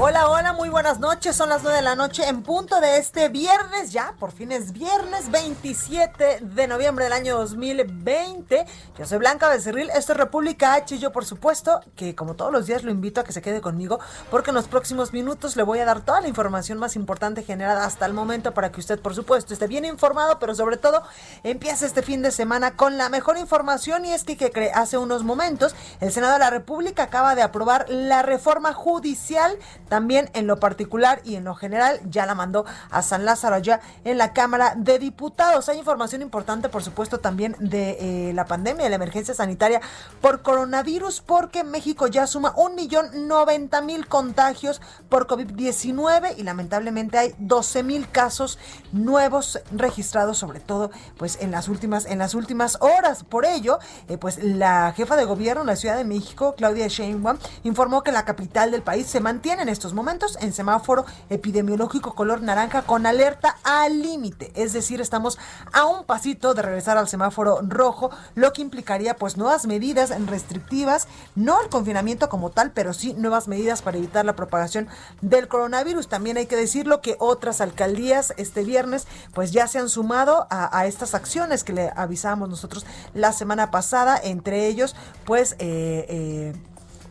Hola, 0.00 0.30
hola, 0.30 0.52
muy 0.52 0.68
buenas 0.68 1.00
noches. 1.00 1.34
Son 1.34 1.48
las 1.48 1.64
9 1.64 1.78
de 1.78 1.82
la 1.82 1.96
noche 1.96 2.28
en 2.28 2.44
punto 2.44 2.80
de 2.80 2.98
este 2.98 3.28
viernes, 3.30 3.90
ya 3.90 4.14
por 4.20 4.30
fin 4.30 4.52
es 4.52 4.72
viernes 4.72 5.28
27 5.32 6.38
de 6.40 6.68
noviembre 6.68 7.06
del 7.06 7.12
año 7.12 7.36
2020. 7.36 8.64
Yo 8.96 9.06
soy 9.06 9.18
Blanca 9.18 9.48
Becerril, 9.48 9.90
esto 9.90 10.12
es 10.12 10.18
República 10.18 10.74
H 10.74 10.94
y 10.94 10.98
yo 11.00 11.10
por 11.10 11.24
supuesto 11.24 11.80
que 11.96 12.14
como 12.14 12.34
todos 12.34 12.52
los 12.52 12.66
días 12.66 12.84
lo 12.84 12.92
invito 12.92 13.20
a 13.20 13.24
que 13.24 13.32
se 13.32 13.42
quede 13.42 13.60
conmigo 13.60 13.98
porque 14.30 14.52
en 14.52 14.54
los 14.54 14.68
próximos 14.68 15.12
minutos 15.12 15.56
le 15.56 15.64
voy 15.64 15.80
a 15.80 15.84
dar 15.84 16.00
toda 16.02 16.20
la 16.20 16.28
información 16.28 16.78
más 16.78 16.94
importante 16.94 17.42
generada 17.42 17.84
hasta 17.84 18.06
el 18.06 18.12
momento 18.12 18.54
para 18.54 18.70
que 18.70 18.78
usted 18.78 19.00
por 19.00 19.16
supuesto 19.16 19.52
esté 19.52 19.66
bien 19.66 19.84
informado, 19.84 20.38
pero 20.38 20.54
sobre 20.54 20.76
todo 20.76 21.02
empiece 21.42 21.86
este 21.86 22.02
fin 22.02 22.22
de 22.22 22.30
semana 22.30 22.76
con 22.76 22.98
la 22.98 23.08
mejor 23.08 23.36
información 23.36 24.04
y 24.04 24.12
es 24.12 24.22
que, 24.22 24.36
que 24.36 24.70
hace 24.72 24.96
unos 24.96 25.24
momentos 25.24 25.74
el 26.00 26.12
Senado 26.12 26.34
de 26.34 26.38
la 26.38 26.50
República 26.50 27.02
acaba 27.02 27.34
de 27.34 27.42
aprobar 27.42 27.86
la 27.88 28.22
reforma 28.22 28.72
judicial 28.74 29.58
también 29.88 30.30
en 30.34 30.46
lo 30.46 30.58
particular 30.58 31.20
y 31.24 31.36
en 31.36 31.44
lo 31.44 31.54
general 31.54 32.00
ya 32.08 32.26
la 32.26 32.34
mandó 32.34 32.64
a 32.90 33.02
San 33.02 33.24
Lázaro 33.24 33.56
allá 33.56 33.80
en 34.04 34.18
la 34.18 34.32
Cámara 34.32 34.74
de 34.76 34.98
Diputados. 34.98 35.68
Hay 35.68 35.78
información 35.78 36.22
importante, 36.22 36.68
por 36.68 36.82
supuesto, 36.82 37.18
también 37.18 37.56
de 37.58 38.28
eh, 38.28 38.32
la 38.34 38.46
pandemia, 38.46 38.84
de 38.84 38.90
la 38.90 38.96
emergencia 38.96 39.34
sanitaria 39.34 39.80
por 40.20 40.42
coronavirus, 40.42 41.20
porque 41.20 41.64
México 41.64 42.06
ya 42.06 42.26
suma 42.26 42.52
un 42.56 42.74
millón 42.74 43.28
noventa 43.28 43.80
mil 43.80 44.06
contagios 44.06 44.80
por 45.08 45.26
COVID-19 45.26 46.34
y 46.36 46.42
lamentablemente 46.42 47.18
hay 47.18 47.34
12 47.38 47.82
mil 47.82 48.08
casos 48.10 48.58
nuevos 48.92 49.60
registrados, 49.72 50.38
sobre 50.38 50.60
todo 50.60 50.90
pues 51.16 51.38
en 51.40 51.50
las 51.50 51.68
últimas, 51.68 52.06
en 52.06 52.18
las 52.18 52.34
últimas 52.34 52.78
horas. 52.80 53.24
Por 53.24 53.44
ello, 53.44 53.78
eh, 54.08 54.18
pues 54.18 54.42
la 54.42 54.92
jefa 54.96 55.16
de 55.16 55.24
gobierno 55.24 55.62
de 55.62 55.66
la 55.68 55.76
Ciudad 55.76 55.96
de 55.96 56.04
México, 56.04 56.54
Claudia 56.56 56.88
Sheinbaum, 56.88 57.38
informó 57.64 58.02
que 58.02 58.12
la 58.12 58.24
capital 58.24 58.70
del 58.70 58.82
país 58.82 59.06
se 59.06 59.20
mantiene 59.20 59.62
en 59.62 59.68
estos 59.78 59.94
momentos 59.94 60.36
en 60.40 60.52
semáforo 60.52 61.06
epidemiológico 61.30 62.16
color 62.16 62.42
naranja 62.42 62.82
con 62.82 63.06
alerta 63.06 63.56
al 63.62 64.02
límite. 64.02 64.50
Es 64.56 64.72
decir, 64.72 65.00
estamos 65.00 65.38
a 65.72 65.86
un 65.86 66.02
pasito 66.04 66.52
de 66.52 66.62
regresar 66.62 66.98
al 66.98 67.06
semáforo 67.06 67.60
rojo, 67.62 68.10
lo 68.34 68.52
que 68.52 68.60
implicaría 68.60 69.14
pues 69.14 69.36
nuevas 69.36 69.66
medidas 69.66 70.10
restrictivas, 70.26 71.06
no 71.36 71.62
el 71.62 71.68
confinamiento 71.68 72.28
como 72.28 72.50
tal, 72.50 72.72
pero 72.72 72.92
sí 72.92 73.14
nuevas 73.14 73.46
medidas 73.46 73.80
para 73.80 73.98
evitar 73.98 74.24
la 74.24 74.34
propagación 74.34 74.88
del 75.20 75.46
coronavirus. 75.46 76.08
También 76.08 76.38
hay 76.38 76.46
que 76.46 76.56
decirlo 76.56 77.00
que 77.00 77.14
otras 77.20 77.60
alcaldías 77.60 78.34
este 78.36 78.64
viernes 78.64 79.06
pues 79.32 79.52
ya 79.52 79.68
se 79.68 79.78
han 79.78 79.88
sumado 79.88 80.48
a, 80.50 80.86
estas 80.86 81.14
acciones 81.14 81.62
que 81.62 81.72
le 81.72 81.92
avisábamos 81.94 82.48
nosotros 82.48 82.84
la 83.14 83.32
semana 83.32 83.70
pasada, 83.70 84.18
entre 84.20 84.66
ellos 84.66 84.96
pues 85.24 85.52
eh, 85.60 86.04
eh, 86.08 86.52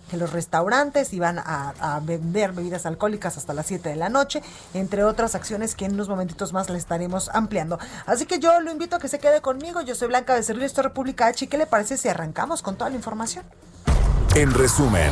que 0.10 0.18
los 0.18 0.32
restaurantes 0.32 1.14
iban 1.14 1.40
a, 1.40 1.74
a, 1.80 2.00
vender 2.00 2.54
bebidas 2.54 2.86
alcohólicas 2.86 3.38
hasta 3.38 3.54
las 3.54 3.66
7 3.68 3.90
de 3.90 3.96
la 3.96 4.10
noche, 4.10 4.42
entre 4.74 5.04
otras 5.04 5.36
acciones 5.36 5.76
que 5.76 5.86
en 5.86 5.94
unos 5.94 6.10
momentitos 6.10 6.54
más 6.54 6.70
le 6.70 6.78
estaremos 6.78 7.30
ampliando. 7.34 7.80
Así 8.06 8.26
que 8.26 8.40
yo 8.40 8.60
lo 8.60 8.72
invito 8.72 8.96
a 8.96 9.00
que 9.00 9.08
se 9.08 9.20
quede 9.20 9.42
conmigo. 9.42 9.82
Yo 9.82 9.96
soy 9.96 10.08
Blanca 10.08 10.34
de 10.36 10.44
Cerrillo, 10.44 10.66
esto 10.66 10.82
es 10.82 10.86
República 10.86 11.28
H. 11.28 11.46
¿Y 11.46 11.48
qué 11.48 11.58
le 11.58 11.66
parece 11.66 11.98
si 11.98 12.08
arrancamos 12.08 12.62
con 12.62 12.76
toda 12.76 12.90
la 12.90 12.96
información? 12.96 13.46
En 14.36 14.54
resumen, 14.54 15.10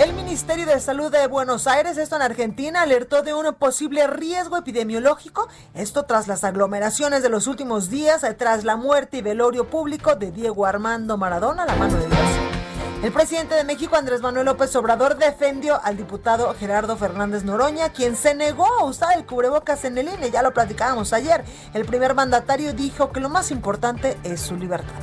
El 0.00 0.14
Ministerio 0.14 0.66
de 0.66 0.80
Salud 0.80 1.12
de 1.12 1.28
Buenos 1.28 1.68
Aires, 1.68 1.96
esto 1.96 2.16
en 2.16 2.22
Argentina, 2.22 2.82
alertó 2.82 3.22
de 3.22 3.32
un 3.32 3.54
posible 3.54 4.06
riesgo 4.08 4.56
epidemiológico, 4.56 5.46
esto 5.74 6.06
tras 6.06 6.26
las 6.26 6.42
aglomeraciones 6.42 7.22
de 7.22 7.28
los 7.28 7.46
últimos 7.46 7.88
días, 7.88 8.26
tras 8.36 8.64
la 8.64 8.74
muerte 8.74 9.18
y 9.18 9.22
velorio 9.22 9.70
público 9.70 10.16
de 10.16 10.32
Diego 10.32 10.66
Armando 10.66 11.16
Maradona, 11.16 11.66
la 11.66 11.76
mano 11.76 11.98
de 11.98 12.06
Dios. 12.06 12.57
El 13.00 13.12
presidente 13.12 13.54
de 13.54 13.62
México, 13.62 13.94
Andrés 13.94 14.22
Manuel 14.22 14.46
López 14.46 14.74
Obrador, 14.74 15.16
defendió 15.16 15.80
al 15.84 15.96
diputado 15.96 16.52
Gerardo 16.58 16.96
Fernández 16.96 17.44
Noroña, 17.44 17.90
quien 17.90 18.16
se 18.16 18.34
negó 18.34 18.66
a 18.66 18.84
usar 18.84 19.16
el 19.16 19.24
cubrebocas 19.24 19.84
en 19.84 19.96
el 19.98 20.08
INE, 20.08 20.32
ya 20.32 20.42
lo 20.42 20.52
platicábamos 20.52 21.12
ayer. 21.12 21.44
El 21.74 21.84
primer 21.84 22.14
mandatario 22.14 22.72
dijo 22.72 23.12
que 23.12 23.20
lo 23.20 23.28
más 23.28 23.52
importante 23.52 24.16
es 24.24 24.40
su 24.40 24.56
libertad. 24.56 24.96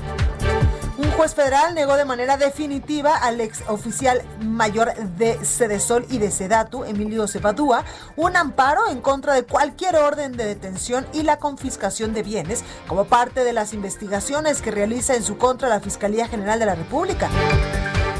Juez 1.15 1.33
federal 1.33 1.73
negó 1.75 1.95
de 1.95 2.03
manera 2.03 2.35
definitiva 2.35 3.15
al 3.15 3.39
ex 3.39 3.63
oficial 3.67 4.21
mayor 4.41 4.93
de 5.17 5.43
Sedesol 5.45 6.05
y 6.09 6.17
de 6.17 6.29
Sedatu, 6.29 6.83
Emilio 6.83 7.25
Cebadúa, 7.27 7.85
un 8.17 8.35
amparo 8.35 8.89
en 8.89 8.99
contra 8.99 9.33
de 9.33 9.43
cualquier 9.43 9.95
orden 9.95 10.35
de 10.35 10.45
detención 10.45 11.07
y 11.13 11.23
la 11.23 11.37
confiscación 11.37 12.13
de 12.13 12.21
bienes 12.21 12.65
como 12.87 13.05
parte 13.05 13.45
de 13.45 13.53
las 13.53 13.73
investigaciones 13.73 14.61
que 14.61 14.71
realiza 14.71 15.15
en 15.15 15.23
su 15.23 15.37
contra 15.37 15.69
la 15.69 15.79
Fiscalía 15.79 16.27
General 16.27 16.59
de 16.59 16.65
la 16.65 16.75
República. 16.75 17.29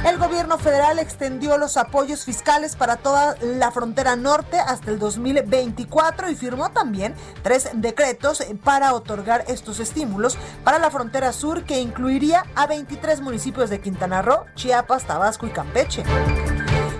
El 0.06 0.20
gobierno 0.20 0.60
federal 0.60 1.00
extendió 1.00 1.58
los 1.58 1.78
apoyos 1.78 2.26
fiscales 2.26 2.76
para 2.76 2.98
toda 2.98 3.36
la 3.42 3.72
frontera 3.72 4.16
norte 4.16 4.60
hasta 4.60 4.92
el 4.92 5.00
2024 5.00 6.30
y 6.30 6.36
firmó 6.36 6.70
también 6.70 7.16
tres 7.42 7.70
decretos 7.74 8.44
para 8.64 8.94
otorgar 8.94 9.46
estos 9.48 9.80
estímulos 9.80 10.38
para 10.64 10.78
la 10.78 10.92
frontera 10.92 11.34
sur 11.34 11.64
que 11.64 11.80
incluiría 11.80 12.46
a 12.54 12.68
23 12.68 13.22
municipios 13.22 13.72
de 13.72 13.82
Quintana 13.82 14.22
Roo, 14.22 14.46
Chiapas, 14.54 15.06
Tabasco 15.06 15.48
y 15.48 15.50
Campeche. 15.50 16.04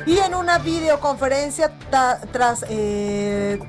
Y 0.08 0.18
en 0.18 0.34
una 0.34 0.58
videoconferencia 0.58 1.78
tras... 2.32 2.66
Eh, 2.70 3.60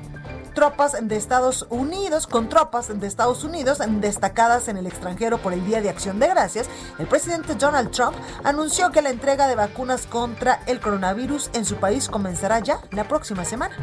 tropas 0.57 0.97
de 0.99 1.15
Estados 1.15 1.67
Unidos, 1.69 2.25
con 2.25 2.49
tropas 2.49 2.99
de 2.99 3.05
Estados 3.05 3.43
Unidos 3.43 3.77
destacadas 4.01 4.67
en 4.67 4.77
el 4.77 4.87
extranjero 4.87 5.37
por 5.37 5.53
el 5.53 5.63
Día 5.63 5.81
de 5.81 5.89
Acción 5.91 6.17
de 6.17 6.27
Gracias, 6.27 6.67
el 6.97 7.05
presidente 7.05 7.53
Donald 7.53 7.91
Trump 7.91 8.15
anunció 8.43 8.89
que 8.89 9.03
la 9.03 9.11
entrega 9.11 9.47
de 9.47 9.53
vacunas 9.53 10.07
contra 10.07 10.63
el 10.65 10.79
coronavirus 10.79 11.51
en 11.53 11.63
su 11.63 11.75
país 11.75 12.09
comenzará 12.09 12.57
ya 12.57 12.81
la 12.89 13.07
próxima 13.07 13.45
semana. 13.45 13.75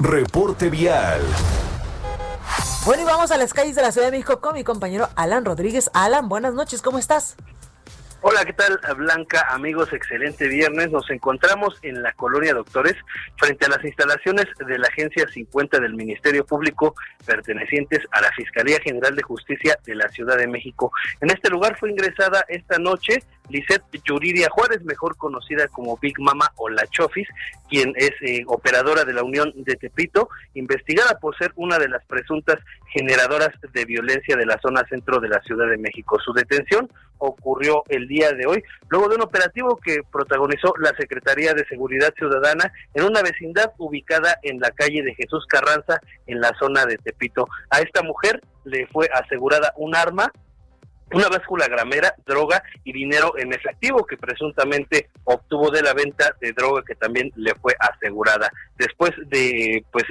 reporte 0.00 0.68
vial. 0.68 1.22
Bueno, 2.84 3.04
y 3.04 3.06
vamos 3.06 3.30
a 3.30 3.36
las 3.36 3.54
calles 3.54 3.76
de 3.76 3.82
la 3.82 3.92
Ciudad 3.92 4.08
de 4.08 4.10
México 4.10 4.40
con 4.40 4.54
mi 4.54 4.64
compañero 4.64 5.10
Alan 5.14 5.44
Rodríguez. 5.44 5.90
Alan, 5.94 6.28
buenas 6.28 6.54
noches, 6.54 6.82
¿cómo 6.82 6.98
estás? 6.98 7.36
Hola, 8.26 8.42
¿qué 8.46 8.54
tal 8.54 8.80
Blanca? 8.96 9.48
Amigos, 9.50 9.92
excelente 9.92 10.48
viernes. 10.48 10.90
Nos 10.90 11.10
encontramos 11.10 11.78
en 11.82 12.02
la 12.02 12.10
colonia 12.14 12.54
Doctores 12.54 12.94
frente 13.36 13.66
a 13.66 13.68
las 13.68 13.84
instalaciones 13.84 14.46
de 14.66 14.78
la 14.78 14.88
Agencia 14.88 15.28
50 15.28 15.78
del 15.78 15.92
Ministerio 15.92 16.46
Público 16.46 16.94
pertenecientes 17.26 18.00
a 18.12 18.22
la 18.22 18.32
Fiscalía 18.32 18.80
General 18.80 19.14
de 19.14 19.22
Justicia 19.22 19.78
de 19.84 19.94
la 19.96 20.08
Ciudad 20.08 20.38
de 20.38 20.46
México. 20.46 20.90
En 21.20 21.28
este 21.28 21.50
lugar 21.50 21.76
fue 21.78 21.90
ingresada 21.90 22.46
esta 22.48 22.78
noche 22.78 23.22
Lisette 23.48 24.00
Yuridia 24.04 24.48
Juárez, 24.50 24.82
mejor 24.84 25.16
conocida 25.16 25.68
como 25.68 25.98
Big 25.98 26.18
Mama 26.18 26.50
o 26.56 26.68
La 26.68 26.86
Chofis, 26.86 27.28
quien 27.68 27.92
es 27.96 28.12
eh, 28.22 28.44
operadora 28.46 29.04
de 29.04 29.12
la 29.12 29.22
Unión 29.22 29.52
de 29.54 29.76
Tepito, 29.76 30.28
investigada 30.54 31.18
por 31.18 31.36
ser 31.36 31.52
una 31.56 31.78
de 31.78 31.88
las 31.88 32.04
presuntas 32.06 32.56
generadoras 32.92 33.50
de 33.72 33.84
violencia 33.84 34.36
de 34.36 34.46
la 34.46 34.58
zona 34.60 34.84
centro 34.88 35.20
de 35.20 35.28
la 35.28 35.40
Ciudad 35.42 35.68
de 35.68 35.78
México. 35.78 36.18
Su 36.24 36.32
detención 36.32 36.88
ocurrió 37.18 37.82
el 37.88 38.06
día 38.08 38.32
de 38.32 38.46
hoy, 38.46 38.62
luego 38.88 39.08
de 39.08 39.16
un 39.16 39.22
operativo 39.22 39.76
que 39.76 40.00
protagonizó 40.10 40.74
la 40.78 40.92
Secretaría 40.96 41.54
de 41.54 41.66
Seguridad 41.66 42.12
Ciudadana 42.16 42.72
en 42.94 43.04
una 43.04 43.22
vecindad 43.22 43.72
ubicada 43.78 44.38
en 44.42 44.60
la 44.60 44.70
calle 44.70 45.02
de 45.02 45.14
Jesús 45.14 45.44
Carranza, 45.46 46.00
en 46.26 46.40
la 46.40 46.52
zona 46.58 46.84
de 46.86 46.96
Tepito. 46.98 47.46
A 47.70 47.80
esta 47.80 48.02
mujer 48.02 48.40
le 48.64 48.86
fue 48.88 49.08
asegurada 49.12 49.72
un 49.76 49.94
arma 49.94 50.32
una 51.12 51.28
báscula 51.28 51.68
gramera, 51.68 52.14
droga 52.26 52.62
y 52.82 52.92
dinero 52.92 53.36
en 53.38 53.52
efectivo 53.52 54.04
que 54.04 54.16
presuntamente 54.16 55.10
obtuvo 55.24 55.70
de 55.70 55.82
la 55.82 55.94
venta 55.94 56.34
de 56.40 56.52
droga 56.52 56.82
que 56.86 56.94
también 56.94 57.30
le 57.36 57.54
fue 57.54 57.74
asegurada. 57.78 58.50
Después 58.76 59.13
de 59.34 59.84
pues 59.90 60.04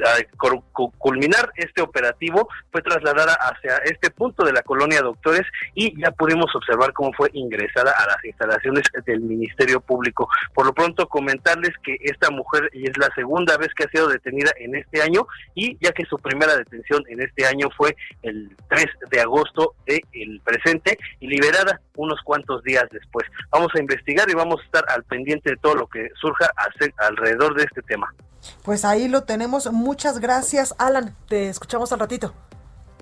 culminar 0.97 1.51
este 1.55 1.81
operativo 1.81 2.49
fue 2.71 2.81
trasladada 2.81 3.33
hacia 3.33 3.77
este 3.85 4.11
punto 4.11 4.43
de 4.43 4.51
la 4.51 4.61
colonia 4.63 5.01
Doctores 5.01 5.43
y 5.73 5.97
ya 6.01 6.11
pudimos 6.11 6.53
observar 6.53 6.91
cómo 6.91 7.13
fue 7.13 7.29
ingresada 7.33 7.93
a 7.97 8.07
las 8.07 8.25
instalaciones 8.25 8.83
del 9.05 9.21
Ministerio 9.21 9.79
Público. 9.79 10.27
Por 10.53 10.65
lo 10.65 10.73
pronto 10.73 11.07
comentarles 11.07 11.71
que 11.83 11.95
esta 12.01 12.29
mujer 12.31 12.69
es 12.73 12.97
la 12.97 13.09
segunda 13.15 13.55
vez 13.57 13.69
que 13.73 13.85
ha 13.85 13.89
sido 13.89 14.09
detenida 14.09 14.51
en 14.59 14.75
este 14.75 15.01
año 15.01 15.25
y 15.55 15.77
ya 15.81 15.93
que 15.93 16.03
su 16.05 16.17
primera 16.17 16.57
detención 16.57 17.03
en 17.07 17.21
este 17.21 17.45
año 17.45 17.69
fue 17.77 17.95
el 18.23 18.53
3 18.69 18.85
de 19.09 19.21
agosto 19.21 19.75
del 19.85 20.41
presente 20.43 20.97
y 21.21 21.27
liberada 21.27 21.79
unos 21.95 22.19
cuantos 22.23 22.61
días 22.63 22.85
después. 22.91 23.25
Vamos 23.51 23.69
a 23.75 23.79
investigar 23.79 24.29
y 24.29 24.33
vamos 24.33 24.59
a 24.59 24.65
estar 24.65 24.85
al 24.89 25.03
pendiente 25.03 25.51
de 25.51 25.57
todo 25.57 25.75
lo 25.75 25.87
que 25.87 26.09
surja 26.19 26.51
alrededor 26.97 27.55
de 27.55 27.63
este 27.63 27.81
tema. 27.83 28.13
Pues 28.63 28.85
ahí 28.85 29.07
lo 29.13 29.23
tenemos. 29.23 29.71
Muchas 29.71 30.19
gracias, 30.19 30.75
Alan. 30.77 31.15
Te 31.29 31.47
escuchamos 31.47 31.93
al 31.93 31.99
ratito. 31.99 32.33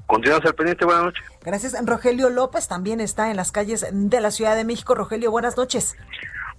Continuamos 0.06 0.46
al 0.46 0.54
pendiente. 0.54 0.86
Buenas 0.86 1.06
noches. 1.06 1.24
Gracias. 1.44 1.86
Rogelio 1.86 2.30
López 2.30 2.68
también 2.68 3.00
está 3.00 3.32
en 3.32 3.38
las 3.38 3.52
calles 3.52 3.88
de 3.92 4.22
la 4.22 4.30
Ciudad 4.30 4.56
de 4.56 4.66
México. 4.66 4.94
Rogelio, 4.94 5.32
buenas 5.32 5.58
noches. 5.58 5.96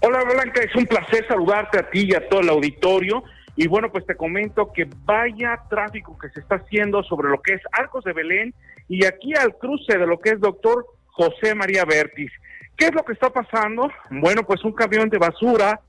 Hola, 0.01 0.25
Blanca. 0.25 0.63
Es 0.63 0.75
un 0.75 0.87
placer 0.87 1.29
saludarte 1.29 1.79
a 1.79 1.91
ti 1.91 2.09
y 2.11 2.15
a 2.15 2.29
todo 2.29 2.41
el 2.41 2.49
auditorio. 2.49 3.23
Y 3.55 3.69
bueno, 3.69 3.93
pues 3.93 4.07
te 4.07 4.17
comento 4.17 4.73
que 4.73 4.89
vaya 5.05 5.61
tráfico 5.69 6.19
que 6.19 6.31
se 6.31 6.41
está 6.41 6.57
haciendo 6.57 7.03
sobre 7.03 7.29
lo 7.29 7.43
que 7.43 7.55
es 7.55 7.61
Arcos 7.73 8.03
de 8.05 8.15
Belén 8.15 8.55
y 8.89 9.05
aquí 9.05 9.35
al 9.35 9.55
cruce 9.59 9.99
de 9.99 10.07
lo 10.07 10.19
que 10.19 10.31
es 10.31 10.41
Doctor 10.41 10.87
José 11.09 11.55
María 11.55 11.85
Vértiz. 11.85 12.33
¿Qué 12.77 12.87
es 12.87 12.95
lo 12.95 13.05
que 13.05 13.13
está 13.13 13.29
pasando? 13.29 13.91
Bueno, 14.11 14.45
pues 14.45 14.65
un 14.65 14.73
camión 14.73 15.11
de 15.11 15.19
basura, 15.19 15.81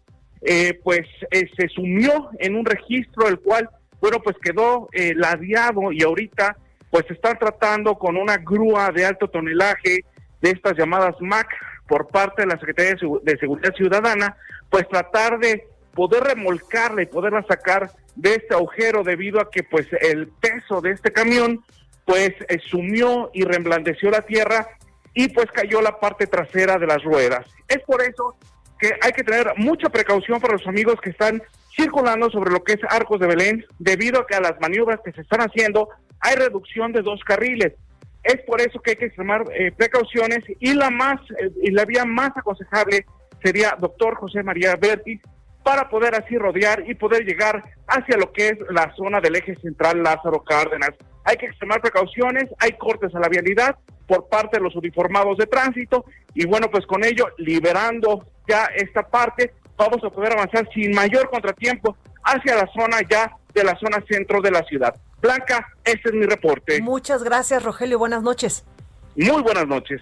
eh, 0.45 0.80
pues 0.84 1.07
eh, 1.31 1.50
se 1.57 1.69
sumió 1.69 2.30
en 2.40 2.56
un 2.56 2.66
registro, 2.66 3.28
el 3.28 3.40
cual, 3.40 3.69
bueno, 4.01 4.19
pues 4.22 4.36
quedó 4.42 4.90
eh, 4.92 5.13
ladeado 5.16 5.92
y 5.92 6.04
ahorita, 6.04 6.57
pues 6.92 7.10
están 7.10 7.40
tratando 7.40 7.95
con 7.95 8.18
una 8.18 8.38
grúa 8.38 8.92
de 8.92 9.06
alto 9.06 9.30
tonelaje 9.30 10.04
de 10.42 10.50
estas 10.50 10.78
llamadas 10.78 11.16
MAC 11.22 11.48
por 11.88 12.10
parte 12.10 12.42
de 12.42 12.50
la 12.50 12.60
Secretaría 12.60 12.95
de 13.24 13.38
Seguridad 13.38 13.74
Ciudadana, 13.74 14.36
pues 14.69 14.88
tratar 14.90 15.40
de 15.40 15.66
poder 15.94 16.24
remolcarla 16.24 17.04
y 17.04 17.06
poderla 17.06 17.46
sacar 17.48 17.92
de 18.16 18.36
este 18.36 18.54
agujero 18.54 19.04
debido 19.04 19.39
a 19.39 19.50
que 19.50 19.63
pues 19.63 19.88
el 20.01 20.28
peso 20.28 20.81
de 20.81 20.92
este 20.92 21.12
camión 21.12 21.63
pues 22.06 22.34
sumió 22.69 23.31
y 23.34 23.44
reblandeció 23.44 24.12
la 24.12 24.22
tierra 24.22 24.68
y 25.13 25.30
pues 25.30 25.50
cayó 25.51 25.81
la 25.81 26.00
parte 26.00 26.28
trasera 26.28 26.78
de 26.78 26.88
las 26.88 27.04
ruedas. 27.04 27.46
Es 27.68 27.80
por 27.84 28.01
eso 28.01 28.36
que 28.80 28.92
hay 29.02 29.12
que 29.12 29.24
tener 29.24 29.54
mucha 29.58 29.90
precaución 29.90 30.40
para 30.40 30.54
los 30.54 30.68
amigos 30.68 31.00
que 31.02 31.12
están 31.12 31.42
circulando 31.75 32.30
sobre 32.30 32.52
lo 32.52 32.64
que 32.64 32.74
es 32.74 32.80
Arcos 32.90 33.20
de 33.20 33.28
Belén, 33.28 33.66
debido 33.80 34.22
a 34.22 34.28
que 34.28 34.36
a 34.36 34.42
las 34.42 34.60
maniobras 34.60 35.00
que 35.04 35.12
se 35.12 35.22
están 35.22 35.42
haciendo 35.42 35.90
hay 36.20 36.36
reducción 36.36 36.92
de 36.92 37.02
dos 37.02 37.22
carriles. 37.25 37.74
Es 38.24 38.38
por 38.48 38.62
eso 38.62 38.80
que 38.80 38.92
hay 38.92 38.98
que 38.98 39.06
extremar 39.06 39.44
eh, 39.54 39.72
precauciones 39.75 40.40
y 40.60 40.74
la 40.74 40.90
más 40.90 41.20
eh, 41.40 41.52
y 41.62 41.72
la 41.72 41.84
vía 41.86 42.06
más 42.06 42.31
aconsejable 42.36 43.06
sería 43.44 43.75
doctor 43.80 44.16
José 44.16 44.44
María 44.44 44.75
Berti 44.78 45.20
para 45.64 45.90
poder 45.90 46.16
así 46.16 46.38
rodear 46.38 46.84
y 46.88 46.96
poder 46.96 47.25
llegar 47.25 47.64
hacia 47.88 48.18
lo 48.18 48.31
que 48.31 48.50
es 48.50 48.58
la 48.70 48.94
zona 48.96 49.20
del 49.20 49.36
eje 49.36 49.56
central 49.56 50.04
Lázaro 50.04 50.44
Cárdenas. 50.44 50.92
Hay 51.25 51.38
que 51.38 51.46
extremar 51.46 51.81
precauciones, 51.81 52.46
hay 52.60 52.74
cortes 52.74 53.14
a 53.16 53.20
la 53.20 53.30
vialidad 53.30 53.78
por 54.08 54.28
parte 54.28 54.58
de 54.58 54.64
los 54.64 54.75
uniformados 54.75 55.38
de 55.38 55.48
tránsito 55.48 56.06
y 56.34 56.46
bueno, 56.46 56.70
pues 56.70 56.86
con 56.86 57.04
ello, 57.04 57.28
liberando 57.38 58.25
ya 58.48 58.66
esta 58.75 59.04
parte, 59.04 59.54
vamos 59.78 60.04
a 60.04 60.10
poder 60.10 60.34
avanzar 60.34 60.68
sin 60.74 60.94
mayor 60.94 61.30
contratiempo 61.30 61.95
hacia 62.24 62.56
la 62.56 62.69
zona 62.74 62.98
ya 63.10 63.31
de 63.54 63.63
la 63.63 63.78
zona 63.80 64.04
centro 64.07 64.42
de 64.42 64.51
la 64.51 64.63
ciudad. 64.63 64.95
Blanca, 65.22 65.68
este 65.84 66.10
es 66.10 66.16
mi 66.16 66.25
reporte. 66.25 66.81
Muchas 66.81 67.24
gracias, 67.24 67.63
Rogelio. 67.63 67.98
Buenas 67.98 68.24
noches. 68.24 68.66
Muy 69.16 69.42
buenas 69.42 69.68
noches. 69.68 70.01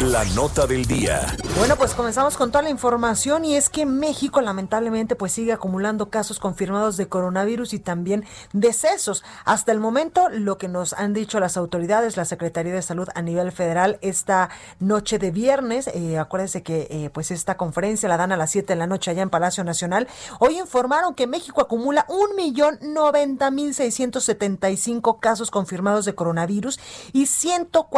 La 0.00 0.24
nota 0.34 0.66
del 0.66 0.86
día. 0.86 1.36
Bueno, 1.58 1.76
pues 1.76 1.92
comenzamos 1.92 2.38
con 2.38 2.50
toda 2.50 2.62
la 2.62 2.70
información 2.70 3.44
y 3.44 3.54
es 3.54 3.68
que 3.68 3.84
México 3.84 4.40
lamentablemente 4.40 5.14
pues 5.14 5.32
sigue 5.32 5.52
acumulando 5.52 6.08
casos 6.08 6.38
confirmados 6.38 6.96
de 6.96 7.06
coronavirus 7.06 7.74
y 7.74 7.80
también 7.80 8.24
decesos. 8.54 9.22
Hasta 9.44 9.72
el 9.72 9.80
momento 9.80 10.30
lo 10.30 10.56
que 10.56 10.68
nos 10.68 10.94
han 10.94 11.12
dicho 11.12 11.38
las 11.38 11.58
autoridades, 11.58 12.16
la 12.16 12.24
Secretaría 12.24 12.72
de 12.72 12.80
Salud 12.80 13.08
a 13.14 13.20
nivel 13.20 13.52
federal 13.52 13.98
esta 14.00 14.48
noche 14.80 15.18
de 15.18 15.30
viernes, 15.30 15.88
eh, 15.88 16.18
acuérdense 16.18 16.62
que 16.62 16.88
eh, 16.90 17.10
pues 17.12 17.30
esta 17.30 17.58
conferencia 17.58 18.08
la 18.08 18.16
dan 18.16 18.32
a 18.32 18.38
las 18.38 18.52
7 18.52 18.72
de 18.72 18.78
la 18.78 18.86
noche 18.86 19.10
allá 19.10 19.22
en 19.22 19.30
Palacio 19.30 19.64
Nacional, 19.64 20.08
hoy 20.38 20.58
informaron 20.58 21.14
que 21.14 21.26
México 21.26 21.60
acumula 21.60 22.06
un 22.08 22.34
millón 22.36 22.78
noventa 22.80 23.50
mil 23.50 23.74
seiscientos 23.74 24.24
setenta 24.24 24.70
y 24.70 24.78
cinco 24.78 25.20
casos 25.20 25.50
confirmados 25.50 26.06
de 26.06 26.14
coronavirus 26.14 26.80
y 27.12 27.26
ciento 27.26 27.88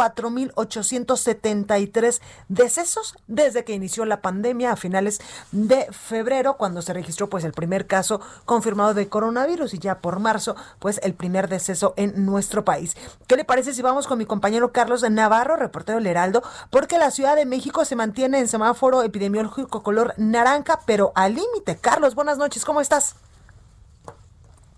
cuatro 1.77 2.01
mil 2.01 2.09
ochocientos 2.09 2.17
setenta 2.17 2.17
tres 2.17 2.21
decesos 2.47 3.15
desde 3.27 3.63
que 3.63 3.73
inició 3.73 4.05
la 4.05 4.21
pandemia 4.21 4.71
a 4.71 4.75
finales 4.75 5.19
de 5.51 5.87
febrero, 5.91 6.57
cuando 6.57 6.81
se 6.81 6.93
registró 6.93 7.29
pues 7.29 7.43
el 7.43 7.53
primer 7.53 7.87
caso 7.87 8.19
confirmado 8.45 8.93
de 8.93 9.07
coronavirus 9.07 9.73
y 9.73 9.79
ya 9.79 9.99
por 9.99 10.19
marzo 10.19 10.55
pues 10.79 10.99
el 11.03 11.13
primer 11.13 11.49
deceso 11.49 11.93
en 11.97 12.25
nuestro 12.25 12.63
país. 12.63 12.95
¿Qué 13.27 13.35
le 13.35 13.45
parece 13.45 13.73
si 13.73 13.81
vamos 13.81 14.07
con 14.07 14.17
mi 14.17 14.25
compañero 14.25 14.71
Carlos 14.71 15.09
Navarro, 15.09 15.55
reportero 15.55 15.97
del 15.97 16.07
Heraldo? 16.07 16.43
Porque 16.69 16.97
la 16.97 17.11
Ciudad 17.11 17.35
de 17.35 17.45
México 17.45 17.85
se 17.85 17.95
mantiene 17.95 18.39
en 18.39 18.47
semáforo 18.47 19.03
epidemiológico 19.03 19.83
color 19.83 20.13
naranja, 20.17 20.79
pero 20.85 21.11
al 21.15 21.35
límite. 21.35 21.77
Carlos, 21.77 22.15
buenas 22.15 22.37
noches, 22.37 22.65
¿cómo 22.65 22.81
estás? 22.81 23.15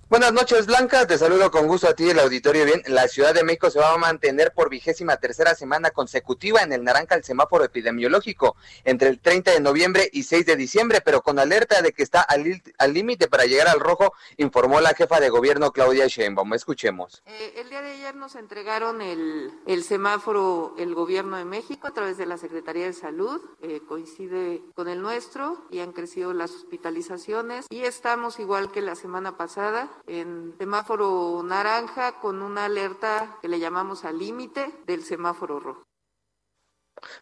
Buenas 0.10 0.34
noches, 0.34 0.66
Blanca. 0.66 1.06
Te 1.06 1.20
saludo 1.20 1.52
con 1.52 1.68
gusto 1.68 1.88
a 1.88 1.94
ti, 1.94 2.10
el 2.10 2.18
auditorio. 2.18 2.66
Bien, 2.66 2.82
la 2.88 3.08
Ciudad 3.08 3.32
de 3.32 3.44
México 3.44 3.70
se 3.70 3.78
va 3.78 3.94
a 3.94 3.98
mantener 3.98 4.52
por 4.56 4.68
vigésima 4.68 5.18
tercera 5.18 5.54
semana 5.54 5.92
consecutiva 5.92 6.64
en 6.64 6.74
el 6.74 6.84
naranja 6.84 7.14
el 7.14 7.24
semáforo 7.24 7.64
epidemiológico 7.64 8.56
entre 8.86 9.10
el 9.10 9.20
30 9.20 9.52
de 9.52 9.60
noviembre 9.60 10.10
y 10.12 10.24
6 10.24 10.48
de 10.48 10.56
diciembre, 10.56 11.02
pero 11.06 11.22
con 11.22 11.38
alerta 11.38 11.84
de 11.84 11.94
que 11.94 12.02
está 12.02 12.22
al 12.22 12.94
límite 12.94 13.28
para 13.28 13.46
llegar 13.46 13.68
al 13.68 13.80
rojo, 13.80 14.14
informó 14.38 14.82
la 14.82 14.96
jefa 14.96 15.20
de 15.20 15.30
gobierno 15.30 15.72
Claudia 15.72 16.08
Sheinbaum. 16.08 16.56
Escuchemos. 16.56 17.22
Eh, 17.28 17.54
el 17.58 17.70
día 17.70 17.84
de 17.84 17.92
ayer 17.92 18.16
nos 18.16 18.34
entregaron 18.34 19.04
el, 19.04 19.52
el, 19.68 19.84
semáforo 19.84 20.74
el 20.80 20.96
gobierno 20.96 21.38
de 21.38 21.46
México 21.46 21.86
a 21.86 21.92
través 21.92 22.18
de 22.18 22.26
la 22.26 22.40
Secretaría 22.40 22.86
de 22.86 22.94
Salud. 22.94 23.42
Eh, 23.62 23.82
coincide 23.88 24.64
con 24.74 24.88
el 24.88 25.04
nuestro 25.04 25.68
y 25.70 25.82
han 25.82 25.92
crecido 25.92 26.34
las 26.34 26.50
hospitalizaciones 26.50 27.68
y 27.70 27.82
estamos 27.82 28.40
igual 28.40 28.72
que 28.72 28.82
la 28.82 28.96
semana 28.96 29.38
pasada 29.38 29.88
en 30.08 30.56
semáforo 30.58 31.42
naranja 31.44 32.20
con 32.20 32.42
una 32.42 32.66
alerta 32.66 33.38
que 33.42 33.48
le 33.48 33.60
llamamos 33.60 34.06
al 34.06 34.20
límite 34.20 34.74
del 34.86 35.04
semáforo 35.04 35.60
rojo. 35.60 35.84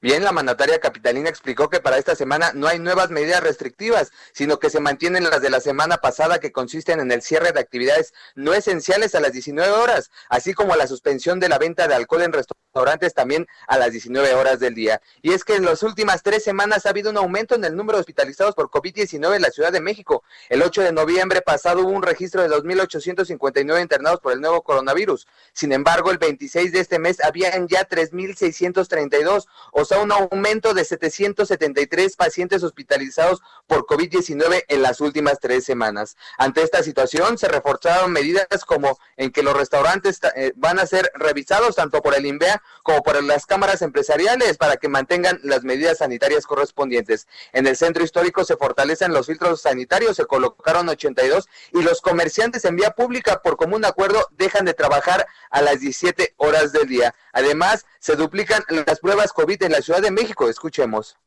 Bien, 0.01 0.23
la 0.23 0.31
mandataria 0.31 0.79
capitalina 0.79 1.29
explicó 1.29 1.69
que 1.69 1.79
para 1.79 1.97
esta 1.97 2.15
semana 2.15 2.51
no 2.53 2.67
hay 2.67 2.79
nuevas 2.79 3.09
medidas 3.09 3.43
restrictivas, 3.43 4.11
sino 4.33 4.59
que 4.59 4.69
se 4.69 4.79
mantienen 4.79 5.23
las 5.23 5.41
de 5.41 5.49
la 5.49 5.59
semana 5.59 5.97
pasada 5.97 6.39
que 6.39 6.51
consisten 6.51 6.99
en 6.99 7.11
el 7.11 7.21
cierre 7.21 7.51
de 7.51 7.59
actividades 7.59 8.13
no 8.35 8.53
esenciales 8.53 9.15
a 9.15 9.19
las 9.19 9.33
19 9.33 9.71
horas, 9.71 10.09
así 10.29 10.53
como 10.53 10.75
la 10.75 10.87
suspensión 10.87 11.39
de 11.39 11.49
la 11.49 11.59
venta 11.59 11.87
de 11.87 11.95
alcohol 11.95 12.23
en 12.23 12.33
restaurantes 12.33 12.66
también 13.13 13.47
a 13.67 13.77
las 13.77 13.91
19 13.91 14.33
horas 14.33 14.59
del 14.59 14.75
día. 14.75 15.01
Y 15.21 15.33
es 15.33 15.43
que 15.43 15.55
en 15.55 15.65
las 15.65 15.83
últimas 15.83 16.23
tres 16.23 16.43
semanas 16.43 16.85
ha 16.85 16.89
habido 16.89 17.11
un 17.11 17.17
aumento 17.17 17.55
en 17.55 17.65
el 17.65 17.75
número 17.75 17.97
de 17.97 18.01
hospitalizados 18.01 18.55
por 18.55 18.69
COVID-19 18.69 19.35
en 19.35 19.41
la 19.41 19.49
Ciudad 19.49 19.71
de 19.71 19.81
México. 19.81 20.23
El 20.49 20.61
8 20.61 20.81
de 20.83 20.91
noviembre 20.91 21.41
pasado 21.41 21.81
hubo 21.81 21.89
un 21.89 22.03
registro 22.03 22.41
de 22.41 22.49
2.859 22.49 23.81
internados 23.81 24.19
por 24.19 24.33
el 24.33 24.41
nuevo 24.41 24.61
coronavirus. 24.63 25.27
Sin 25.53 25.71
embargo, 25.71 26.11
el 26.11 26.17
26 26.17 26.71
de 26.71 26.79
este 26.79 26.99
mes 26.99 27.23
habían 27.23 27.67
ya 27.67 27.87
3.632 27.87 29.47
o 29.71 29.85
sea, 29.85 29.99
un 29.99 30.11
aumento 30.11 30.73
de 30.73 30.83
773 30.83 32.15
pacientes 32.15 32.63
hospitalizados 32.63 33.41
por 33.67 33.85
COVID-19 33.85 34.65
en 34.67 34.81
las 34.81 35.01
últimas 35.01 35.39
tres 35.39 35.65
semanas. 35.65 36.17
Ante 36.37 36.61
esta 36.61 36.83
situación, 36.83 37.37
se 37.37 37.47
reforzaron 37.47 38.11
medidas 38.11 38.47
como 38.65 38.97
en 39.15 39.31
que 39.31 39.43
los 39.43 39.55
restaurantes 39.55 40.19
eh, 40.35 40.53
van 40.55 40.79
a 40.79 40.87
ser 40.87 41.11
revisados 41.15 41.75
tanto 41.75 42.01
por 42.01 42.15
el 42.15 42.25
INVEA 42.25 42.61
como 42.83 43.03
por 43.03 43.21
las 43.23 43.45
cámaras 43.45 43.81
empresariales 43.81 44.57
para 44.57 44.77
que 44.77 44.89
mantengan 44.89 45.39
las 45.43 45.63
medidas 45.63 45.99
sanitarias 45.99 46.45
correspondientes. 46.45 47.27
En 47.53 47.67
el 47.67 47.75
centro 47.75 48.03
histórico 48.03 48.43
se 48.43 48.57
fortalecen 48.57 49.13
los 49.13 49.27
filtros 49.27 49.61
sanitarios, 49.61 50.15
se 50.15 50.25
colocaron 50.25 50.89
82 50.89 51.47
y 51.73 51.81
los 51.81 52.01
comerciantes 52.01 52.65
en 52.65 52.75
vía 52.75 52.91
pública 52.91 53.41
por 53.41 53.57
común 53.57 53.85
acuerdo 53.85 54.27
dejan 54.31 54.65
de 54.65 54.73
trabajar 54.73 55.27
a 55.49 55.61
las 55.61 55.79
17 55.79 56.33
horas 56.37 56.71
del 56.71 56.87
día. 56.87 57.13
Además, 57.33 57.85
se 57.99 58.15
duplican 58.15 58.63
las 58.85 58.99
pruebas 58.99 59.33
COVID 59.33 59.63
en 59.63 59.71
la 59.73 59.81
Ciudad 59.81 60.01
de 60.01 60.11
México. 60.11 60.49
Escuchemos 60.49 61.17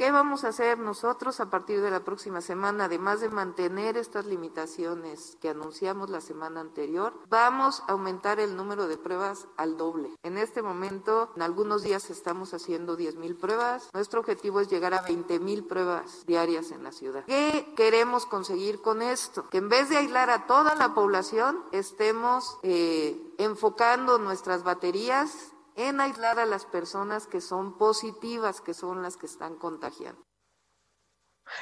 ¿Qué 0.00 0.10
vamos 0.12 0.44
a 0.44 0.48
hacer 0.48 0.78
nosotros 0.78 1.40
a 1.40 1.50
partir 1.50 1.82
de 1.82 1.90
la 1.90 2.00
próxima 2.00 2.40
semana? 2.40 2.86
Además 2.86 3.20
de 3.20 3.28
mantener 3.28 3.98
estas 3.98 4.24
limitaciones 4.24 5.36
que 5.42 5.50
anunciamos 5.50 6.08
la 6.08 6.22
semana 6.22 6.60
anterior, 6.62 7.12
vamos 7.28 7.82
a 7.86 7.92
aumentar 7.92 8.40
el 8.40 8.56
número 8.56 8.88
de 8.88 8.96
pruebas 8.96 9.46
al 9.58 9.76
doble. 9.76 10.08
En 10.22 10.38
este 10.38 10.62
momento, 10.62 11.30
en 11.36 11.42
algunos 11.42 11.82
días 11.82 12.08
estamos 12.08 12.54
haciendo 12.54 12.96
10 12.96 13.16
mil 13.16 13.36
pruebas. 13.36 13.90
Nuestro 13.92 14.20
objetivo 14.20 14.60
es 14.60 14.70
llegar 14.70 14.94
a 14.94 15.02
20 15.02 15.38
mil 15.38 15.66
pruebas 15.66 16.24
diarias 16.24 16.70
en 16.70 16.82
la 16.82 16.92
ciudad. 16.92 17.26
¿Qué 17.26 17.74
queremos 17.76 18.24
conseguir 18.24 18.80
con 18.80 19.02
esto? 19.02 19.50
Que 19.50 19.58
en 19.58 19.68
vez 19.68 19.90
de 19.90 19.98
aislar 19.98 20.30
a 20.30 20.46
toda 20.46 20.76
la 20.76 20.94
población, 20.94 21.62
estemos 21.72 22.56
eh, 22.62 23.34
enfocando 23.36 24.18
nuestras 24.18 24.62
baterías 24.62 25.52
en 25.88 26.00
aislar 26.00 26.38
a 26.38 26.46
las 26.46 26.66
personas 26.66 27.26
que 27.26 27.40
son 27.40 27.78
positivas, 27.78 28.60
que 28.60 28.74
son 28.74 29.02
las 29.02 29.16
que 29.16 29.26
están 29.26 29.56
contagiando. 29.56 30.29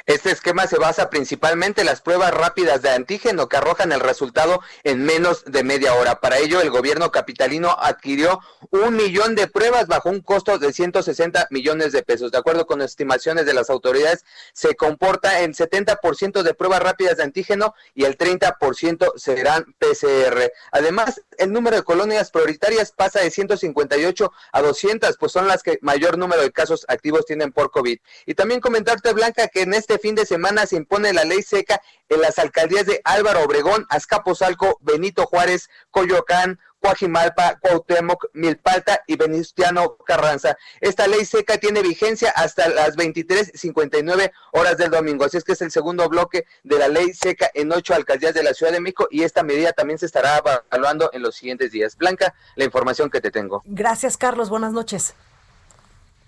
Este 0.06 0.30
esquema 0.30 0.66
se 0.66 0.78
basa 0.78 1.10
principalmente 1.10 1.82
en 1.82 1.86
las 1.86 2.00
pruebas 2.00 2.32
rápidas 2.32 2.82
de 2.82 2.90
antígeno 2.90 3.48
que 3.48 3.56
arrojan 3.56 3.92
el 3.92 4.00
resultado 4.00 4.60
en 4.84 5.04
menos 5.04 5.44
de 5.44 5.62
media 5.64 5.94
hora. 5.94 6.20
Para 6.20 6.38
ello, 6.38 6.60
el 6.60 6.70
gobierno 6.70 7.10
capitalino 7.10 7.76
adquirió 7.78 8.40
un 8.70 8.96
millón 8.96 9.34
de 9.34 9.48
pruebas 9.48 9.86
bajo 9.86 10.08
un 10.10 10.20
costo 10.20 10.58
de 10.58 10.72
160 10.72 11.48
millones 11.50 11.92
de 11.92 12.02
pesos. 12.02 12.32
De 12.32 12.38
acuerdo 12.38 12.66
con 12.66 12.82
estimaciones 12.82 13.46
de 13.46 13.54
las 13.54 13.70
autoridades, 13.70 14.24
se 14.52 14.74
comporta 14.74 15.42
en 15.42 15.54
70% 15.54 16.42
de 16.42 16.54
pruebas 16.54 16.80
rápidas 16.80 17.16
de 17.16 17.24
antígeno 17.24 17.74
y 17.94 18.04
el 18.04 18.16
30% 18.16 19.12
serán 19.16 19.74
PCR. 19.78 20.52
Además, 20.72 21.22
el 21.38 21.52
número 21.52 21.76
de 21.76 21.82
colonias 21.82 22.30
prioritarias 22.30 22.92
pasa 22.92 23.20
de 23.20 23.30
158 23.30 24.32
a 24.52 24.62
200, 24.62 25.16
pues 25.18 25.32
son 25.32 25.46
las 25.46 25.62
que 25.62 25.78
mayor 25.82 26.18
número 26.18 26.42
de 26.42 26.52
casos 26.52 26.84
activos 26.88 27.26
tienen 27.26 27.52
por 27.52 27.70
COVID. 27.70 27.98
Y 28.26 28.34
también 28.34 28.60
comentarte, 28.60 29.12
Blanca, 29.12 29.48
que 29.48 29.62
en 29.62 29.74
este 29.78 29.98
fin 29.98 30.14
de 30.14 30.26
semana 30.26 30.66
se 30.66 30.76
impone 30.76 31.12
la 31.12 31.24
ley 31.24 31.42
seca 31.42 31.80
en 32.08 32.20
las 32.20 32.38
alcaldías 32.38 32.86
de 32.86 33.00
Álvaro 33.04 33.42
Obregón, 33.42 33.86
Azcapotzalco, 33.88 34.78
Benito 34.80 35.26
Juárez, 35.26 35.68
Coyoacán, 35.90 36.58
Coajimalpa, 36.80 37.58
Cuauhtémoc, 37.60 38.26
Milpalta 38.34 39.02
y 39.06 39.16
Venustiano 39.16 39.96
Carranza. 40.06 40.56
Esta 40.80 41.06
ley 41.06 41.24
seca 41.24 41.58
tiene 41.58 41.82
vigencia 41.82 42.30
hasta 42.30 42.68
las 42.68 42.96
23:59 42.96 44.32
horas 44.52 44.76
del 44.76 44.90
domingo. 44.90 45.24
Así 45.24 45.36
es 45.36 45.44
que 45.44 45.52
es 45.52 45.62
el 45.62 45.70
segundo 45.70 46.08
bloque 46.08 46.46
de 46.62 46.78
la 46.78 46.88
ley 46.88 47.12
seca 47.14 47.50
en 47.54 47.72
ocho 47.72 47.94
alcaldías 47.94 48.34
de 48.34 48.42
la 48.42 48.54
Ciudad 48.54 48.72
de 48.72 48.80
México 48.80 49.08
y 49.10 49.22
esta 49.22 49.42
medida 49.42 49.72
también 49.72 49.98
se 49.98 50.06
estará 50.06 50.38
evaluando 50.70 51.10
en 51.12 51.22
los 51.22 51.34
siguientes 51.34 51.72
días. 51.72 51.96
Blanca, 51.96 52.34
la 52.54 52.64
información 52.64 53.10
que 53.10 53.20
te 53.20 53.30
tengo. 53.30 53.62
Gracias, 53.64 54.16
Carlos. 54.16 54.48
Buenas 54.50 54.72
noches. 54.72 55.14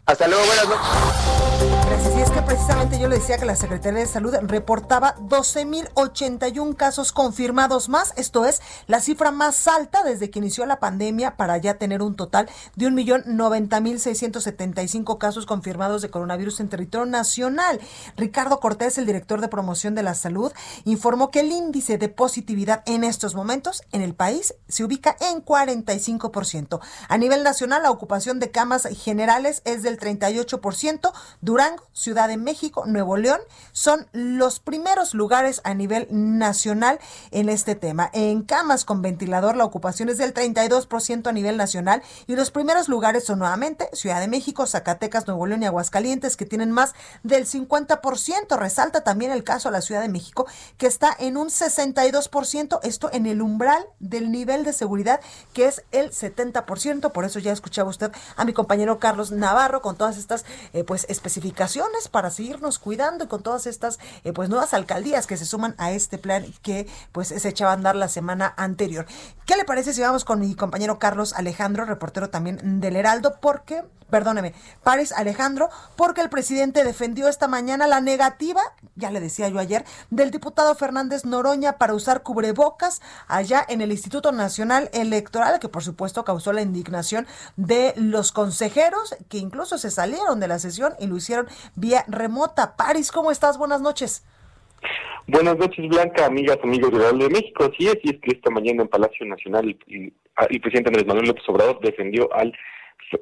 Hasta 0.06 0.26
luego, 0.26 0.44
buenas 0.44 0.68
noches. 0.68 1.49
Gracias. 1.90 2.16
Y 2.16 2.20
es 2.20 2.30
que 2.30 2.42
precisamente 2.42 3.00
yo 3.00 3.08
le 3.08 3.18
decía 3.18 3.38
que 3.38 3.44
la 3.44 3.56
Secretaría 3.56 3.98
de 4.00 4.06
Salud 4.06 4.32
reportaba 4.42 5.16
12.081 5.16 6.76
casos 6.76 7.10
confirmados 7.12 7.88
más. 7.88 8.14
Esto 8.16 8.44
es 8.44 8.62
la 8.86 9.00
cifra 9.00 9.32
más 9.32 9.66
alta 9.66 10.04
desde 10.04 10.30
que 10.30 10.38
inició 10.38 10.64
la 10.66 10.78
pandemia 10.78 11.36
para 11.36 11.58
ya 11.58 11.78
tener 11.78 12.02
un 12.02 12.14
total 12.14 12.48
de 12.76 12.86
1.090.675 12.86 15.18
casos 15.18 15.46
confirmados 15.46 16.00
de 16.02 16.10
coronavirus 16.10 16.60
en 16.60 16.68
territorio 16.68 17.06
nacional. 17.06 17.80
Ricardo 18.16 18.60
Cortés, 18.60 18.96
el 18.98 19.06
director 19.06 19.40
de 19.40 19.48
promoción 19.48 19.96
de 19.96 20.04
la 20.04 20.14
salud, 20.14 20.52
informó 20.84 21.32
que 21.32 21.40
el 21.40 21.50
índice 21.50 21.98
de 21.98 22.08
positividad 22.08 22.84
en 22.86 23.02
estos 23.02 23.34
momentos 23.34 23.82
en 23.90 24.02
el 24.02 24.14
país 24.14 24.54
se 24.68 24.84
ubica 24.84 25.16
en 25.20 25.44
45%. 25.44 26.78
A 27.08 27.18
nivel 27.18 27.42
nacional, 27.42 27.82
la 27.82 27.90
ocupación 27.90 28.38
de 28.38 28.52
camas 28.52 28.86
generales 28.92 29.62
es 29.64 29.82
del 29.82 29.98
38%. 29.98 31.12
Durango, 31.40 31.80
Ciudad 31.92 32.28
de 32.28 32.36
México, 32.36 32.84
Nuevo 32.86 33.16
León 33.16 33.40
son 33.72 34.06
los 34.12 34.60
primeros 34.60 35.12
lugares 35.14 35.60
a 35.64 35.74
nivel 35.74 36.06
nacional 36.10 37.00
en 37.30 37.48
este 37.48 37.74
tema. 37.74 38.10
En 38.12 38.42
camas 38.42 38.84
con 38.84 39.02
ventilador 39.02 39.56
la 39.56 39.64
ocupación 39.64 40.08
es 40.08 40.18
del 40.18 40.32
32% 40.32 41.26
a 41.26 41.32
nivel 41.32 41.56
nacional 41.56 42.02
y 42.26 42.36
los 42.36 42.50
primeros 42.50 42.88
lugares 42.88 43.24
son 43.24 43.40
nuevamente 43.40 43.88
Ciudad 43.92 44.20
de 44.20 44.28
México, 44.28 44.66
Zacatecas, 44.66 45.26
Nuevo 45.26 45.46
León 45.46 45.62
y 45.62 45.66
Aguascalientes 45.66 46.36
que 46.36 46.46
tienen 46.46 46.70
más 46.70 46.94
del 47.22 47.46
50%. 47.46 48.58
Resalta 48.58 49.02
también 49.02 49.32
el 49.32 49.44
caso 49.44 49.68
de 49.68 49.72
la 49.72 49.82
Ciudad 49.82 50.02
de 50.02 50.08
México 50.08 50.46
que 50.78 50.86
está 50.86 51.14
en 51.18 51.36
un 51.36 51.48
62%, 51.48 52.80
esto 52.82 53.10
en 53.12 53.26
el 53.26 53.42
umbral 53.42 53.84
del 53.98 54.30
nivel 54.30 54.64
de 54.64 54.72
seguridad 54.72 55.20
que 55.52 55.66
es 55.66 55.82
el 55.90 56.10
70%. 56.12 57.10
Por 57.10 57.24
eso 57.24 57.38
ya 57.38 57.52
escuchaba 57.52 57.90
usted 57.90 58.12
a 58.36 58.44
mi 58.44 58.52
compañero 58.52 58.98
Carlos 58.98 59.32
Navarro 59.32 59.82
con 59.82 59.96
todas 59.96 60.16
estas 60.16 60.44
eh, 60.72 60.84
pues 60.84 61.06
especificaciones 61.08 61.69
para 62.10 62.30
seguirnos 62.30 62.78
cuidando 62.78 63.28
con 63.28 63.42
todas 63.42 63.66
estas 63.66 63.98
eh, 64.24 64.32
pues 64.32 64.48
nuevas 64.48 64.74
alcaldías 64.74 65.26
que 65.26 65.36
se 65.36 65.46
suman 65.46 65.74
a 65.78 65.92
este 65.92 66.18
plan 66.18 66.46
que 66.62 66.88
pues 67.12 67.28
se 67.28 67.48
echaba 67.48 67.70
a 67.70 67.74
andar 67.74 67.96
la 67.96 68.08
semana 68.08 68.52
anterior. 68.56 69.06
¿Qué 69.46 69.56
le 69.56 69.64
parece 69.64 69.92
si 69.92 70.00
vamos 70.00 70.24
con 70.24 70.40
mi 70.40 70.54
compañero 70.54 70.98
Carlos 70.98 71.32
Alejandro, 71.32 71.84
reportero 71.84 72.30
también 72.30 72.80
del 72.80 72.96
Heraldo? 72.96 73.36
Porque 73.40 73.84
perdóneme, 74.10 74.54
Paris 74.82 75.12
Alejandro, 75.12 75.70
porque 75.96 76.20
el 76.20 76.28
presidente 76.28 76.84
defendió 76.84 77.28
esta 77.28 77.48
mañana 77.48 77.86
la 77.86 78.00
negativa, 78.00 78.60
ya 78.96 79.10
le 79.10 79.20
decía 79.20 79.48
yo 79.48 79.58
ayer, 79.58 79.84
del 80.10 80.30
diputado 80.30 80.74
Fernández 80.74 81.24
Noroña 81.24 81.78
para 81.78 81.94
usar 81.94 82.22
cubrebocas 82.22 83.00
allá 83.28 83.64
en 83.68 83.80
el 83.80 83.92
Instituto 83.92 84.32
Nacional 84.32 84.90
Electoral, 84.92 85.60
que 85.60 85.68
por 85.68 85.82
supuesto 85.82 86.24
causó 86.24 86.52
la 86.52 86.62
indignación 86.62 87.26
de 87.56 87.94
los 87.96 88.32
consejeros, 88.32 89.14
que 89.28 89.38
incluso 89.38 89.78
se 89.78 89.90
salieron 89.90 90.40
de 90.40 90.48
la 90.48 90.58
sesión 90.58 90.94
y 90.98 91.06
lo 91.06 91.16
hicieron 91.16 91.48
vía 91.74 92.04
remota. 92.08 92.76
Paris, 92.76 93.10
¿cómo 93.12 93.30
estás? 93.30 93.58
Buenas 93.58 93.80
noches. 93.80 94.26
Buenas 95.26 95.56
noches, 95.58 95.88
Blanca, 95.88 96.26
amigas, 96.26 96.58
amigos 96.62 96.90
del 96.90 97.18
de 97.18 97.28
México. 97.28 97.70
Sí 97.78 97.86
es, 97.86 97.98
y 98.02 98.10
es 98.10 98.20
que 98.20 98.32
esta 98.32 98.50
mañana 98.50 98.82
en 98.82 98.88
Palacio 98.88 99.26
Nacional 99.26 99.76
el, 99.86 100.12
el 100.48 100.60
presidente 100.60 100.88
Andrés 100.88 101.06
Manuel 101.06 101.28
López 101.28 101.44
Obrador 101.48 101.80
defendió 101.80 102.32
al 102.34 102.52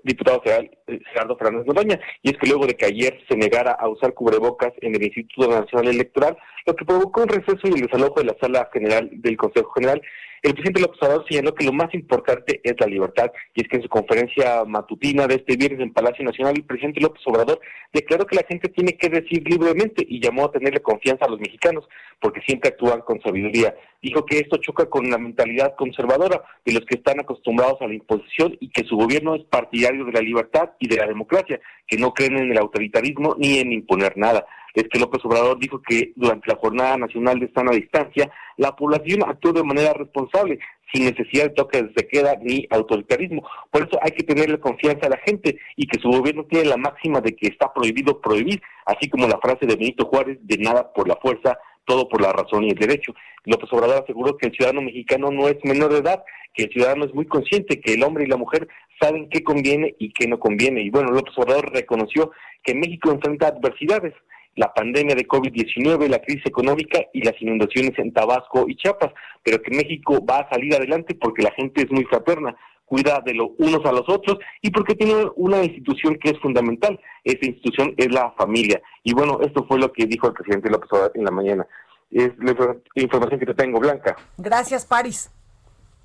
diputado 0.04 0.40
federal 0.42 0.71
eh, 0.87 1.00
Gerardo 1.12 1.37
Fernández 1.37 1.66
Noroña, 1.66 2.00
y 2.23 2.30
es 2.30 2.38
que 2.38 2.49
luego 2.49 2.66
de 2.66 2.75
que 2.75 2.87
ayer 2.87 3.18
se 3.28 3.37
negara 3.37 3.73
a 3.73 3.88
usar 3.88 4.14
cubrebocas 4.14 4.73
en 4.80 4.95
el 4.95 5.02
Instituto 5.02 5.49
Nacional 5.49 5.88
Electoral, 5.88 6.37
lo 6.66 6.76
que 6.76 6.85
provocó 6.85 7.23
un 7.23 7.28
receso 7.28 7.61
y 7.64 7.73
el 7.73 7.80
desalojo 7.80 8.21
de 8.21 8.26
la 8.26 8.37
sala 8.40 8.68
general 8.73 9.11
del 9.12 9.37
Consejo 9.37 9.71
General, 9.73 10.00
el 10.42 10.52
presidente 10.52 10.80
López 10.80 10.99
Obrador 11.02 11.25
señaló 11.28 11.54
que 11.54 11.64
lo 11.64 11.73
más 11.73 11.92
importante 11.95 12.61
es 12.62 12.75
la 12.78 12.87
libertad, 12.87 13.30
y 13.54 13.62
es 13.62 13.68
que 13.68 13.76
en 13.76 13.83
su 13.83 13.88
conferencia 13.88 14.64
matutina 14.64 15.26
de 15.26 15.37
este 15.37 15.57
viernes 15.57 15.80
en 15.80 15.92
Palacio 15.92 16.25
Nacional, 16.25 16.54
el 16.57 16.64
presidente 16.64 17.00
López 17.00 17.23
Obrador 17.26 17.61
declaró 17.92 18.26
que 18.26 18.37
la 18.37 18.45
gente 18.49 18.68
tiene 18.68 18.97
que 18.97 19.09
decir 19.09 19.42
libremente 19.49 20.04
y 20.09 20.21
llamó 20.21 20.47
a 20.47 20.52
tenerle 20.52 20.80
confianza 20.80 21.25
a 21.25 21.28
los 21.28 21.40
mexicanos, 21.40 21.88
porque 22.21 22.40
siempre 22.42 22.71
actúan 22.71 23.00
con 23.00 23.21
sabiduría. 23.21 23.75
Dijo 24.00 24.25
que 24.25 24.38
esto 24.38 24.59
choca 24.59 24.87
con 24.87 25.11
la 25.11 25.18
mentalidad 25.18 25.75
conservadora 25.76 26.42
de 26.64 26.73
los 26.73 26.85
que 26.87 26.97
están 26.97 27.21
acostumbrados 27.21 27.80
a 27.80 27.88
la 27.88 27.95
imposición 27.95 28.57
y 28.61 28.71
que 28.71 28.85
su 28.85 28.97
gobierno 28.97 29.35
es 29.35 29.45
partidario 29.45 30.04
de 30.04 30.12
la 30.12 30.21
libertad 30.21 30.71
y 30.78 30.88
de 30.88 30.97
la 30.97 31.07
democracia, 31.07 31.61
que 31.87 31.97
no 31.97 32.14
creen 32.14 32.38
en 32.38 32.52
el 32.52 32.59
autoritarismo 32.59 33.35
ni 33.38 33.59
en 33.59 33.73
imponer 33.73 34.16
nada 34.16 34.47
es 34.75 34.85
que 34.89 34.99
López 34.99 35.25
Obrador 35.25 35.59
dijo 35.59 35.81
que 35.83 36.13
durante 36.17 36.49
la 36.49 36.59
Jornada 36.59 36.97
Nacional 36.97 37.41
de 37.41 37.51
Sana 37.53 37.73
Distancia, 37.73 38.31
la 38.57 38.75
población 38.77 39.23
actuó 39.27 39.53
de 39.53 39.63
manera 39.63 39.93
responsable, 39.93 40.59
sin 40.93 41.05
necesidad 41.05 41.45
de 41.45 41.51
toque 41.51 41.83
de 41.83 42.09
queda 42.09 42.37
ni 42.41 42.67
autoritarismo. 42.71 43.47
Por 43.71 43.83
eso 43.83 43.99
hay 44.03 44.13
que 44.13 44.25
tenerle 44.25 44.59
confianza 44.59 45.07
a 45.07 45.11
la 45.11 45.19
gente 45.19 45.59
y 45.77 45.87
que 45.87 46.01
su 46.01 46.09
gobierno 46.09 46.45
tiene 46.45 46.69
la 46.69 46.77
máxima 46.77 47.21
de 47.21 47.35
que 47.37 47.49
está 47.49 47.73
prohibido 47.73 48.21
prohibir, 48.21 48.63
así 48.87 49.09
como 49.09 49.27
la 49.27 49.39
frase 49.39 49.67
de 49.67 49.77
Benito 49.77 50.07
Juárez 50.07 50.39
de 50.43 50.59
nada 50.59 50.93
por 50.93 51.09
la 51.09 51.17
fuerza, 51.17 51.59
todo 51.85 52.09
por 52.09 52.21
la 52.21 52.33
razón 52.33 52.65
y 52.65 52.71
el 52.71 52.79
derecho. 52.79 53.15
López 53.45 53.73
Obrador 53.73 54.03
aseguró 54.03 54.37
que 54.37 54.49
el 54.49 54.53
ciudadano 54.53 54.83
mexicano 54.83 55.31
no 55.31 55.49
es 55.49 55.57
menor 55.65 55.93
de 55.93 55.99
edad, 55.99 56.23
que 56.55 56.65
el 56.65 56.71
ciudadano 56.71 57.05
es 57.05 57.15
muy 57.15 57.27
consciente, 57.27 57.81
que 57.81 57.95
el 57.95 58.03
hombre 58.03 58.25
y 58.25 58.29
la 58.29 58.37
mujer 58.37 58.69
saben 59.01 59.29
qué 59.31 59.43
conviene 59.43 59.95
y 59.99 60.13
qué 60.13 60.27
no 60.27 60.39
conviene. 60.39 60.83
Y 60.83 60.91
bueno, 60.91 61.11
López 61.11 61.35
Obrador 61.37 61.73
reconoció 61.73 62.33
que 62.63 62.75
México 62.75 63.11
enfrenta 63.11 63.49
adversidades, 63.49 64.15
la 64.59 64.75
pandemia 64.75 65.15
de 65.15 65.27
COVID-19, 65.27 66.09
la 66.09 66.19
crisis 66.19 66.45
económica 66.47 66.99
y 67.12 67.23
las 67.23 67.41
inundaciones 67.41 67.97
en 67.99 68.12
Tabasco 68.12 68.69
y 68.69 68.75
Chiapas, 68.75 69.12
pero 69.45 69.62
que 69.62 69.71
México 69.71 70.25
va 70.29 70.41
a 70.41 70.50
salir 70.50 70.75
adelante 70.75 71.15
porque 71.15 71.45
la 71.45 71.53
gente 71.53 71.83
es 71.83 71.91
muy 71.93 72.05
fraterna, 72.05 72.57
cuida 72.85 73.23
de 73.25 73.35
los 73.35 73.50
unos 73.59 73.87
a 73.87 73.93
los 73.93 74.09
otros 74.09 74.38
y 74.61 74.71
porque 74.71 74.97
tiene 74.97 75.15
una 75.37 75.62
institución 75.62 76.17
que 76.21 76.31
es 76.31 76.41
fundamental. 76.41 76.99
Esa 77.23 77.47
institución 77.47 77.95
es 77.97 78.12
la 78.12 78.33
familia. 78.33 78.83
Y 79.05 79.15
bueno, 79.15 79.38
esto 79.43 79.65
fue 79.69 79.79
lo 79.79 79.93
que 79.93 80.07
dijo 80.07 80.27
el 80.27 80.35
presidente 80.35 80.71
López 80.71 80.88
Obrador 80.91 81.12
en 81.15 81.25
la 81.25 81.31
mañana. 81.31 81.67
Es 82.11 82.33
la 82.38 82.50
información 82.97 83.38
que 83.38 83.47
te 83.47 83.55
tengo, 83.55 83.79
Blanca. 83.79 84.17
Gracias, 84.38 84.85
Paris. 84.85 85.31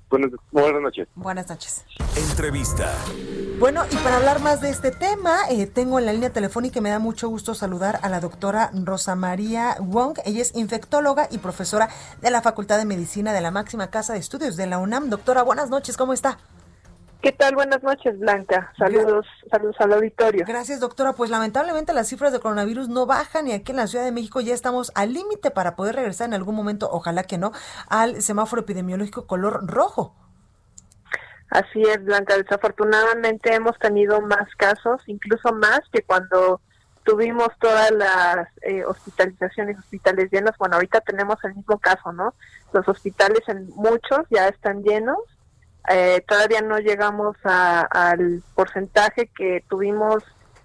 Buenas, 0.08 0.30
noches. 0.80 1.08
Buenas 1.16 1.48
noches. 1.48 1.84
Entrevista. 2.30 2.94
Bueno, 3.58 3.84
y 3.88 3.96
para 3.96 4.16
hablar 4.16 4.40
más 4.40 4.60
de 4.60 4.68
este 4.68 4.90
tema, 4.90 5.36
eh, 5.48 5.66
tengo 5.66 6.00
en 6.00 6.06
la 6.06 6.12
línea 6.12 6.30
telefónica 6.30 6.80
y 6.80 6.82
me 6.82 6.90
da 6.90 6.98
mucho 6.98 7.28
gusto 7.28 7.54
saludar 7.54 8.00
a 8.02 8.08
la 8.08 8.18
doctora 8.18 8.70
Rosa 8.74 9.14
María 9.14 9.76
Wong. 9.78 10.18
Ella 10.24 10.42
es 10.42 10.56
infectóloga 10.56 11.28
y 11.30 11.38
profesora 11.38 11.88
de 12.20 12.30
la 12.32 12.42
Facultad 12.42 12.78
de 12.78 12.84
Medicina 12.84 13.32
de 13.32 13.40
la 13.40 13.52
máxima 13.52 13.90
casa 13.90 14.12
de 14.12 14.18
estudios 14.18 14.56
de 14.56 14.66
la 14.66 14.78
UNAM. 14.78 15.08
Doctora, 15.08 15.42
buenas 15.42 15.70
noches, 15.70 15.96
¿cómo 15.96 16.12
está? 16.12 16.38
¿Qué 17.22 17.30
tal? 17.30 17.54
Buenas 17.54 17.82
noches, 17.82 18.18
Blanca. 18.18 18.72
Saludos, 18.76 19.24
saludos 19.50 19.76
al 19.78 19.94
auditorio. 19.94 20.44
Gracias, 20.46 20.80
doctora. 20.80 21.12
Pues 21.14 21.30
lamentablemente 21.30 21.92
las 21.92 22.08
cifras 22.08 22.32
de 22.32 22.40
coronavirus 22.40 22.88
no 22.88 23.06
bajan 23.06 23.46
y 23.46 23.52
aquí 23.52 23.70
en 23.70 23.76
la 23.76 23.86
Ciudad 23.86 24.04
de 24.04 24.12
México 24.12 24.40
ya 24.40 24.52
estamos 24.52 24.90
al 24.96 25.14
límite 25.14 25.50
para 25.52 25.76
poder 25.76 25.94
regresar 25.94 26.26
en 26.26 26.34
algún 26.34 26.56
momento, 26.56 26.88
ojalá 26.90 27.22
que 27.22 27.38
no, 27.38 27.52
al 27.88 28.20
semáforo 28.20 28.62
epidemiológico 28.62 29.26
color 29.26 29.66
rojo. 29.66 30.14
Así 31.54 31.82
es, 31.82 32.04
Blanca. 32.04 32.36
Desafortunadamente 32.36 33.54
hemos 33.54 33.78
tenido 33.78 34.20
más 34.20 34.48
casos, 34.56 35.02
incluso 35.06 35.52
más 35.52 35.80
que 35.92 36.02
cuando 36.02 36.60
tuvimos 37.04 37.48
todas 37.60 37.90
las 37.92 38.48
eh, 38.62 38.84
hospitalizaciones, 38.84 39.78
hospitales 39.78 40.30
llenos. 40.30 40.56
Bueno, 40.58 40.76
ahorita 40.76 41.00
tenemos 41.00 41.36
el 41.44 41.54
mismo 41.54 41.78
caso, 41.78 42.12
¿no? 42.12 42.34
Los 42.72 42.88
hospitales 42.88 43.40
en 43.48 43.68
muchos 43.76 44.26
ya 44.30 44.48
están 44.48 44.82
llenos 44.82 45.18
eh, 45.90 46.24
todavía 46.26 46.62
no 46.62 46.78
llegamos 46.78 47.36
al 47.44 48.42
porcentaje 48.54 49.30
que 49.36 49.64
tuvimos 49.68 50.22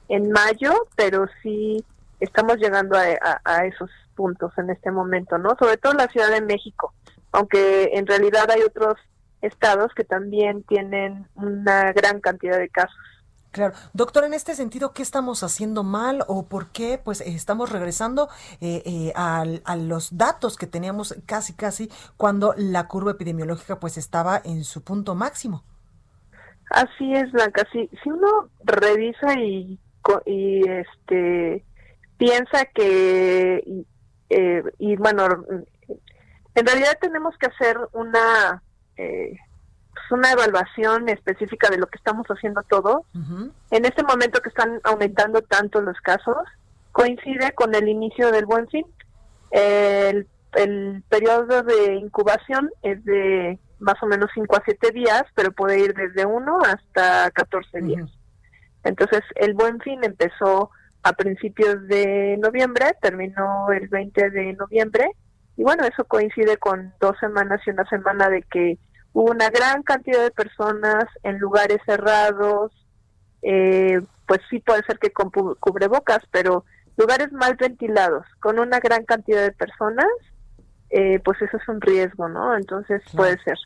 en 0.08 0.32
mayo, 0.32 0.88
pero 0.96 1.28
sí 1.44 1.84
estamos 2.20 2.58
llegando 2.58 2.98
a, 2.98 3.66
esos 3.66 3.90
puntos 4.16 4.52
en 4.58 4.70
este 4.70 4.92
momento, 4.92 5.38
¿no? 5.38 5.56
Sobre 5.60 5.78
todo 5.78 5.94
la 5.94 6.08
Ciudad 6.08 6.30
de 6.30 6.42
México, 6.42 6.94
aunque 7.32 7.92
en 7.94 8.08
realidad 8.08 8.50
hay 8.50 8.62
otros 8.62 8.96
estados 9.42 9.94
que 9.96 10.04
también 10.04 10.64
tienen 10.64 11.28
una 11.36 11.92
gran 11.94 12.20
cantidad 12.22 12.58
de 12.58 12.70
casos. 12.70 12.98
Claro. 13.52 13.74
Doctor, 13.94 14.26
en 14.26 14.36
este 14.36 14.54
sentido, 14.54 14.94
¿qué 14.94 15.02
estamos 15.02 15.42
haciendo 15.42 15.84
mal 15.84 16.24
o 16.28 16.48
por 16.48 16.68
qué 16.68 17.00
pues 17.04 17.22
estamos 17.22 17.72
regresando 17.72 18.30
eh, 18.62 18.84
eh, 18.86 19.12
a, 19.16 19.44
los 19.76 20.16
datos 20.16 20.56
que 20.56 20.68
teníamos 20.68 21.16
casi 21.26 21.54
casi 21.54 21.90
cuando 22.16 22.54
la 22.58 22.88
curva 22.88 23.12
epidemiológica 23.12 23.80
pues 23.80 23.98
estaba 23.98 24.40
en 24.44 24.64
su 24.64 24.84
punto 24.84 25.16
máximo? 25.16 25.64
Así 26.70 27.12
es, 27.14 27.32
Blanca. 27.32 27.68
Si, 27.72 27.90
si 28.04 28.10
uno 28.10 28.50
revisa 28.64 29.34
y, 29.40 29.80
y 30.28 30.70
este 30.70 31.66
piensa 32.18 32.66
que 32.66 33.64
y, 33.66 33.88
eh, 34.30 34.64
y 34.78 34.96
bueno, 34.98 35.26
en 36.54 36.66
realidad 36.66 37.00
tenemos 37.02 37.36
que 37.40 37.48
hacer 37.48 37.80
una 37.94 38.62
eh, 39.00 39.38
una 40.12 40.32
evaluación 40.32 41.10
específica 41.10 41.70
de 41.70 41.78
lo 41.78 41.88
que 41.88 41.98
estamos 41.98 42.26
haciendo 42.28 42.64
todos. 42.64 43.02
En 43.72 43.86
este 43.86 44.04
momento 44.04 44.42
que 44.42 44.50
están 44.50 44.80
aumentando 44.84 45.42
tanto 45.42 45.82
los 45.82 46.00
casos, 46.02 46.38
coincide 46.92 47.52
con 47.54 47.76
el 47.76 47.88
inicio 47.88 48.32
del 48.32 48.46
buen 48.46 48.68
fin. 48.70 48.86
El, 49.52 50.28
periodo 51.10 51.62
de 51.62 51.94
incubación 51.96 52.72
es 52.82 53.04
de 53.06 53.60
más 53.78 54.02
o 54.02 54.08
menos 54.08 54.32
5 54.34 54.56
a 54.56 54.64
7 54.66 54.92
días, 54.92 55.24
pero 55.36 55.52
puede 55.52 55.80
ir 55.80 55.94
desde 55.94 56.26
1 56.26 56.60
hasta 56.62 57.30
14 57.32 57.82
días. 57.82 58.10
Entonces, 58.84 59.22
el 59.36 59.54
buen 59.54 59.80
fin 59.80 60.04
empezó 60.04 60.72
a 61.04 61.14
principios 61.14 61.88
de 61.88 62.38
noviembre, 62.42 62.96
terminó 63.00 63.72
el 63.72 63.88
20 63.90 64.32
de 64.32 64.54
noviembre, 64.54 65.12
y 65.56 65.64
bueno, 65.64 65.84
eso 65.84 66.04
coincide 66.06 66.58
con 66.58 66.94
dos 67.00 67.16
semanas 67.20 67.62
y 67.68 67.70
una 67.70 67.88
semana 67.90 68.30
de 68.30 68.42
que 68.44 68.80
hubo 69.20 69.32
una 69.32 69.50
gran 69.50 69.84
cantidad 69.84 70.24
de 70.24 70.32
personas 70.32 71.04
en 71.24 71.40
lugares 71.40 71.80
cerrados, 71.86 72.72
eh, 73.42 74.00
pues 74.26 74.40
sí 74.50 74.60
puede 74.60 74.82
ser 74.84 74.98
que 74.98 75.12
con 75.12 75.30
cubrebocas, 75.30 76.20
pero 76.32 76.64
lugares 76.96 77.30
mal 77.34 77.56
ventilados, 77.56 78.26
con 78.40 78.60
una 78.60 78.80
gran 78.80 79.04
cantidad 79.04 79.42
de 79.42 79.52
personas, 79.52 80.08
eh, 80.90 81.20
pues 81.20 81.42
eso 81.42 81.58
es 81.58 81.68
un 81.68 81.82
riesgo, 81.82 82.30
¿no? 82.30 82.56
Entonces 82.56 83.02
puede 83.14 83.38
ser. 83.44 83.58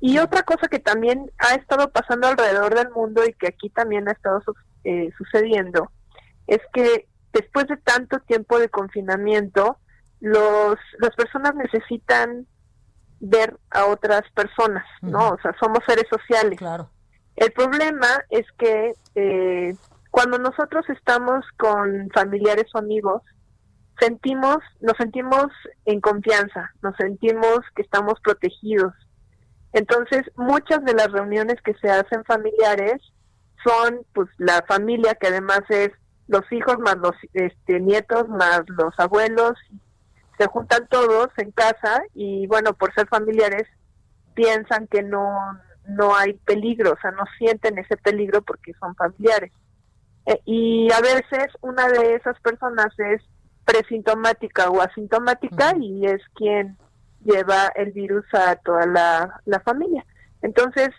Y 0.00 0.18
otra 0.18 0.42
cosa 0.42 0.66
que 0.66 0.80
también 0.80 1.30
ha 1.38 1.54
estado 1.54 1.92
pasando 1.92 2.26
alrededor 2.26 2.74
del 2.74 2.90
mundo 2.90 3.24
y 3.24 3.34
que 3.34 3.46
aquí 3.46 3.70
también 3.70 4.08
ha 4.08 4.12
estado 4.12 4.42
eh, 4.82 5.10
sucediendo, 5.16 5.92
es 6.48 6.60
que 6.72 7.06
después 7.32 7.68
de 7.68 7.76
tanto 7.76 8.18
tiempo 8.26 8.58
de 8.58 8.68
confinamiento, 8.68 9.78
los, 10.18 10.76
las 10.98 11.14
personas 11.14 11.54
necesitan 11.54 12.48
ver 13.20 13.58
a 13.70 13.86
otras 13.86 14.22
personas, 14.34 14.84
¿no? 15.02 15.30
O 15.30 15.38
sea, 15.40 15.54
somos 15.60 15.80
seres 15.86 16.06
sociales. 16.10 16.58
Claro. 16.58 16.90
El 17.36 17.52
problema 17.52 18.08
es 18.30 18.46
que 18.58 18.92
eh, 19.14 19.76
cuando 20.10 20.38
nosotros 20.38 20.88
estamos 20.88 21.44
con 21.56 22.08
familiares 22.14 22.66
o 22.74 22.78
amigos, 22.78 23.22
sentimos, 24.00 24.58
nos 24.80 24.96
sentimos 24.96 25.46
en 25.84 26.00
confianza, 26.00 26.72
nos 26.82 26.96
sentimos 26.96 27.60
que 27.74 27.82
estamos 27.82 28.14
protegidos. 28.20 28.92
Entonces, 29.72 30.22
muchas 30.36 30.84
de 30.84 30.94
las 30.94 31.12
reuniones 31.12 31.56
que 31.62 31.74
se 31.74 31.90
hacen 31.90 32.24
familiares 32.24 33.02
son, 33.64 34.00
pues, 34.14 34.28
la 34.38 34.64
familia 34.66 35.14
que 35.14 35.28
además 35.28 35.60
es 35.68 35.90
los 36.28 36.44
hijos 36.52 36.78
más 36.78 36.96
los 36.98 37.16
este, 37.32 37.80
nietos 37.80 38.28
más 38.28 38.62
los 38.68 38.92
abuelos 38.98 39.54
se 40.38 40.46
juntan 40.46 40.86
todos 40.88 41.28
en 41.36 41.50
casa 41.50 42.02
y 42.14 42.46
bueno, 42.46 42.72
por 42.74 42.94
ser 42.94 43.08
familiares 43.08 43.66
piensan 44.34 44.86
que 44.86 45.02
no 45.02 45.36
no 45.88 46.14
hay 46.14 46.34
peligro, 46.34 46.92
o 46.92 47.00
sea, 47.00 47.10
no 47.12 47.24
sienten 47.38 47.78
ese 47.78 47.96
peligro 47.96 48.42
porque 48.42 48.74
son 48.74 48.94
familiares. 48.94 49.52
Eh, 50.26 50.40
y 50.44 50.92
a 50.92 51.00
veces 51.00 51.48
una 51.62 51.88
de 51.88 52.14
esas 52.14 52.38
personas 52.40 52.88
es 52.98 53.22
presintomática 53.64 54.68
o 54.68 54.82
asintomática 54.82 55.74
y 55.80 56.04
es 56.04 56.20
quien 56.34 56.76
lleva 57.24 57.68
el 57.74 57.92
virus 57.92 58.24
a 58.34 58.56
toda 58.56 58.86
la, 58.86 59.40
la 59.46 59.60
familia. 59.60 60.04
Entonces, 60.42 60.90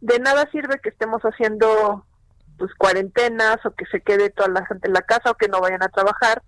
de 0.00 0.18
nada 0.18 0.48
sirve 0.50 0.80
que 0.82 0.88
estemos 0.88 1.20
haciendo 1.22 2.06
pues 2.56 2.74
cuarentenas 2.74 3.58
o 3.64 3.70
que 3.72 3.84
se 3.86 4.00
quede 4.00 4.30
toda 4.30 4.48
la 4.48 4.66
gente 4.66 4.88
en 4.88 4.94
la 4.94 5.02
casa 5.02 5.30
o 5.30 5.34
que 5.34 5.48
no 5.48 5.60
vayan 5.60 5.82
a 5.82 5.88
trabajar 5.88 6.42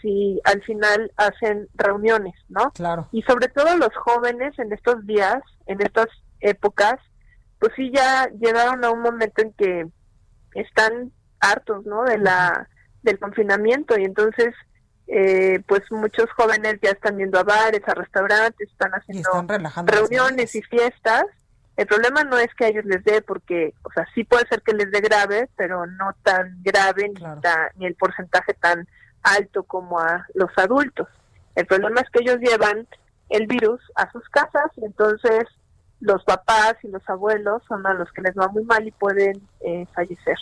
si 0.00 0.40
al 0.44 0.62
final 0.62 1.12
hacen 1.16 1.68
reuniones, 1.74 2.34
¿no? 2.48 2.70
Claro. 2.72 3.08
Y 3.12 3.22
sobre 3.22 3.48
todo 3.48 3.76
los 3.76 3.94
jóvenes 3.96 4.58
en 4.58 4.72
estos 4.72 5.06
días, 5.06 5.40
en 5.66 5.80
estas 5.80 6.06
épocas, 6.40 6.96
pues 7.58 7.72
sí 7.76 7.90
ya 7.92 8.28
llegaron 8.40 8.84
a 8.84 8.90
un 8.90 9.00
momento 9.00 9.42
en 9.42 9.52
que 9.52 9.86
están 10.54 11.12
hartos, 11.40 11.84
¿no? 11.86 12.04
De 12.04 12.18
la 12.18 12.68
del 13.02 13.18
confinamiento 13.18 13.96
y 13.98 14.04
entonces 14.04 14.54
eh, 15.06 15.62
pues 15.66 15.82
muchos 15.90 16.30
jóvenes 16.36 16.78
ya 16.82 16.90
están 16.90 17.16
yendo 17.16 17.38
a 17.38 17.44
bares, 17.44 17.80
a 17.86 17.94
restaurantes, 17.94 18.68
están 18.70 18.90
haciendo 18.92 19.46
reuniones 19.86 20.54
y 20.54 20.62
fiestas. 20.62 21.24
El 21.76 21.86
problema 21.86 22.24
no 22.24 22.36
es 22.36 22.52
que 22.54 22.66
a 22.66 22.68
ellos 22.68 22.84
les 22.84 23.02
dé, 23.04 23.22
porque, 23.22 23.72
o 23.84 23.92
sea, 23.92 24.04
sí 24.14 24.24
puede 24.24 24.46
ser 24.48 24.60
que 24.62 24.74
les 24.74 24.90
dé 24.90 25.00
grave, 25.00 25.48
pero 25.56 25.86
no 25.86 26.12
tan 26.24 26.60
grave 26.62 27.08
ni, 27.08 27.22
ni 27.76 27.86
el 27.86 27.94
porcentaje 27.94 28.52
tan 28.54 28.86
alto 29.36 29.62
como 29.62 29.98
a 29.98 30.26
los 30.34 30.50
adultos. 30.56 31.08
El 31.54 31.66
problema 31.66 32.00
es 32.00 32.10
que 32.10 32.22
ellos 32.22 32.38
llevan 32.38 32.86
el 33.28 33.46
virus 33.46 33.80
a 33.94 34.10
sus 34.10 34.26
casas 34.28 34.70
y 34.76 34.84
entonces 34.84 35.44
los 36.00 36.22
papás 36.24 36.74
y 36.82 36.88
los 36.88 37.02
abuelos 37.08 37.62
son 37.66 37.86
a 37.86 37.94
los 37.94 38.10
que 38.12 38.22
les 38.22 38.34
va 38.36 38.48
muy 38.48 38.64
mal 38.64 38.86
y 38.86 38.92
pueden 38.92 39.42
eh, 39.60 39.86
fallecer. 39.94 40.38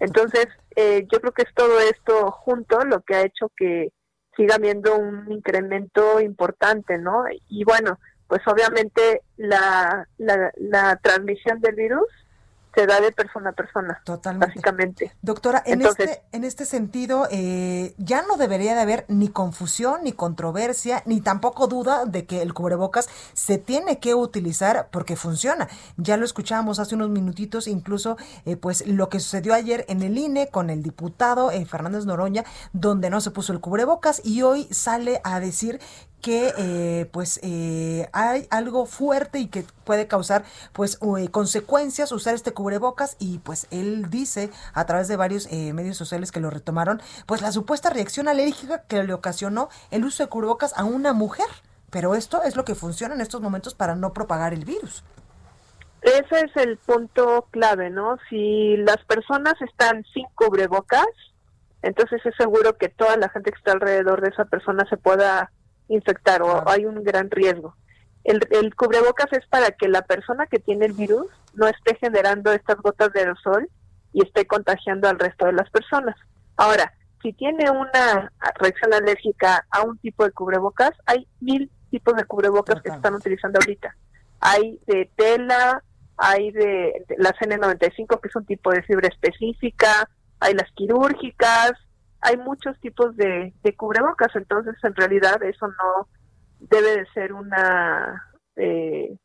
Entonces, 0.00 0.46
eh, 0.76 1.06
yo 1.10 1.20
creo 1.20 1.32
que 1.32 1.42
es 1.42 1.54
todo 1.54 1.78
esto 1.80 2.30
junto 2.32 2.84
lo 2.84 3.00
que 3.00 3.14
ha 3.14 3.22
hecho 3.22 3.50
que 3.56 3.92
siga 4.36 4.56
habiendo 4.56 4.96
un 4.96 5.30
incremento 5.30 6.20
importante, 6.20 6.98
¿no? 6.98 7.24
Y 7.48 7.64
bueno, 7.64 7.98
pues 8.28 8.40
obviamente 8.46 9.22
la, 9.36 10.06
la, 10.18 10.52
la 10.56 10.96
transmisión 10.96 11.60
del 11.60 11.74
virus 11.74 12.06
se 12.74 12.86
da 12.86 13.00
de 13.00 13.12
persona 13.12 13.50
a 13.50 13.52
persona. 13.52 14.00
Totalmente. 14.04 14.46
Básicamente. 14.46 15.12
Doctora, 15.22 15.62
en, 15.66 15.82
este, 15.82 16.22
en 16.32 16.44
este 16.44 16.64
sentido, 16.64 17.26
eh, 17.30 17.94
ya 17.98 18.22
no 18.22 18.36
debería 18.36 18.74
de 18.74 18.80
haber 18.80 19.04
ni 19.08 19.28
confusión, 19.28 20.04
ni 20.04 20.12
controversia, 20.12 21.02
ni 21.06 21.20
tampoco 21.20 21.66
duda 21.66 22.04
de 22.04 22.26
que 22.26 22.42
el 22.42 22.54
cubrebocas 22.54 23.08
se 23.32 23.58
tiene 23.58 23.98
que 23.98 24.14
utilizar 24.14 24.88
porque 24.90 25.16
funciona. 25.16 25.68
Ya 25.96 26.16
lo 26.16 26.24
escuchábamos 26.24 26.78
hace 26.78 26.94
unos 26.94 27.10
minutitos, 27.10 27.66
incluso 27.66 28.16
eh, 28.44 28.56
pues 28.56 28.86
lo 28.86 29.08
que 29.08 29.20
sucedió 29.20 29.54
ayer 29.54 29.84
en 29.88 30.02
el 30.02 30.18
INE 30.18 30.48
con 30.48 30.70
el 30.70 30.82
diputado 30.82 31.50
eh, 31.50 31.64
Fernández 31.66 32.04
Noroña, 32.04 32.44
donde 32.72 33.10
no 33.10 33.20
se 33.20 33.30
puso 33.30 33.52
el 33.52 33.60
cubrebocas 33.60 34.20
y 34.24 34.42
hoy 34.42 34.68
sale 34.70 35.20
a 35.24 35.40
decir 35.40 35.80
que 36.20 36.52
eh, 36.58 37.08
pues 37.12 37.38
eh, 37.42 38.08
hay 38.12 38.46
algo 38.50 38.86
fuerte 38.86 39.38
y 39.38 39.46
que 39.46 39.64
puede 39.84 40.08
causar 40.08 40.44
pues 40.72 40.98
eh, 41.16 41.28
consecuencias 41.28 42.10
usar 42.12 42.34
este 42.34 42.52
cubrebocas 42.58 43.16
y 43.20 43.38
pues 43.38 43.68
él 43.70 44.10
dice 44.10 44.50
a 44.74 44.84
través 44.84 45.06
de 45.06 45.14
varios 45.14 45.48
medios 45.48 45.96
sociales 45.96 46.32
que 46.32 46.40
lo 46.40 46.50
retomaron 46.50 47.00
pues 47.24 47.40
la 47.40 47.52
supuesta 47.52 47.88
reacción 47.88 48.26
alérgica 48.26 48.82
que 48.82 49.04
le 49.04 49.12
ocasionó 49.12 49.68
el 49.92 50.04
uso 50.04 50.24
de 50.24 50.28
cubrebocas 50.28 50.76
a 50.76 50.82
una 50.82 51.12
mujer. 51.12 51.46
Pero 51.90 52.16
esto 52.16 52.42
es 52.42 52.56
lo 52.56 52.64
que 52.64 52.74
funciona 52.74 53.14
en 53.14 53.20
estos 53.20 53.40
momentos 53.40 53.74
para 53.74 53.94
no 53.94 54.12
propagar 54.12 54.52
el 54.52 54.64
virus. 54.64 55.04
Ese 56.02 56.40
es 56.46 56.56
el 56.56 56.78
punto 56.78 57.46
clave 57.52 57.90
no 57.90 58.16
si 58.28 58.76
las 58.78 58.98
personas 59.04 59.54
están 59.60 60.04
sin 60.12 60.26
cubrebocas 60.34 61.06
entonces 61.82 62.20
es 62.26 62.34
seguro 62.34 62.76
que 62.76 62.88
toda 62.88 63.16
la 63.16 63.28
gente 63.28 63.52
que 63.52 63.58
está 63.58 63.70
alrededor 63.70 64.20
de 64.20 64.30
esa 64.30 64.46
persona 64.46 64.84
se 64.90 64.96
pueda 64.96 65.52
infectar 65.88 66.42
o 66.42 66.68
hay 66.68 66.86
un 66.86 67.04
gran 67.04 67.30
riesgo. 67.30 67.76
el, 68.24 68.40
el 68.50 68.74
cubrebocas 68.74 69.32
es 69.32 69.46
para 69.46 69.70
que 69.70 69.86
la 69.86 70.02
persona 70.02 70.46
que 70.46 70.58
tiene 70.58 70.86
el 70.86 70.92
virus 70.92 71.28
no 71.58 71.66
esté 71.66 71.96
generando 71.96 72.52
estas 72.52 72.76
gotas 72.76 73.12
de 73.12 73.20
aerosol 73.20 73.68
y 74.12 74.24
esté 74.24 74.46
contagiando 74.46 75.08
al 75.08 75.18
resto 75.18 75.46
de 75.46 75.52
las 75.52 75.68
personas. 75.70 76.16
Ahora, 76.56 76.92
si 77.22 77.32
tiene 77.32 77.70
una 77.70 78.32
reacción 78.58 78.94
alérgica 78.94 79.66
a 79.70 79.82
un 79.82 79.98
tipo 79.98 80.24
de 80.24 80.32
cubrebocas, 80.32 80.92
hay 81.06 81.26
mil 81.40 81.70
tipos 81.90 82.14
de 82.14 82.24
cubrebocas 82.24 82.80
que 82.80 82.90
se 82.90 82.96
están 82.96 83.14
utilizando 83.14 83.58
ahorita. 83.58 83.94
Hay 84.40 84.80
de 84.86 85.10
tela, 85.16 85.82
hay 86.16 86.52
de, 86.52 87.04
de 87.08 87.16
la 87.18 87.32
CN95, 87.34 88.20
que 88.20 88.28
es 88.28 88.36
un 88.36 88.46
tipo 88.46 88.70
de 88.70 88.82
fibra 88.82 89.08
específica, 89.08 90.08
hay 90.40 90.54
las 90.54 90.70
quirúrgicas, 90.72 91.72
hay 92.20 92.36
muchos 92.36 92.78
tipos 92.80 93.16
de, 93.16 93.52
de 93.62 93.76
cubrebocas, 93.76 94.34
entonces 94.34 94.74
en 94.82 94.94
realidad 94.94 95.42
eso 95.42 95.66
no 95.66 96.08
debe 96.60 96.98
de 96.98 97.06
ser 97.14 97.32
una... 97.32 98.24
Eh, 98.56 99.16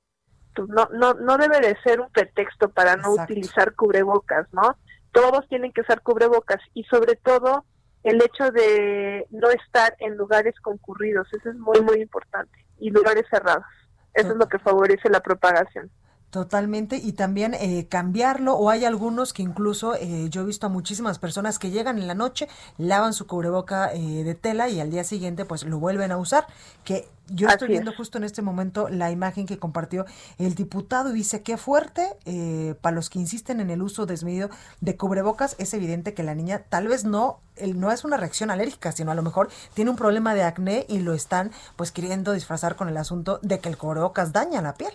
no, 0.67 0.89
no, 0.93 1.13
no 1.13 1.37
debe 1.37 1.59
de 1.59 1.75
ser 1.83 1.99
un 1.99 2.09
pretexto 2.09 2.69
para 2.69 2.95
no 2.95 3.11
Exacto. 3.11 3.33
utilizar 3.33 3.75
cubrebocas, 3.75 4.47
¿no? 4.53 4.77
Todos 5.11 5.47
tienen 5.47 5.71
que 5.71 5.81
usar 5.81 6.01
cubrebocas 6.01 6.59
y 6.73 6.83
sobre 6.85 7.15
todo 7.15 7.65
el 8.03 8.21
hecho 8.21 8.51
de 8.51 9.25
no 9.31 9.49
estar 9.49 9.95
en 9.99 10.17
lugares 10.17 10.55
concurridos, 10.61 11.27
eso 11.31 11.49
es 11.49 11.55
muy, 11.55 11.81
muy 11.81 12.01
importante, 12.01 12.65
y 12.79 12.89
lugares 12.89 13.25
cerrados. 13.29 13.65
Eso 14.13 14.29
es 14.29 14.35
lo 14.35 14.47
que 14.47 14.59
favorece 14.59 15.09
la 15.09 15.21
propagación. 15.21 15.89
Totalmente, 16.33 16.97
y 16.97 17.11
también 17.13 17.53
eh, 17.53 17.85
cambiarlo, 17.87 18.55
o 18.55 18.71
hay 18.71 18.85
algunos 18.85 19.33
que 19.33 19.43
incluso 19.43 19.93
eh, 19.93 20.29
yo 20.31 20.41
he 20.41 20.45
visto 20.45 20.65
a 20.65 20.69
muchísimas 20.69 21.19
personas 21.19 21.59
que 21.59 21.69
llegan 21.69 21.99
en 21.99 22.07
la 22.07 22.15
noche, 22.15 22.47
lavan 22.79 23.13
su 23.13 23.27
cubreboca 23.27 23.93
eh, 23.93 24.23
de 24.23 24.33
tela 24.33 24.67
y 24.67 24.79
al 24.79 24.89
día 24.89 25.03
siguiente 25.03 25.45
pues 25.45 25.61
lo 25.63 25.77
vuelven 25.77 26.11
a 26.11 26.17
usar, 26.17 26.47
que 26.83 27.07
yo 27.27 27.49
estoy 27.49 27.69
viendo 27.69 27.91
es. 27.91 27.97
justo 27.97 28.17
en 28.17 28.23
este 28.23 28.41
momento 28.41 28.89
la 28.89 29.11
imagen 29.11 29.45
que 29.45 29.59
compartió 29.59 30.07
el 30.39 30.55
diputado 30.55 31.11
y 31.11 31.13
dice 31.13 31.43
qué 31.43 31.55
fuerte, 31.55 32.09
eh, 32.25 32.73
para 32.81 32.95
los 32.95 33.11
que 33.11 33.19
insisten 33.19 33.59
en 33.59 33.69
el 33.69 33.83
uso 33.83 34.07
desmedido 34.07 34.49
de 34.81 34.97
cubrebocas, 34.97 35.55
es 35.59 35.71
evidente 35.75 36.15
que 36.15 36.23
la 36.23 36.33
niña 36.33 36.63
tal 36.67 36.87
vez 36.87 37.05
no, 37.05 37.41
el- 37.57 37.79
no 37.79 37.91
es 37.91 38.05
una 38.05 38.17
reacción 38.17 38.49
alérgica, 38.49 38.91
sino 38.91 39.11
a 39.11 39.15
lo 39.15 39.21
mejor 39.21 39.49
tiene 39.75 39.91
un 39.91 39.97
problema 39.97 40.33
de 40.33 40.41
acné 40.41 40.87
y 40.89 40.97
lo 40.97 41.13
están 41.13 41.51
pues 41.75 41.91
queriendo 41.91 42.31
disfrazar 42.31 42.75
con 42.75 42.89
el 42.89 42.97
asunto 42.97 43.37
de 43.43 43.59
que 43.59 43.69
el 43.69 43.77
cubrebocas 43.77 44.33
daña 44.33 44.63
la 44.63 44.73
piel. 44.73 44.93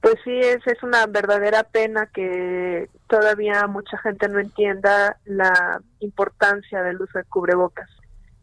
Pues 0.00 0.14
sí, 0.24 0.30
es, 0.30 0.66
es 0.66 0.82
una 0.82 1.06
verdadera 1.06 1.62
pena 1.62 2.06
que 2.06 2.88
todavía 3.06 3.66
mucha 3.66 3.98
gente 3.98 4.28
no 4.28 4.38
entienda 4.38 5.18
la 5.26 5.82
importancia 6.00 6.82
del 6.82 7.02
uso 7.02 7.18
de 7.18 7.24
cubrebocas. 7.24 7.99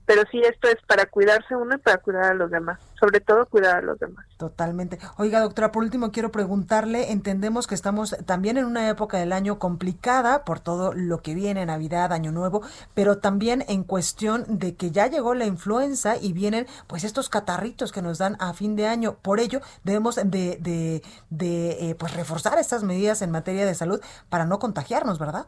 Pero 0.07 0.23
sí, 0.31 0.39
esto 0.39 0.69
es 0.69 0.77
para 0.87 1.05
cuidarse 1.05 1.53
uno 1.53 1.75
y 1.75 1.79
para 1.79 1.97
cuidar 1.97 2.31
a 2.31 2.33
los 2.33 2.49
demás. 2.49 2.79
Sobre 2.97 3.19
todo 3.19 3.45
cuidar 3.45 3.79
a 3.79 3.81
los 3.81 3.99
demás. 3.99 4.25
Totalmente. 4.37 4.99
Oiga, 5.17 5.41
doctora, 5.41 5.73
por 5.73 5.83
último 5.83 6.13
quiero 6.13 6.31
preguntarle, 6.31 7.11
entendemos 7.11 7.67
que 7.67 7.75
estamos 7.75 8.15
también 8.25 8.57
en 8.57 8.63
una 8.63 8.87
época 8.87 9.17
del 9.17 9.33
año 9.33 9.59
complicada 9.59 10.45
por 10.45 10.61
todo 10.61 10.93
lo 10.93 11.21
que 11.21 11.35
viene, 11.35 11.65
Navidad, 11.65 12.13
Año 12.13 12.31
Nuevo, 12.31 12.61
pero 12.93 13.17
también 13.17 13.65
en 13.67 13.83
cuestión 13.83 14.45
de 14.47 14.75
que 14.75 14.91
ya 14.91 15.07
llegó 15.07 15.33
la 15.33 15.45
influenza 15.45 16.15
y 16.15 16.31
vienen 16.31 16.67
pues 16.87 17.03
estos 17.03 17.27
catarritos 17.27 17.91
que 17.91 18.01
nos 18.01 18.17
dan 18.17 18.37
a 18.39 18.53
fin 18.53 18.77
de 18.77 18.87
año. 18.87 19.17
Por 19.21 19.41
ello, 19.41 19.59
debemos 19.83 20.15
de, 20.15 20.23
de, 20.23 21.03
de, 21.29 21.89
eh, 21.89 21.95
pues 21.95 22.15
reforzar 22.15 22.57
estas 22.59 22.83
medidas 22.83 23.21
en 23.21 23.31
materia 23.31 23.65
de 23.65 23.75
salud 23.75 23.99
para 24.29 24.45
no 24.45 24.57
contagiarnos, 24.57 25.19
¿verdad? 25.19 25.47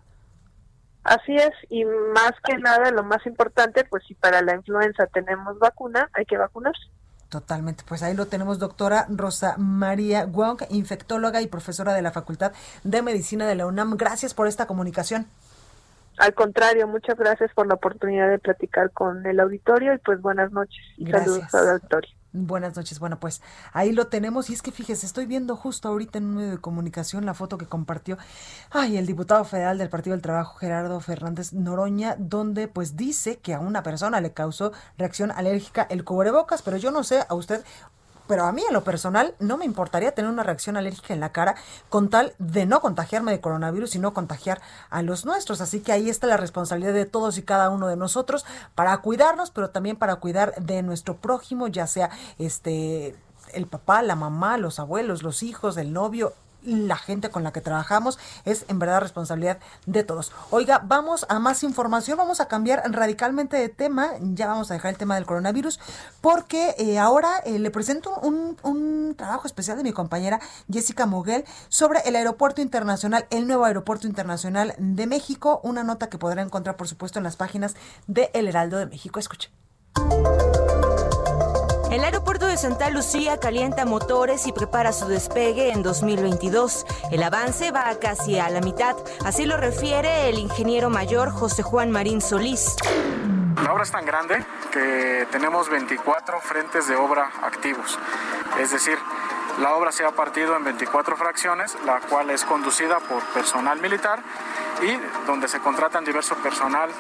Así 1.04 1.36
es, 1.36 1.52
y 1.70 1.86
más 1.86 2.34
que 2.44 2.58
nada, 2.58 2.92
lo 2.92 3.04
más 3.04 3.26
importante, 3.26 3.84
pues 3.86 4.04
si 4.08 4.16
para 4.16 4.42
la 4.42 4.56
influenza 4.56 5.08
tenemos 5.08 5.58
vacuna, 5.58 6.10
hay 6.14 6.26
que 6.26 6.38
vacunarse. 6.38 6.90
Totalmente. 7.30 7.84
Pues 7.88 8.02
ahí 8.04 8.16
lo 8.16 8.26
tenemos, 8.26 8.60
doctora 8.60 9.06
Rosa 9.08 9.56
María 9.58 10.26
Wong, 10.26 10.64
infectóloga 10.70 11.42
y 11.42 11.48
profesora 11.48 11.94
de 11.94 12.02
la 12.02 12.12
Facultad 12.12 12.54
de 12.84 13.02
Medicina 13.02 13.48
de 13.48 13.56
la 13.56 13.68
UNAM. 13.68 13.98
Gracias 13.98 14.34
por 14.34 14.48
esta 14.48 14.66
comunicación. 14.66 15.28
Al 16.18 16.34
contrario, 16.34 16.88
muchas 16.88 17.18
gracias 17.18 17.52
por 17.54 17.68
la 17.68 17.76
oportunidad 17.76 18.30
de 18.30 18.40
platicar 18.40 18.92
con 18.92 19.26
el 19.26 19.40
auditorio 19.40 19.94
y 19.94 20.00
pues 20.00 20.20
buenas 20.22 20.52
noches 20.52 20.84
y 20.98 21.06
saludos 21.06 21.40
Gracias. 21.40 21.56
al 21.56 21.70
auditorio. 21.70 22.19
Buenas 22.32 22.76
noches. 22.76 23.00
Bueno, 23.00 23.20
pues 23.20 23.42
ahí 23.74 23.92
lo 23.92 24.08
tenemos. 24.08 24.50
Y 24.50 24.54
es 24.54 24.62
que 24.62 24.72
fíjese, 24.72 25.08
estoy 25.08 25.26
viendo 25.26 25.56
justo 25.56 25.88
ahorita 25.88 26.20
en 26.20 26.26
un 26.26 26.36
medio 26.36 26.52
de 26.52 26.58
comunicación 26.60 27.26
la 27.26 27.34
foto 27.34 27.58
que 27.58 27.66
compartió 27.66 28.20
ay, 28.70 28.98
el 28.98 29.08
diputado 29.08 29.44
federal 29.46 29.80
del 29.80 29.90
Partido 29.90 30.16
del 30.16 30.22
Trabajo, 30.22 30.58
Gerardo 30.60 31.00
Fernández 31.00 31.54
Noroña, 31.54 32.16
donde 32.20 32.68
pues 32.68 32.96
dice 32.96 33.40
que 33.40 33.56
a 33.56 33.60
una 33.60 33.82
persona 33.82 34.22
le 34.22 34.34
causó 34.34 34.72
reacción 34.98 35.32
alérgica 35.32 35.88
el 35.90 36.04
cubrebocas, 36.04 36.62
pero 36.62 36.78
yo 36.78 36.92
no 36.92 37.04
sé 37.04 37.26
a 37.28 37.34
usted. 37.34 37.64
Pero 38.30 38.46
a 38.46 38.52
mí, 38.52 38.62
en 38.68 38.76
lo 38.76 38.84
personal, 38.84 39.34
no 39.40 39.58
me 39.58 39.66
importaría 39.66 40.14
tener 40.14 40.30
una 40.30 40.44
reacción 40.44 40.78
alérgica 40.78 41.16
en 41.16 41.20
la 41.20 41.32
cara 41.32 41.56
con 41.90 42.12
tal 42.12 42.36
de 42.38 42.68
no 42.68 42.80
contagiarme 42.80 43.32
de 43.32 43.42
coronavirus 43.42 43.96
y 43.96 44.00
no 44.00 44.14
contagiar 44.14 44.62
a 44.92 45.02
los 45.02 45.26
nuestros. 45.26 45.62
Así 45.62 45.80
que 45.80 45.94
ahí 45.94 46.12
está 46.12 46.28
la 46.28 46.38
responsabilidad 46.38 46.94
de 46.94 47.08
todos 47.08 47.40
y 47.40 47.42
cada 47.42 47.72
uno 47.72 47.88
de 47.88 47.96
nosotros 47.96 48.46
para 48.76 48.96
cuidarnos, 49.00 49.50
pero 49.50 49.72
también 49.72 49.96
para 49.96 50.18
cuidar 50.18 50.54
de 50.62 50.84
nuestro 50.84 51.18
prójimo, 51.18 51.70
ya 51.70 51.88
sea 51.88 52.12
este 52.38 53.16
el 53.52 53.66
papá, 53.66 54.04
la 54.04 54.16
mamá, 54.16 54.60
los 54.60 54.80
abuelos, 54.80 55.24
los 55.24 55.42
hijos, 55.42 55.76
el 55.78 55.92
novio, 55.92 56.34
la 56.64 56.98
gente 56.98 57.30
con 57.30 57.44
la 57.44 57.52
que 57.52 57.62
trabajamos 57.62 58.20
es 58.46 58.66
en 58.68 58.80
verdad 58.80 59.02
responsabilidad 59.02 59.60
de 59.86 60.04
todos. 60.04 60.32
Oiga, 60.50 60.82
vamos 60.86 61.26
a 61.30 61.40
más 61.40 61.64
información, 61.64 62.18
vamos 62.18 62.40
a 62.40 62.48
cambiar 62.48 62.84
radicalmente 62.92 63.58
de 63.58 63.70
tema, 63.70 64.12
ya 64.22 64.48
vamos 64.48 64.72
a 64.72 64.74
dejar 64.74 64.92
el 64.92 64.98
tema 64.98 65.16
del 65.16 65.26
coronavirus, 65.26 65.80
porque 66.22 66.76
eh, 66.78 67.00
ahora 67.00 67.38
eh, 67.46 67.60
le 67.60 67.72
presento 67.72 68.16
un, 68.20 68.58
un 68.64 69.16
trabajo 69.16 69.48
especial 69.48 69.78
de 69.78 69.84
mi 69.84 69.94
compañera 69.94 70.40
Jessica 70.72 71.06
Moguel 71.06 71.46
sobre 71.70 72.00
el 72.02 72.16
aeropuerto 72.16 72.62
internacional, 72.62 73.26
el 73.30 73.48
nuevo 73.48 73.66
aeropuerto 73.66 74.08
internacional 74.08 74.76
de 74.78 75.08
México, 75.08 75.60
una 75.64 75.84
nota 75.84 76.10
que 76.10 76.18
podrá 76.18 76.42
encontrar 76.42 76.78
por 76.78 76.88
supuesto 76.88 77.20
en 77.20 77.24
las 77.24 77.36
páginas 77.36 77.76
de 78.08 78.30
El 78.34 78.48
Heraldo 78.48 78.78
de 78.78 78.86
México. 78.86 79.20
Escuche. 79.20 79.50
El 81.92 82.04
aeropuerto 82.04 82.46
de 82.46 82.56
Santa 82.56 82.92
Lucía 82.92 83.40
calienta 83.40 83.84
motores 83.84 84.46
y 84.46 84.52
prepara 84.52 84.94
su 84.94 85.08
despegue 85.08 85.72
en 85.72 85.82
2022. 85.82 86.86
El 87.12 87.24
avance 87.24 87.72
va 87.72 87.96
casi 88.00 88.38
a 88.38 88.48
la 88.52 88.62
mitad, 88.62 88.96
así 89.26 89.48
lo 89.48 89.58
refiere 89.58 90.30
el 90.30 90.38
ingeniero 90.38 90.92
mayor 90.92 91.32
José 91.32 91.64
Juan 91.64 91.90
Marín 91.90 92.22
Solís. 92.22 92.76
La 93.64 93.74
obra 93.74 93.84
es 93.84 93.92
tan 93.92 94.06
grande 94.06 94.46
que 94.72 95.28
tenemos 95.32 95.68
24 95.68 96.40
frentes 96.42 96.88
de 96.88 96.96
obra 96.96 97.32
activos. 97.42 97.98
Es 98.60 98.70
decir, 98.70 99.00
la 99.60 99.74
obra 99.74 99.92
se 99.92 100.06
ha 100.06 100.12
partido 100.12 100.56
en 100.56 100.64
24 100.64 101.18
fracciones, 101.18 101.76
la 101.88 102.02
cual 102.02 102.30
es 102.30 102.44
conducida 102.44 103.00
por 103.00 103.24
personal 103.34 103.80
militar 103.82 104.20
y 104.84 105.26
donde 105.26 105.48
se 105.48 105.60
contratan 105.60 106.06
diverso 106.06 106.36
personal 106.36 106.92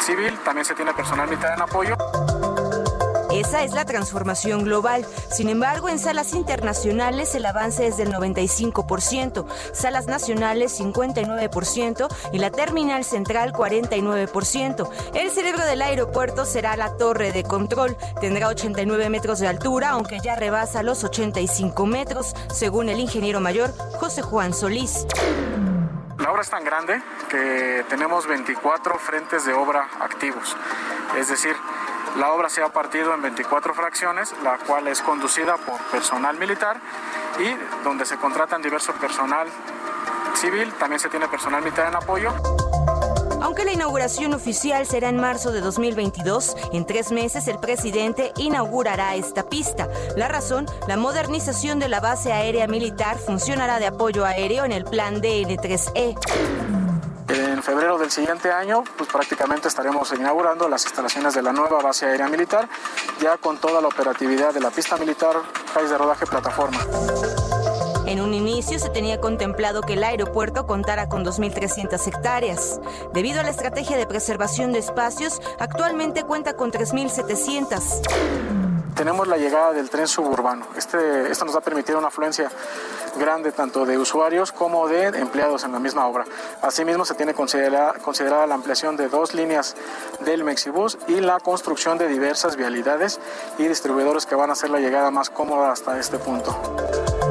civil, 0.00 0.38
también 0.44 0.66
se 0.66 0.74
tiene 0.74 0.92
personal 0.92 1.28
militar 1.28 1.54
en 1.56 1.62
apoyo. 1.62 1.96
Esa 3.32 3.64
es 3.64 3.72
la 3.72 3.86
transformación 3.86 4.64
global. 4.64 5.06
Sin 5.30 5.48
embargo, 5.48 5.88
en 5.88 5.98
salas 5.98 6.34
internacionales 6.34 7.34
el 7.34 7.46
avance 7.46 7.86
es 7.86 7.96
del 7.96 8.12
95%, 8.12 9.46
salas 9.72 10.06
nacionales 10.06 10.78
59% 10.78 12.08
y 12.32 12.38
la 12.38 12.50
terminal 12.50 13.04
central 13.04 13.52
49%. 13.54 14.90
El 15.14 15.30
cerebro 15.30 15.64
del 15.64 15.80
aeropuerto 15.80 16.44
será 16.44 16.76
la 16.76 16.96
torre 16.98 17.32
de 17.32 17.42
control. 17.42 17.96
Tendrá 18.20 18.48
89 18.48 19.08
metros 19.08 19.38
de 19.38 19.48
altura, 19.48 19.90
aunque 19.90 20.20
ya 20.20 20.36
rebasa 20.36 20.82
los 20.82 21.02
85 21.02 21.86
metros, 21.86 22.34
según 22.52 22.90
el 22.90 23.00
ingeniero 23.00 23.40
mayor 23.40 23.72
José 23.98 24.20
Juan 24.20 24.52
Solís. 24.52 25.06
La 26.18 26.30
obra 26.30 26.42
es 26.42 26.50
tan 26.50 26.64
grande 26.64 27.02
que 27.28 27.84
tenemos 27.88 28.26
24 28.26 28.98
frentes 28.98 29.44
de 29.44 29.54
obra 29.54 29.88
activos. 30.00 30.56
Es 31.18 31.28
decir, 31.28 31.56
la 32.18 32.32
obra 32.32 32.48
se 32.48 32.62
ha 32.62 32.68
partido 32.68 33.14
en 33.14 33.22
24 33.22 33.74
fracciones, 33.74 34.34
la 34.42 34.58
cual 34.58 34.88
es 34.88 35.00
conducida 35.00 35.56
por 35.56 35.78
personal 35.90 36.38
militar 36.38 36.78
y 37.38 37.84
donde 37.84 38.04
se 38.04 38.16
contratan 38.16 38.62
diverso 38.62 38.92
personal 38.94 39.48
civil, 40.34 40.72
también 40.78 41.00
se 41.00 41.08
tiene 41.08 41.28
personal 41.28 41.62
militar 41.62 41.88
en 41.88 41.96
apoyo. 41.96 42.32
Aunque 43.42 43.64
la 43.64 43.72
inauguración 43.72 44.34
oficial 44.34 44.86
será 44.86 45.08
en 45.08 45.18
marzo 45.18 45.50
de 45.50 45.60
2022, 45.60 46.56
en 46.72 46.86
tres 46.86 47.10
meses 47.10 47.48
el 47.48 47.58
presidente 47.58 48.32
inaugurará 48.36 49.16
esta 49.16 49.48
pista. 49.48 49.88
La 50.16 50.28
razón, 50.28 50.66
la 50.86 50.96
modernización 50.96 51.78
de 51.78 51.88
la 51.88 52.00
base 52.00 52.32
aérea 52.32 52.68
militar 52.68 53.18
funcionará 53.18 53.78
de 53.78 53.86
apoyo 53.86 54.24
aéreo 54.24 54.64
en 54.64 54.72
el 54.72 54.84
plan 54.84 55.20
DN3E. 55.20 56.81
En 57.28 57.62
febrero 57.62 57.98
del 57.98 58.10
siguiente 58.10 58.50
año, 58.50 58.84
pues 58.96 59.08
prácticamente 59.10 59.68
estaremos 59.68 60.12
inaugurando 60.12 60.68
las 60.68 60.84
instalaciones 60.84 61.34
de 61.34 61.42
la 61.42 61.52
nueva 61.52 61.80
base 61.80 62.06
aérea 62.06 62.28
militar, 62.28 62.68
ya 63.20 63.36
con 63.38 63.58
toda 63.58 63.80
la 63.80 63.88
operatividad 63.88 64.52
de 64.52 64.60
la 64.60 64.70
pista 64.70 64.96
militar, 64.96 65.36
país 65.74 65.90
de 65.90 65.98
rodaje, 65.98 66.26
plataforma. 66.26 66.78
En 68.06 68.20
un 68.20 68.34
inicio 68.34 68.78
se 68.78 68.90
tenía 68.90 69.20
contemplado 69.20 69.80
que 69.80 69.94
el 69.94 70.04
aeropuerto 70.04 70.66
contara 70.66 71.08
con 71.08 71.24
2.300 71.24 72.06
hectáreas. 72.08 72.80
Debido 73.14 73.40
a 73.40 73.44
la 73.44 73.50
estrategia 73.50 73.96
de 73.96 74.06
preservación 74.06 74.72
de 74.72 74.80
espacios, 74.80 75.40
actualmente 75.58 76.24
cuenta 76.24 76.54
con 76.54 76.72
3.700. 76.72 78.71
tenemos 78.94 79.28
la 79.28 79.36
llegada 79.36 79.72
del 79.72 79.90
tren 79.90 80.06
suburbano. 80.08 80.66
Este, 80.76 81.30
esto 81.30 81.44
nos 81.44 81.54
va 81.54 81.60
a 81.60 81.62
permitir 81.62 81.96
una 81.96 82.08
afluencia 82.08 82.50
grande 83.18 83.52
tanto 83.52 83.84
de 83.84 83.98
usuarios 83.98 84.52
como 84.52 84.88
de 84.88 85.06
empleados 85.06 85.64
en 85.64 85.72
la 85.72 85.78
misma 85.78 86.06
obra. 86.06 86.24
Asimismo, 86.60 87.04
se 87.04 87.14
tiene 87.14 87.34
considerada, 87.34 87.94
considerada 87.94 88.46
la 88.46 88.54
ampliación 88.54 88.96
de 88.96 89.08
dos 89.08 89.34
líneas 89.34 89.76
del 90.20 90.44
Mexibus 90.44 90.98
y 91.08 91.20
la 91.20 91.40
construcción 91.40 91.98
de 91.98 92.08
diversas 92.08 92.56
vialidades 92.56 93.20
y 93.58 93.66
distribuidores 93.66 94.26
que 94.26 94.34
van 94.34 94.50
a 94.50 94.54
hacer 94.54 94.70
la 94.70 94.78
llegada 94.78 95.10
más 95.10 95.30
cómoda 95.30 95.72
hasta 95.72 95.98
este 95.98 96.18
punto. 96.18 97.21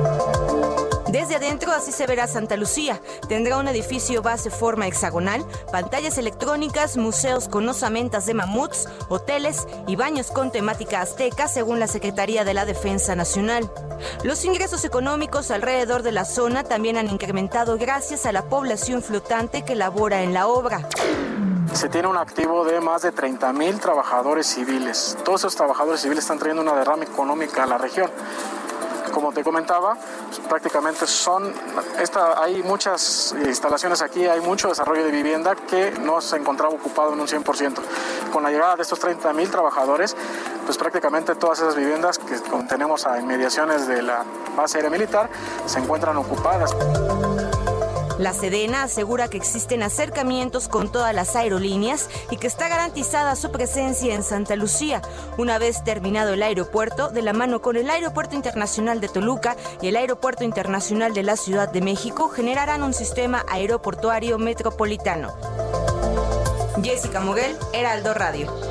Desde 1.32 1.46
adentro 1.46 1.72
así 1.72 1.94
se 1.94 2.06
verá 2.08 2.28
Santa 2.28 2.58
Lucía. 2.58 3.00
Tendrá 3.30 3.56
un 3.56 3.70
edificio 3.70 4.22
base 4.22 4.50
forma 4.50 4.86
hexagonal, 4.86 5.46
pantallas 5.72 6.18
electrónicas, 6.18 6.98
museos 6.98 7.48
con 7.48 7.70
osamentas 7.70 8.26
de 8.26 8.34
mamuts, 8.34 8.90
hoteles 9.08 9.66
y 9.88 9.96
baños 9.96 10.30
con 10.30 10.52
temática 10.52 11.00
azteca 11.00 11.48
según 11.48 11.80
la 11.80 11.88
Secretaría 11.88 12.44
de 12.44 12.54
la 12.54 12.66
Defensa 12.66 13.16
Nacional. 13.16 13.72
Los 14.26 14.44
ingresos 14.44 14.84
económicos 14.84 15.52
alrededor 15.52 16.04
de 16.04 16.12
la 16.12 16.26
zona 16.26 16.66
también 16.66 16.98
han 16.98 17.10
incrementado 17.10 17.78
gracias 17.78 18.26
a 18.26 18.34
la 18.34 18.50
población 18.50 19.02
flotante 19.02 19.64
que 19.64 19.76
labora 19.76 20.24
en 20.24 20.34
la 20.34 20.48
obra 20.48 20.86
se 21.74 21.88
tiene 21.88 22.10
un 22.10 22.18
activo 22.18 22.66
de 22.66 22.82
más 22.82 23.02
de 23.02 23.14
30 23.14 23.54
mil 23.54 23.80
trabajadores 23.80 24.46
civiles. 24.46 25.18
Todos 25.24 25.42
esos 25.42 25.56
trabajadores 25.56 26.02
civiles 26.02 26.26
están 26.26 26.38
trayendo 26.38 26.62
una 26.62 26.76
derrama 26.76 27.06
económica 27.06 27.64
a 27.64 27.66
la 27.66 27.78
región 27.78 28.12
como 29.12 29.32
te 29.32 29.44
comentaba, 29.44 29.98
prácticamente 30.50 31.08
son, 31.08 31.54
hay 32.38 32.64
muchas 32.64 33.36
instalaciones 33.46 34.02
aquí, 34.02 34.26
hay 34.26 34.42
mucho 34.42 34.70
desarrollo 34.70 35.04
de 35.04 35.12
vivienda 35.12 35.56
que 35.56 35.92
no 36.02 36.22
se 36.22 36.38
encontraba 36.38 36.74
ocupado 36.74 37.14
en 37.14 37.20
un 37.20 37.28
100%. 37.28 37.80
Con 38.32 38.44
la 38.44 38.50
llegada 38.50 38.76
de 38.76 38.84
estos 38.84 39.00
30 39.00 39.34
mil 39.34 39.50
trabajadores, 39.50 40.16
pues 40.66 40.78
prácticamente 40.78 41.36
todas 41.36 41.60
esas 41.60 41.76
viviendas 41.76 42.18
que 42.18 42.40
tenemos 42.68 43.06
a 43.06 43.20
inmediaciones 43.20 43.88
de 43.88 44.02
la 44.02 44.24
base 44.56 44.78
aérea 44.78 44.92
militar 44.92 45.30
se 45.66 45.80
encuentran 45.80 46.18
ocupadas. 46.18 46.76
La 48.22 48.34
Sedena 48.34 48.84
asegura 48.84 49.30
que 49.30 49.38
existen 49.38 49.82
acercamientos 49.82 50.68
con 50.68 50.92
todas 50.92 51.12
las 51.16 51.36
aerolíneas 51.36 52.08
y 52.30 52.38
que 52.38 52.46
está 52.46 52.68
garantizada 52.68 53.36
su 53.36 53.52
presencia 53.52 54.14
en 54.14 54.22
Santa 54.22 54.56
Lucía, 54.56 55.02
una 55.40 55.58
vez 55.58 55.84
terminado 55.84 56.36
el 56.36 56.44
aeropuerto, 56.44 57.10
de 57.10 57.24
la 57.24 57.34
mano 57.34 57.64
con 57.64 57.78
el 57.78 57.90
Aeropuerto 57.90 58.36
Internacional 58.36 59.02
de 59.02 59.08
Toluca 59.08 59.58
y 59.82 59.88
el 59.88 59.96
Aeropuerto 59.96 60.44
Internacional 60.44 61.16
de 61.16 61.24
la 61.24 61.36
Ciudad 61.36 61.72
de 61.72 61.82
México, 61.82 62.30
generarán 62.30 62.84
un 62.84 62.94
sistema 62.94 63.44
aeroportuario 63.50 64.38
metropolitano. 64.38 65.34
Jessica 66.84 67.22
Moguel, 67.22 67.58
Heraldo 67.74 68.14
Radio. 68.14 68.71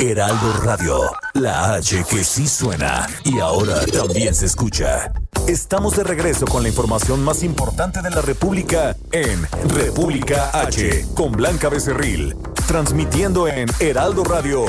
Heraldo 0.00 0.52
Radio, 0.64 1.12
la 1.34 1.74
H 1.74 2.04
que 2.08 2.24
sí 2.24 2.48
suena 2.48 3.06
y 3.22 3.38
ahora 3.38 3.84
también 3.84 4.34
se 4.34 4.46
escucha. 4.46 5.12
Estamos 5.46 5.94
de 5.94 6.04
regreso 6.04 6.46
con 6.46 6.62
la 6.62 6.70
información 6.70 7.22
más 7.22 7.42
importante 7.42 8.00
de 8.00 8.08
la 8.08 8.22
República 8.22 8.96
en 9.12 9.46
República 9.68 10.58
H 10.58 11.04
con 11.14 11.32
Blanca 11.32 11.68
Becerril, 11.68 12.34
transmitiendo 12.66 13.46
en 13.46 13.68
Heraldo 13.78 14.24
Radio. 14.24 14.64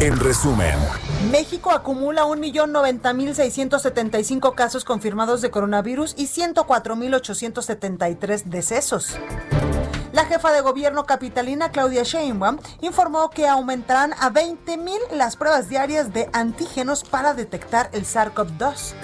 En 0.00 0.20
resumen, 0.20 0.74
México 1.30 1.70
acumula 1.70 2.24
1.090.675 2.24 4.54
casos 4.54 4.84
confirmados 4.84 5.40
de 5.40 5.50
coronavirus 5.50 6.12
y 6.18 6.26
104.873 6.26 8.42
decesos. 8.44 9.16
La 10.16 10.24
jefa 10.24 10.50
de 10.50 10.62
gobierno 10.62 11.04
capitalina, 11.04 11.70
Claudia 11.70 12.02
Sheinbaum, 12.02 12.56
informó 12.80 13.28
que 13.28 13.46
aumentarán 13.46 14.14
a 14.14 14.30
20.000 14.30 15.10
las 15.12 15.36
pruebas 15.36 15.68
diarias 15.68 16.14
de 16.14 16.30
antígenos 16.32 17.04
para 17.04 17.34
detectar 17.34 17.90
el 17.92 18.06
SARS-CoV-2. 18.06 18.94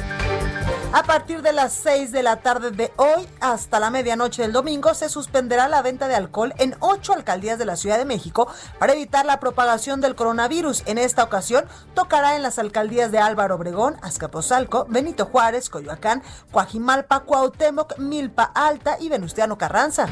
A 0.94 1.02
partir 1.02 1.42
de 1.42 1.52
las 1.52 1.74
6 1.74 2.12
de 2.12 2.22
la 2.22 2.36
tarde 2.36 2.70
de 2.70 2.94
hoy 2.96 3.28
hasta 3.40 3.78
la 3.78 3.90
medianoche 3.90 4.40
del 4.40 4.52
domingo 4.52 4.94
se 4.94 5.10
suspenderá 5.10 5.68
la 5.68 5.82
venta 5.82 6.08
de 6.08 6.14
alcohol 6.14 6.54
en 6.56 6.76
ocho 6.80 7.12
alcaldías 7.12 7.58
de 7.58 7.66
la 7.66 7.76
Ciudad 7.76 7.98
de 7.98 8.06
México 8.06 8.48
para 8.78 8.94
evitar 8.94 9.26
la 9.26 9.38
propagación 9.38 10.00
del 10.00 10.14
coronavirus. 10.14 10.82
En 10.86 10.96
esta 10.96 11.24
ocasión 11.24 11.66
tocará 11.92 12.36
en 12.36 12.42
las 12.42 12.58
alcaldías 12.58 13.12
de 13.12 13.18
Álvaro 13.18 13.56
Obregón, 13.56 13.96
Azcapotzalco, 14.00 14.86
Benito 14.88 15.26
Juárez, 15.26 15.68
Coyoacán, 15.68 16.22
Coajimalpa, 16.52 17.20
Cuauhtémoc, 17.20 17.98
Milpa 17.98 18.44
Alta 18.44 18.96
y 18.98 19.10
Venustiano 19.10 19.58
Carranza. 19.58 20.06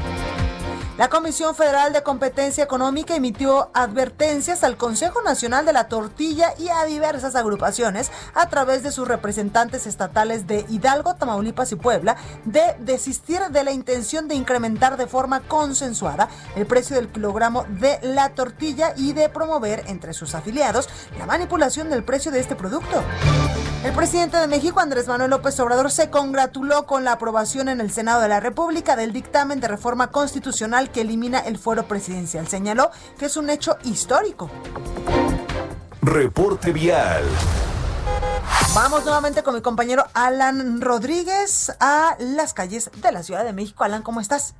La 0.97 1.09
Comisión 1.09 1.55
Federal 1.55 1.93
de 1.93 2.03
Competencia 2.03 2.65
Económica 2.65 3.15
emitió 3.15 3.71
advertencias 3.73 4.63
al 4.63 4.75
Consejo 4.75 5.21
Nacional 5.21 5.65
de 5.65 5.71
la 5.71 5.87
Tortilla 5.87 6.53
y 6.59 6.67
a 6.67 6.83
diversas 6.83 7.35
agrupaciones 7.35 8.11
a 8.35 8.49
través 8.49 8.83
de 8.83 8.91
sus 8.91 9.07
representantes 9.07 9.87
estatales 9.87 10.47
de 10.47 10.65
Hidalgo, 10.67 11.15
Tamaulipas 11.15 11.71
y 11.71 11.75
Puebla 11.75 12.17
de 12.43 12.75
desistir 12.79 13.39
de 13.51 13.63
la 13.63 13.71
intención 13.71 14.27
de 14.27 14.35
incrementar 14.35 14.97
de 14.97 15.07
forma 15.07 15.39
consensuada 15.39 16.27
el 16.57 16.65
precio 16.65 16.97
del 16.97 17.07
kilogramo 17.07 17.65
de 17.69 17.97
la 18.03 18.29
tortilla 18.29 18.93
y 18.97 19.13
de 19.13 19.29
promover 19.29 19.85
entre 19.87 20.13
sus 20.13 20.35
afiliados 20.35 20.89
la 21.17 21.25
manipulación 21.25 21.89
del 21.89 22.03
precio 22.03 22.31
de 22.31 22.41
este 22.41 22.55
producto. 22.55 23.01
El 23.83 23.93
presidente 23.93 24.37
de 24.37 24.45
México, 24.45 24.79
Andrés 24.79 25.07
Manuel 25.07 25.31
López 25.31 25.59
Obrador, 25.59 25.89
se 25.89 26.11
congratuló 26.11 26.85
con 26.85 27.03
la 27.03 27.13
aprobación 27.13 27.67
en 27.67 27.81
el 27.81 27.91
Senado 27.91 28.21
de 28.21 28.27
la 28.27 28.39
República 28.39 28.95
del 28.95 29.11
dictamen 29.11 29.59
de 29.59 29.67
reforma 29.67 30.11
constitucional 30.11 30.91
que 30.91 31.01
elimina 31.01 31.39
el 31.39 31.57
fuero 31.57 31.87
presidencial. 31.87 32.47
Señaló 32.47 32.91
que 33.17 33.25
es 33.25 33.37
un 33.37 33.49
hecho 33.49 33.77
histórico. 33.83 34.51
Reporte 36.03 36.71
vial. 36.71 37.23
Vamos 38.75 39.03
nuevamente 39.03 39.41
con 39.41 39.55
mi 39.55 39.61
compañero 39.61 40.05
Alan 40.13 40.79
Rodríguez 40.79 41.75
a 41.79 42.15
las 42.19 42.53
calles 42.53 42.91
de 43.01 43.11
la 43.11 43.23
Ciudad 43.23 43.43
de 43.43 43.51
México. 43.51 43.83
Alan, 43.83 44.03
¿cómo 44.03 44.21
estás? 44.21 44.53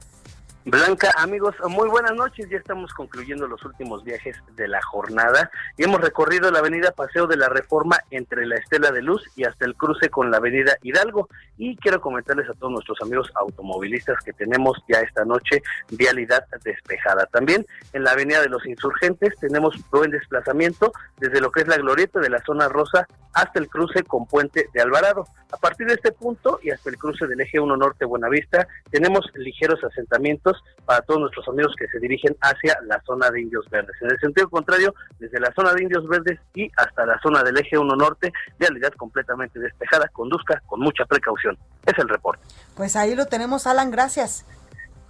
Blanca, 0.63 1.11
amigos, 1.17 1.55
muy 1.69 1.89
buenas 1.89 2.13
noches. 2.13 2.47
Ya 2.47 2.57
estamos 2.57 2.93
concluyendo 2.93 3.47
los 3.47 3.65
últimos 3.65 4.03
viajes 4.03 4.37
de 4.55 4.67
la 4.67 4.79
jornada 4.83 5.49
y 5.75 5.85
hemos 5.85 5.99
recorrido 5.99 6.51
la 6.51 6.59
avenida 6.59 6.91
Paseo 6.91 7.25
de 7.25 7.35
la 7.35 7.49
Reforma 7.49 7.99
entre 8.11 8.45
la 8.45 8.57
Estela 8.57 8.91
de 8.91 9.01
Luz 9.01 9.23
y 9.35 9.43
hasta 9.43 9.65
el 9.65 9.75
cruce 9.75 10.09
con 10.09 10.29
la 10.29 10.37
avenida 10.37 10.77
Hidalgo. 10.83 11.29
Y 11.57 11.77
quiero 11.77 11.99
comentarles 11.99 12.47
a 12.47 12.53
todos 12.53 12.73
nuestros 12.73 13.01
amigos 13.01 13.31
automovilistas 13.33 14.23
que 14.23 14.33
tenemos 14.33 14.77
ya 14.87 14.99
esta 14.99 15.25
noche 15.25 15.63
vialidad 15.89 16.45
despejada. 16.63 17.25
También 17.25 17.65
en 17.93 18.03
la 18.03 18.11
avenida 18.11 18.41
de 18.41 18.49
los 18.49 18.63
Insurgentes 18.67 19.33
tenemos 19.39 19.75
buen 19.89 20.11
desplazamiento 20.11 20.91
desde 21.17 21.41
lo 21.41 21.51
que 21.51 21.61
es 21.61 21.67
la 21.67 21.77
glorieta 21.77 22.19
de 22.19 22.29
la 22.29 22.41
zona 22.45 22.69
rosa 22.69 23.07
hasta 23.33 23.59
el 23.59 23.67
cruce 23.67 24.03
con 24.03 24.27
Puente 24.27 24.69
de 24.73 24.81
Alvarado. 24.81 25.25
A 25.51 25.57
partir 25.57 25.87
de 25.87 25.93
este 25.93 26.11
punto 26.11 26.59
y 26.61 26.69
hasta 26.69 26.89
el 26.89 26.97
cruce 26.97 27.27
del 27.27 27.41
eje 27.41 27.59
1 27.59 27.77
Norte 27.77 28.05
Buenavista 28.05 28.67
tenemos 28.89 29.25
ligeros 29.35 29.83
asentamientos 29.83 30.50
para 30.85 31.01
todos 31.01 31.21
nuestros 31.21 31.47
amigos 31.47 31.73
que 31.77 31.87
se 31.87 31.99
dirigen 31.99 32.35
hacia 32.41 32.77
la 32.85 33.01
zona 33.05 33.29
de 33.29 33.41
Indios 33.41 33.69
Verdes. 33.69 33.95
En 34.01 34.11
el 34.11 34.19
sentido 34.19 34.49
contrario, 34.49 34.93
desde 35.19 35.39
la 35.39 35.51
zona 35.53 35.73
de 35.73 35.83
Indios 35.83 36.07
Verdes 36.07 36.39
y 36.53 36.69
hasta 36.77 37.05
la 37.05 37.19
zona 37.21 37.43
del 37.43 37.57
eje 37.57 37.77
1 37.77 37.95
norte, 37.95 38.31
realidad 38.59 38.91
completamente 38.97 39.59
despejada, 39.59 40.07
conduzca 40.09 40.61
con 40.65 40.79
mucha 40.79 41.05
precaución. 41.05 41.57
Es 41.85 41.97
el 41.97 42.09
reporte. 42.09 42.43
Pues 42.75 42.95
ahí 42.95 43.15
lo 43.15 43.25
tenemos, 43.25 43.67
Alan, 43.67 43.91
gracias. 43.91 44.45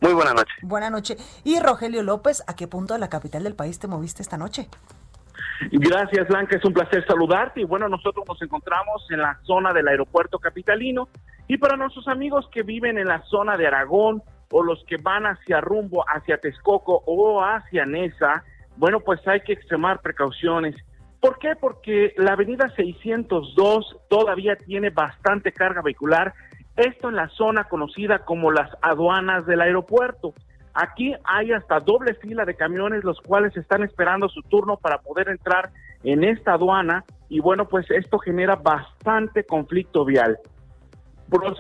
Muy 0.02 0.14
buena 0.14 0.34
noche. 0.34 0.52
Buena 0.64 0.90
noche. 0.90 1.16
Y 1.44 1.60
Rogelio 1.60 2.02
López, 2.02 2.44
¿a 2.48 2.56
qué 2.56 2.68
punto 2.68 2.96
de 2.96 3.00
la 3.00 3.10
capital 3.10 3.44
del 3.44 3.56
país 3.56 3.80
te 3.80 3.88
moviste 3.88 4.24
esta 4.24 4.38
noche? 4.38 4.68
Gracias, 5.72 6.28
Blanca. 6.28 6.58
Es 6.58 6.66
un 6.66 6.74
placer 6.74 7.06
saludarte. 7.06 7.62
Y 7.62 7.66
bueno, 7.66 7.88
nosotros 7.88 8.26
nos 8.28 8.42
encontramos 8.42 9.06
en 9.12 9.22
la 9.22 9.40
zona 9.44 9.74
del 9.74 9.88
aeropuerto 9.88 10.40
capitalino. 10.40 11.08
Y 11.48 11.58
para 11.58 11.78
nuestros 11.78 12.08
amigos 12.08 12.50
que 12.52 12.64
viven 12.64 12.98
en 12.98 13.08
la 13.08 13.22
zona 13.24 13.58
de 13.58 13.68
Aragón, 13.68 14.24
o 14.52 14.64
los 14.64 14.84
que 14.86 14.98
van 14.98 15.26
hacia 15.26 15.62
rumbo, 15.62 16.04
hacia 16.08 16.38
Texcoco 16.38 17.04
o 17.06 17.42
hacia 17.42 17.86
Nesa, 17.86 18.44
bueno, 18.78 19.00
pues 19.00 19.26
hay 19.28 19.42
que 19.42 19.54
extremar 19.54 20.02
precauciones. 20.02 20.76
¿Por 21.20 21.38
qué? 21.38 21.56
Porque 21.60 22.14
la 22.18 22.34
avenida 22.34 22.70
602 22.76 23.98
todavía 24.10 24.56
tiene 24.56 24.90
bastante 24.90 25.52
carga 25.52 25.82
vehicular, 25.82 26.34
esto 26.76 27.10
en 27.10 27.16
la 27.16 27.28
zona 27.30 27.66
conocida 27.66 28.20
como 28.20 28.52
las 28.52 28.72
aduanas 28.82 29.46
del 29.46 29.62
aeropuerto. 29.62 30.34
Aquí 30.74 31.14
hay 31.26 31.52
hasta 31.52 31.80
doble 31.80 32.16
fila 32.16 32.46
de 32.46 32.56
camiones 32.56 33.04
los 33.04 33.20
cuales 33.22 33.56
están 33.58 33.84
esperando 33.84 34.30
su 34.30 34.42
turno 34.44 34.78
para 34.78 35.00
poder 35.00 35.30
entrar 35.30 35.70
en 36.04 36.24
esta 36.24 36.54
aduana 36.54 37.04
y 37.30 37.40
bueno, 37.40 37.68
pues 37.68 37.90
esto 37.92 38.18
genera 38.20 38.56
bastante 38.56 39.44
conflicto 39.44 40.06
vial. 40.06 40.38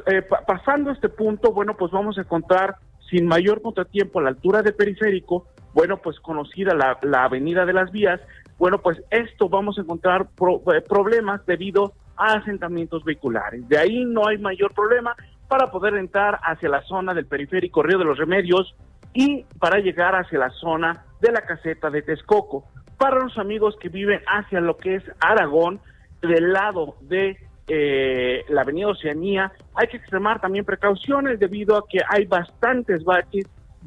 Eh, 0.07 0.21
pasando 0.45 0.91
este 0.91 1.07
punto, 1.07 1.53
bueno, 1.53 1.77
pues 1.77 1.91
vamos 1.91 2.17
a 2.17 2.21
encontrar 2.21 2.75
sin 3.09 3.25
mayor 3.25 3.61
contratiempo 3.61 4.19
a 4.19 4.23
la 4.23 4.29
altura 4.29 4.61
del 4.61 4.73
periférico, 4.73 5.47
bueno, 5.73 5.97
pues 5.97 6.19
conocida 6.19 6.73
la, 6.73 7.23
avenida 7.23 7.65
de 7.65 7.73
las 7.73 7.91
vías, 7.91 8.19
bueno, 8.57 8.79
pues 8.79 9.01
esto 9.09 9.47
vamos 9.47 9.77
a 9.77 9.81
encontrar 9.81 10.23
eh, 10.23 10.81
problemas 10.87 11.45
debido 11.45 11.93
a 12.17 12.33
asentamientos 12.33 13.03
vehiculares. 13.05 13.67
De 13.69 13.77
ahí 13.77 14.03
no 14.03 14.27
hay 14.27 14.37
mayor 14.37 14.73
problema 14.73 15.15
para 15.47 15.71
poder 15.71 15.95
entrar 15.95 16.39
hacia 16.43 16.69
la 16.69 16.81
zona 16.83 17.13
del 17.13 17.25
periférico 17.25 17.81
Río 17.81 17.97
de 17.97 18.05
los 18.05 18.17
Remedios 18.17 18.75
y 19.13 19.43
para 19.59 19.79
llegar 19.79 20.15
hacia 20.15 20.39
la 20.39 20.49
zona 20.49 21.05
de 21.21 21.31
la 21.31 21.41
caseta 21.41 21.89
de 21.89 22.01
Texcoco. 22.01 22.65
Para 22.97 23.19
los 23.19 23.37
amigos 23.37 23.75
que 23.79 23.89
viven 23.89 24.21
hacia 24.27 24.59
lo 24.59 24.77
que 24.77 24.95
es 24.95 25.03
Aragón, 25.19 25.79
del 26.21 26.53
lado 26.53 26.95
de 27.01 27.37
eh, 27.73 28.43
la 28.49 28.63
avenida 28.63 28.87
Oceanía, 28.87 29.53
hay 29.75 29.87
que 29.87 29.95
extremar 29.95 30.41
también 30.41 30.65
precauciones 30.65 31.39
debido 31.39 31.77
a 31.77 31.87
que 31.87 31.99
hay 32.05 32.25
bastantes 32.25 33.05
baches 33.05 33.45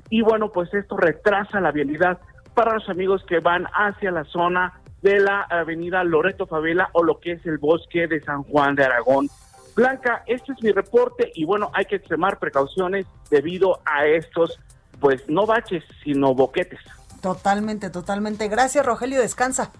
y 0.09 0.23
bueno, 0.23 0.51
pues 0.51 0.73
esto 0.73 0.97
retrasa 0.97 1.61
la 1.61 1.70
vialidad 1.70 2.18
para 2.55 2.73
los 2.73 2.88
amigos 2.88 3.23
que 3.29 3.40
van 3.40 3.66
hacia 3.75 4.11
la 4.11 4.25
zona 4.25 4.81
de 5.03 5.20
la 5.20 5.42
avenida 5.42 6.03
Loreto 6.03 6.47
Favela 6.47 6.88
o 6.94 7.05
lo 7.05 7.20
que 7.20 7.33
es 7.33 7.44
el 7.44 7.59
bosque 7.59 8.07
de 8.07 8.23
San 8.23 8.44
Juan 8.44 8.75
de 8.75 8.85
Aragón. 8.85 9.29
Blanca, 9.77 10.23
este 10.27 10.53
es 10.53 10.62
mi 10.62 10.73
reporte 10.73 11.31
y 11.35 11.44
bueno, 11.44 11.70
hay 11.75 11.85
que 11.85 11.97
extremar 11.97 12.38
precauciones 12.38 13.05
debido 13.29 13.81
a 13.85 14.07
estos, 14.07 14.59
pues 14.99 15.29
no 15.29 15.44
baches, 15.44 15.85
sino 16.03 16.35
boquetes. 16.35 16.81
Totalmente, 17.20 17.90
totalmente. 17.90 18.49
Gracias, 18.49 18.87
Rogelio, 18.87 19.20
descansa. 19.20 19.73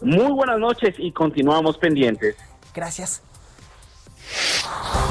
Muy 0.00 0.32
buenas 0.32 0.58
noches 0.58 0.94
y 0.96 1.12
continuamos 1.12 1.76
pendientes. 1.76 2.36
Gracias. 2.74 3.25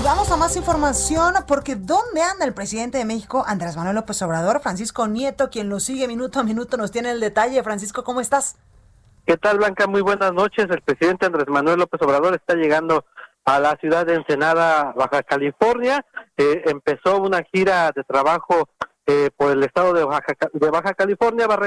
Vamos 0.03 0.31
a 0.31 0.37
más 0.37 0.55
información 0.55 1.33
porque 1.47 1.75
¿dónde 1.75 2.21
anda 2.21 2.45
el 2.45 2.53
presidente 2.53 2.97
de 2.97 3.05
México, 3.05 3.43
Andrés 3.47 3.75
Manuel 3.75 3.95
López 3.95 4.21
Obrador? 4.21 4.61
Francisco 4.61 5.07
Nieto, 5.07 5.49
quien 5.49 5.67
lo 5.69 5.79
sigue 5.79 6.07
minuto 6.07 6.39
a 6.39 6.43
minuto, 6.43 6.77
nos 6.77 6.91
tiene 6.91 7.11
el 7.11 7.19
detalle. 7.19 7.63
Francisco, 7.63 8.03
¿cómo 8.03 8.21
estás? 8.21 8.57
¿Qué 9.25 9.37
tal, 9.37 9.57
Blanca? 9.57 9.87
Muy 9.87 10.01
buenas 10.01 10.31
noches. 10.31 10.67
El 10.69 10.81
presidente 10.81 11.25
Andrés 11.25 11.47
Manuel 11.47 11.79
López 11.79 11.99
Obrador 12.03 12.35
está 12.35 12.53
llegando 12.53 13.05
a 13.45 13.59
la 13.59 13.75
ciudad 13.77 14.05
de 14.05 14.15
Ensenada, 14.15 14.93
Baja 14.95 15.23
California. 15.23 16.05
Eh, 16.37 16.61
empezó 16.65 17.19
una 17.19 17.41
gira 17.51 17.91
de 17.95 18.03
trabajo 18.03 18.69
eh, 19.07 19.31
por 19.35 19.51
el 19.51 19.63
estado 19.63 19.93
de 19.93 20.03
Baja, 20.03 20.33
de 20.53 20.69
Baja 20.69 20.93
California, 20.93 21.47
va 21.47 21.59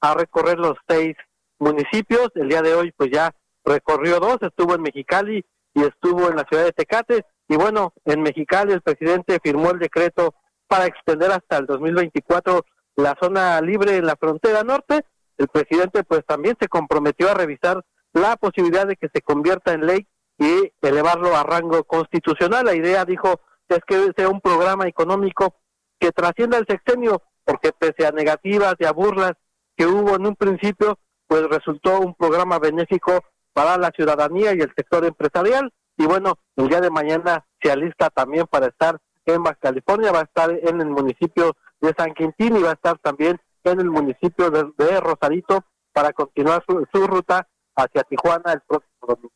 a 0.00 0.14
recorrer 0.14 0.58
los 0.58 0.74
seis 0.86 1.16
municipios. 1.58 2.30
El 2.34 2.48
día 2.48 2.60
de 2.60 2.74
hoy, 2.74 2.92
pues 2.92 3.10
ya 3.10 3.34
recorrió 3.64 4.20
dos, 4.20 4.36
estuvo 4.42 4.74
en 4.74 4.82
Mexicali 4.82 5.44
y 5.76 5.82
estuvo 5.82 6.30
en 6.30 6.36
la 6.36 6.44
ciudad 6.48 6.64
de 6.64 6.72
Tecate. 6.72 7.26
Y 7.48 7.56
bueno, 7.56 7.92
en 8.06 8.22
Mexicali 8.22 8.72
el 8.72 8.80
presidente 8.80 9.38
firmó 9.42 9.70
el 9.70 9.78
decreto 9.78 10.34
para 10.66 10.86
extender 10.86 11.30
hasta 11.30 11.58
el 11.58 11.66
2024 11.66 12.64
la 12.96 13.14
zona 13.20 13.60
libre 13.60 13.96
en 13.96 14.06
la 14.06 14.16
frontera 14.16 14.64
norte. 14.64 15.04
El 15.36 15.48
presidente 15.48 16.02
pues 16.02 16.24
también 16.24 16.56
se 16.58 16.66
comprometió 16.66 17.30
a 17.30 17.34
revisar 17.34 17.84
la 18.14 18.36
posibilidad 18.36 18.86
de 18.86 18.96
que 18.96 19.10
se 19.12 19.20
convierta 19.20 19.74
en 19.74 19.86
ley 19.86 20.08
y 20.38 20.72
elevarlo 20.80 21.36
a 21.36 21.42
rango 21.42 21.84
constitucional. 21.84 22.64
La 22.64 22.74
idea, 22.74 23.04
dijo, 23.04 23.38
es 23.68 23.80
que 23.86 24.12
sea 24.16 24.30
un 24.30 24.40
programa 24.40 24.88
económico 24.88 25.56
que 25.98 26.10
trascienda 26.10 26.56
el 26.56 26.66
sexenio, 26.66 27.22
porque 27.44 27.72
pese 27.72 28.06
a 28.06 28.12
negativas 28.12 28.76
y 28.78 28.86
a 28.86 28.92
burlas 28.92 29.32
que 29.76 29.86
hubo 29.86 30.16
en 30.16 30.26
un 30.26 30.36
principio, 30.36 30.98
pues 31.26 31.42
resultó 31.42 32.00
un 32.00 32.14
programa 32.14 32.58
benéfico 32.58 33.22
para 33.56 33.78
la 33.78 33.90
ciudadanía 33.90 34.52
y 34.54 34.60
el 34.60 34.70
sector 34.76 35.02
empresarial. 35.06 35.72
Y 35.96 36.04
bueno, 36.04 36.34
el 36.56 36.68
día 36.68 36.82
de 36.82 36.90
mañana 36.90 37.46
se 37.62 37.72
alista 37.72 38.10
también 38.10 38.46
para 38.46 38.66
estar 38.66 38.98
en 39.24 39.42
Baja 39.42 39.56
California, 39.58 40.12
va 40.12 40.20
a 40.20 40.24
estar 40.24 40.50
en 40.50 40.78
el 40.82 40.88
municipio 40.88 41.56
de 41.80 41.94
San 41.96 42.12
Quintín 42.12 42.54
y 42.54 42.62
va 42.62 42.72
a 42.72 42.74
estar 42.74 42.98
también 42.98 43.40
en 43.64 43.80
el 43.80 43.88
municipio 43.88 44.50
de, 44.50 45.00
Rosarito 45.00 45.64
para 45.94 46.12
continuar 46.12 46.62
su, 46.68 46.86
su, 46.92 47.06
ruta 47.06 47.48
hacia 47.74 48.02
Tijuana 48.02 48.52
el 48.52 48.60
próximo 48.60 49.06
domingo. 49.08 49.32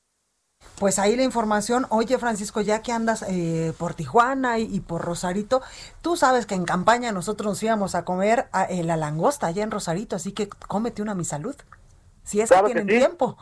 Pues 0.78 0.98
ahí 0.98 1.16
la 1.16 1.22
información. 1.22 1.87
Oye, 1.88 2.18
Francisco, 2.18 2.61
ya 2.61 2.83
que 2.83 2.92
andas 2.92 3.24
eh, 3.26 3.72
por 3.78 3.94
Tijuana 3.94 4.59
y, 4.59 4.80
por 4.80 5.00
Rosarito, 5.00 5.62
tú 6.02 6.18
sabes 6.18 6.44
que 6.44 6.54
en 6.54 6.66
campaña 6.66 7.11
nosotros 7.11 7.52
nos 7.52 7.62
íbamos 7.62 7.94
a 7.94 8.04
comer 8.04 8.48
a, 8.52 8.64
eh, 8.64 8.85
la 8.85 8.98
langosta 8.98 9.46
allá 9.46 9.62
en 9.62 9.70
Rosarito, 9.70 10.14
así 10.14 10.33
que 10.33 10.50
cómete 10.50 11.00
una 11.00 11.12
a 11.12 11.14
mi 11.14 11.24
salud. 11.24 11.56
Si 12.22 12.42
es 12.42 12.50
que 12.50 12.62
tienen 12.64 12.87
tiempo. 12.87 13.38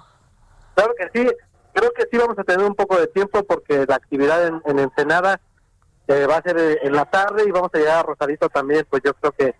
Claro 0.78 0.94
que 0.96 1.08
sí. 1.12 1.28
Creo 1.72 1.92
que 1.92 2.04
sí 2.08 2.16
vamos 2.16 2.38
a 2.38 2.44
tener 2.44 2.64
un 2.64 2.76
poco 2.76 2.98
de 3.00 3.08
tiempo 3.08 3.42
porque 3.42 3.84
la 3.86 3.96
actividad 3.96 4.46
en, 4.46 4.78
Ensenada 4.78 5.40
eh, 6.06 6.24
va 6.26 6.36
a 6.36 6.42
ser 6.42 6.78
en 6.82 6.92
la 6.92 7.04
tarde 7.04 7.44
y 7.46 7.50
vamos 7.50 7.70
a 7.72 7.78
llegar 7.78 7.98
a 7.98 8.02
Rosarito 8.04 8.48
también, 8.48 8.86
pues 8.88 9.02
yo 9.04 9.12
creo 9.14 9.32
que 9.32 9.54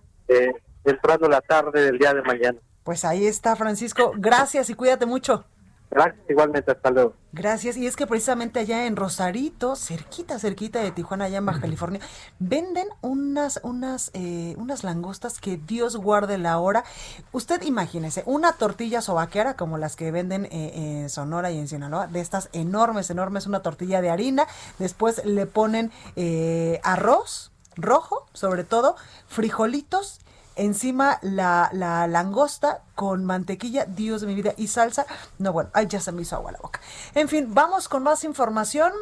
entrando 0.85 1.29
la 1.29 1.41
tarde 1.41 1.83
del 1.83 1.99
día 1.99 2.15
de 2.15 2.23
mañana. 2.23 2.59
Pues 2.85 3.05
ahí 3.05 3.27
está, 3.27 3.57
Francisco. 3.57 4.13
Gracias 4.17 4.71
y 4.71 4.75
cuídate 4.75 5.07
mucho. 5.07 5.45
Gracias, 5.91 6.21
igualmente, 6.29 6.71
hasta 6.71 6.91
luego. 6.91 7.15
Gracias, 7.33 7.77
y 7.77 7.87
es 7.87 7.97
que 7.97 8.07
precisamente 8.07 8.61
allá 8.61 8.87
en 8.87 8.97
Rosarito, 8.97 9.75
cerquita, 9.75 10.39
cerquita 10.39 10.81
de 10.81 10.91
Tijuana, 10.91 11.25
allá 11.25 11.39
en 11.39 11.47
Baja 11.47 11.61
California, 11.61 12.01
venden 12.39 12.89
unas, 13.01 13.61
unas, 13.63 14.11
eh, 14.13 14.55
unas 14.59 14.85
langostas 14.85 15.41
que 15.41 15.57
Dios 15.57 15.97
guarde 15.97 16.37
la 16.37 16.59
hora. 16.59 16.85
Usted 17.33 17.63
imagínese, 17.63 18.23
una 18.27 18.53
tortilla 18.53 19.01
sobaquera 19.01 19.55
como 19.55 19.79
las 19.79 19.97
que 19.97 20.11
venden 20.11 20.45
eh, 20.47 20.73
en 20.75 21.09
Sonora 21.09 21.51
y 21.51 21.59
en 21.59 21.69
Sinaloa, 21.69 22.07
de 22.07 22.21
estas 22.21 22.51
enormes, 22.53 23.09
enormes, 23.11 23.47
una 23.47 23.61
tortilla 23.61 24.03
de 24.03 24.11
harina, 24.11 24.47
después 24.79 25.25
le 25.25 25.47
ponen 25.47 25.91
eh, 26.17 26.81
arroz 26.83 27.51
rojo, 27.77 28.27
sobre 28.33 28.65
todo, 28.65 28.97
frijolitos 29.27 30.21
encima 30.59 31.19
la, 31.23 31.71
la, 31.73 32.07
langosta 32.07 32.83
con 32.95 33.25
mantequilla, 33.25 33.87
Dios 33.87 34.21
de 34.21 34.27
mi 34.27 34.35
vida, 34.35 34.53
y 34.57 34.67
salsa. 34.67 35.07
No, 35.39 35.53
bueno, 35.53 35.71
ay, 35.73 35.87
ya 35.87 36.01
se 36.01 36.13
me 36.13 36.23
hizo 36.23 36.37
agua 36.37 36.53
la 36.53 36.59
boca. 36.59 36.81
En 37.15 37.29
fin, 37.29 37.55
vamos 37.55 37.89
con 37.89 38.03
más 38.03 38.25
información 38.25 38.93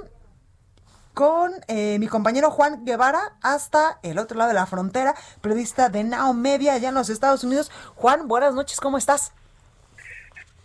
con 1.15 1.51
eh, 1.69 1.99
mi 1.99 2.09
compañero 2.09 2.51
Juan 2.51 2.85
Guevara 2.85 3.39
hasta 3.43 3.99
el 4.03 4.19
otro 4.19 4.37
lado 4.37 4.49
de 4.49 4.55
la 4.55 4.67
frontera, 4.67 5.15
periodista 5.41 5.89
de 5.89 6.05
Now 6.05 6.35
Media 6.35 6.75
allá 6.75 6.91
en 6.91 6.95
los 6.95 7.09
Estados 7.09 7.43
Unidos. 7.43 7.73
Juan, 7.95 8.29
buenas 8.29 8.55
noches, 8.55 8.79
¿cómo 8.79 8.99
estás? 8.99 9.33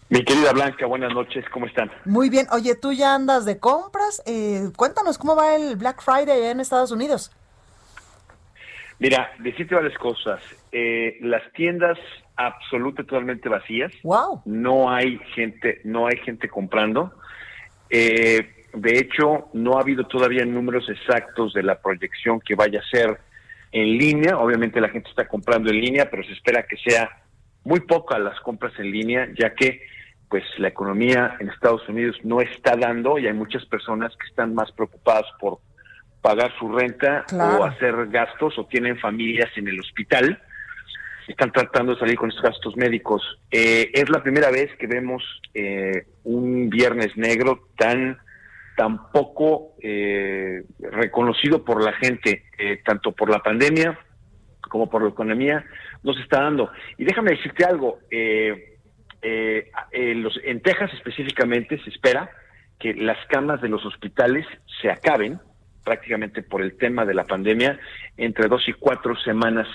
Mi 0.10 0.26
querida 0.26 0.52
Blanca, 0.52 0.86
buenas 0.88 1.14
noches, 1.14 1.46
¿cómo 1.54 1.68
están? 1.68 1.90
Muy 2.04 2.30
bien, 2.30 2.48
oye, 2.52 2.76
tú 2.76 2.92
ya 2.92 3.16
andas 3.16 3.46
de 3.46 3.60
compras, 3.60 4.22
eh, 4.26 4.70
cuéntanos 4.76 5.18
cómo 5.18 5.38
va 5.38 5.56
el 5.56 5.78
Black 5.78 6.02
Friday 6.02 6.32
allá 6.32 6.52
en 6.52 6.60
Estados 6.60 6.92
Unidos. 6.92 7.32
Mira, 9.00 9.32
decirte 9.40 9.74
varias 9.74 9.98
cosas. 9.98 10.42
Eh, 10.72 11.18
las 11.22 11.44
tiendas 11.54 11.98
absolutamente 12.36 13.04
totalmente 13.04 13.50
vacías. 13.50 13.92
Wow. 14.04 14.42
No 14.46 14.90
hay 14.90 15.20
gente, 15.36 15.82
no 15.84 16.08
hay 16.08 16.18
gente 16.18 16.48
comprando. 16.48 17.14
Eh, 17.90 18.50
de 18.74 18.98
hecho, 18.98 19.50
no 19.54 19.78
ha 19.78 19.82
habido 19.82 20.06
todavía 20.06 20.46
números 20.46 20.88
exactos 20.90 21.54
de 21.54 21.64
la 21.64 21.82
proyección 21.82 22.40
que 22.40 22.56
vaya 22.56 22.80
a 22.80 22.90
ser 22.90 23.20
en 23.72 23.98
línea. 23.98 24.38
Obviamente 24.38 24.80
la 24.80 24.90
gente 24.90 25.10
está 25.10 25.28
comprando 25.28 25.70
en 25.70 25.82
línea, 25.82 26.10
pero 26.10 26.24
se 26.24 26.32
espera 26.32 26.64
que 26.64 26.78
sea 26.78 27.10
muy 27.64 27.82
poca 27.82 28.18
las 28.18 28.40
compras 28.40 28.74
en 28.80 28.92
línea, 28.92 29.28
ya 29.38 29.54
que 29.54 29.82
pues 30.30 30.44
la 30.58 30.70
economía 30.70 31.36
en 31.42 31.50
Estados 31.50 31.88
Unidos 31.90 32.16
no 32.24 32.40
está 32.40 32.78
dando 32.78 33.20
y 33.20 33.28
hay 33.28 33.34
muchas 33.34 33.66
personas 33.66 34.16
que 34.16 34.28
están 34.28 34.56
más 34.56 34.72
preocupadas 34.72 35.26
por 35.40 35.60
pagar 36.22 36.54
su 36.58 36.72
renta 36.72 37.26
o 37.34 37.66
hacer 37.66 38.08
gastos 38.08 38.58
o 38.58 38.66
tienen 38.66 38.98
familias 38.98 39.50
en 39.58 39.68
el 39.68 39.80
hospital, 39.80 40.42
están 41.28 41.52
tratando 41.52 41.94
de 41.94 42.00
salir 42.00 42.18
con 42.18 42.30
estos 42.30 42.44
gastos 42.44 42.76
médicos. 42.76 43.22
Eh, 43.52 43.92
es 43.94 44.10
la 44.10 44.24
primera 44.24 44.50
vez 44.52 44.76
que 44.78 44.88
vemos 44.88 45.24
eh, 45.54 46.06
un 46.24 46.70
viernes 46.70 47.16
negro 47.18 47.68
tan 47.78 48.18
tan 48.78 49.12
poco 49.12 49.76
eh, 49.82 50.64
reconocido 50.80 51.64
por 51.64 51.84
la 51.84 51.92
gente, 51.94 52.46
tanto 52.86 53.12
por 53.12 53.30
la 53.30 53.40
pandemia 53.40 54.00
como 54.62 54.90
por 54.90 55.04
la 55.04 55.10
economía, 55.10 55.66
no 56.02 56.14
se 56.14 56.22
está 56.22 56.42
dando. 56.42 56.72
Y 56.98 57.04
déjame 57.04 57.32
decirte 57.32 57.66
algo, 57.66 58.00
los, 59.22 60.40
en 60.44 60.62
Texas 60.62 60.92
específicamente 60.94 61.78
se 61.84 61.90
espera 61.90 62.32
que 62.80 62.94
las 62.94 63.18
camas 63.28 63.62
de 63.62 63.68
los 63.68 63.86
hospitales 63.86 64.48
se 64.82 64.90
acaben 64.90 65.40
prácticamente 65.84 66.42
por 66.42 66.62
el 66.62 66.78
tema 66.78 67.06
de 67.06 67.14
la 67.14 67.26
pandemia 67.26 67.80
entre 68.18 68.48
dos 68.48 68.68
y 68.68 68.74
cuatro 68.74 69.16
semanas 69.18 69.68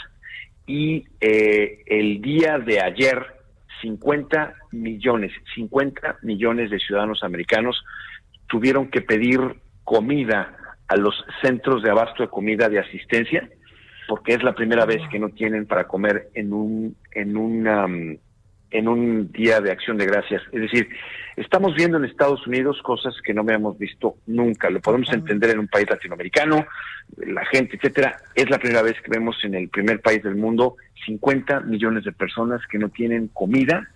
y 0.66 1.04
eh, 1.20 1.82
el 1.86 2.20
día 2.20 2.58
de 2.58 2.80
ayer 2.80 3.24
50 3.82 4.54
millones, 4.72 5.32
50 5.54 6.18
millones 6.22 6.70
de 6.70 6.78
ciudadanos 6.78 7.22
americanos 7.22 7.84
tuvieron 8.48 8.88
que 8.88 9.00
pedir 9.00 9.40
comida 9.84 10.56
a 10.88 10.96
los 10.96 11.14
centros 11.42 11.82
de 11.82 11.90
abasto 11.90 12.22
de 12.22 12.28
comida 12.28 12.68
de 12.68 12.78
asistencia, 12.78 13.48
porque 14.08 14.34
es 14.34 14.42
la 14.42 14.54
primera 14.54 14.84
vez 14.86 15.02
que 15.10 15.18
no 15.18 15.30
tienen 15.30 15.66
para 15.66 15.86
comer 15.86 16.28
en 16.34 16.52
un 16.52 16.96
en 17.12 17.36
un 17.36 18.18
en 18.70 18.88
un 18.88 19.30
día 19.32 19.60
de 19.60 19.70
acción 19.70 19.96
de 19.96 20.06
gracias. 20.06 20.42
Es 20.52 20.60
decir, 20.60 20.88
estamos 21.36 21.74
viendo 21.74 21.96
en 21.96 22.04
Estados 22.04 22.46
Unidos 22.46 22.80
cosas 22.82 23.14
que 23.24 23.32
no 23.32 23.42
habíamos 23.42 23.78
visto 23.78 24.16
nunca. 24.26 24.70
Lo 24.70 24.80
podemos 24.80 25.12
entender 25.12 25.50
en 25.50 25.60
un 25.60 25.68
país 25.68 25.88
latinoamericano, 25.88 26.66
la 27.16 27.44
gente, 27.46 27.76
etcétera. 27.76 28.16
Es 28.34 28.50
la 28.50 28.58
primera 28.58 28.82
vez 28.82 29.00
que 29.00 29.10
vemos 29.10 29.36
en 29.44 29.54
el 29.54 29.68
primer 29.68 30.00
país 30.00 30.22
del 30.22 30.36
mundo 30.36 30.76
50 31.06 31.60
millones 31.60 32.04
de 32.04 32.12
personas 32.12 32.60
que 32.70 32.78
no 32.78 32.88
tienen 32.88 33.28
comida, 33.28 33.88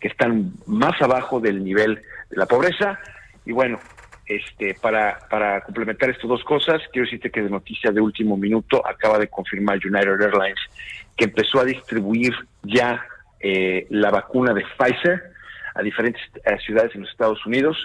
que 0.00 0.08
están 0.08 0.52
más 0.66 1.00
abajo 1.00 1.40
del 1.40 1.62
nivel 1.62 2.02
de 2.30 2.36
la 2.36 2.46
pobreza. 2.46 2.98
Y 3.44 3.52
bueno, 3.52 3.78
este, 4.26 4.74
para, 4.74 5.20
para 5.30 5.60
complementar 5.60 6.10
estas 6.10 6.28
dos 6.28 6.42
cosas, 6.42 6.82
quiero 6.92 7.06
decirte 7.06 7.30
que 7.30 7.42
de 7.42 7.50
noticia 7.50 7.92
de 7.92 8.00
último 8.00 8.36
minuto 8.36 8.84
acaba 8.84 9.18
de 9.18 9.28
confirmar 9.28 9.78
United 9.78 10.20
Airlines 10.20 10.58
que 11.16 11.24
empezó 11.24 11.60
a 11.60 11.64
distribuir 11.64 12.34
ya 12.62 13.04
eh, 13.40 13.86
la 13.90 14.10
vacuna 14.10 14.54
de 14.54 14.64
Pfizer 14.78 15.22
a 15.74 15.82
diferentes 15.82 16.22
eh, 16.44 16.56
ciudades 16.64 16.94
en 16.94 17.02
los 17.02 17.10
Estados 17.10 17.44
Unidos. 17.46 17.76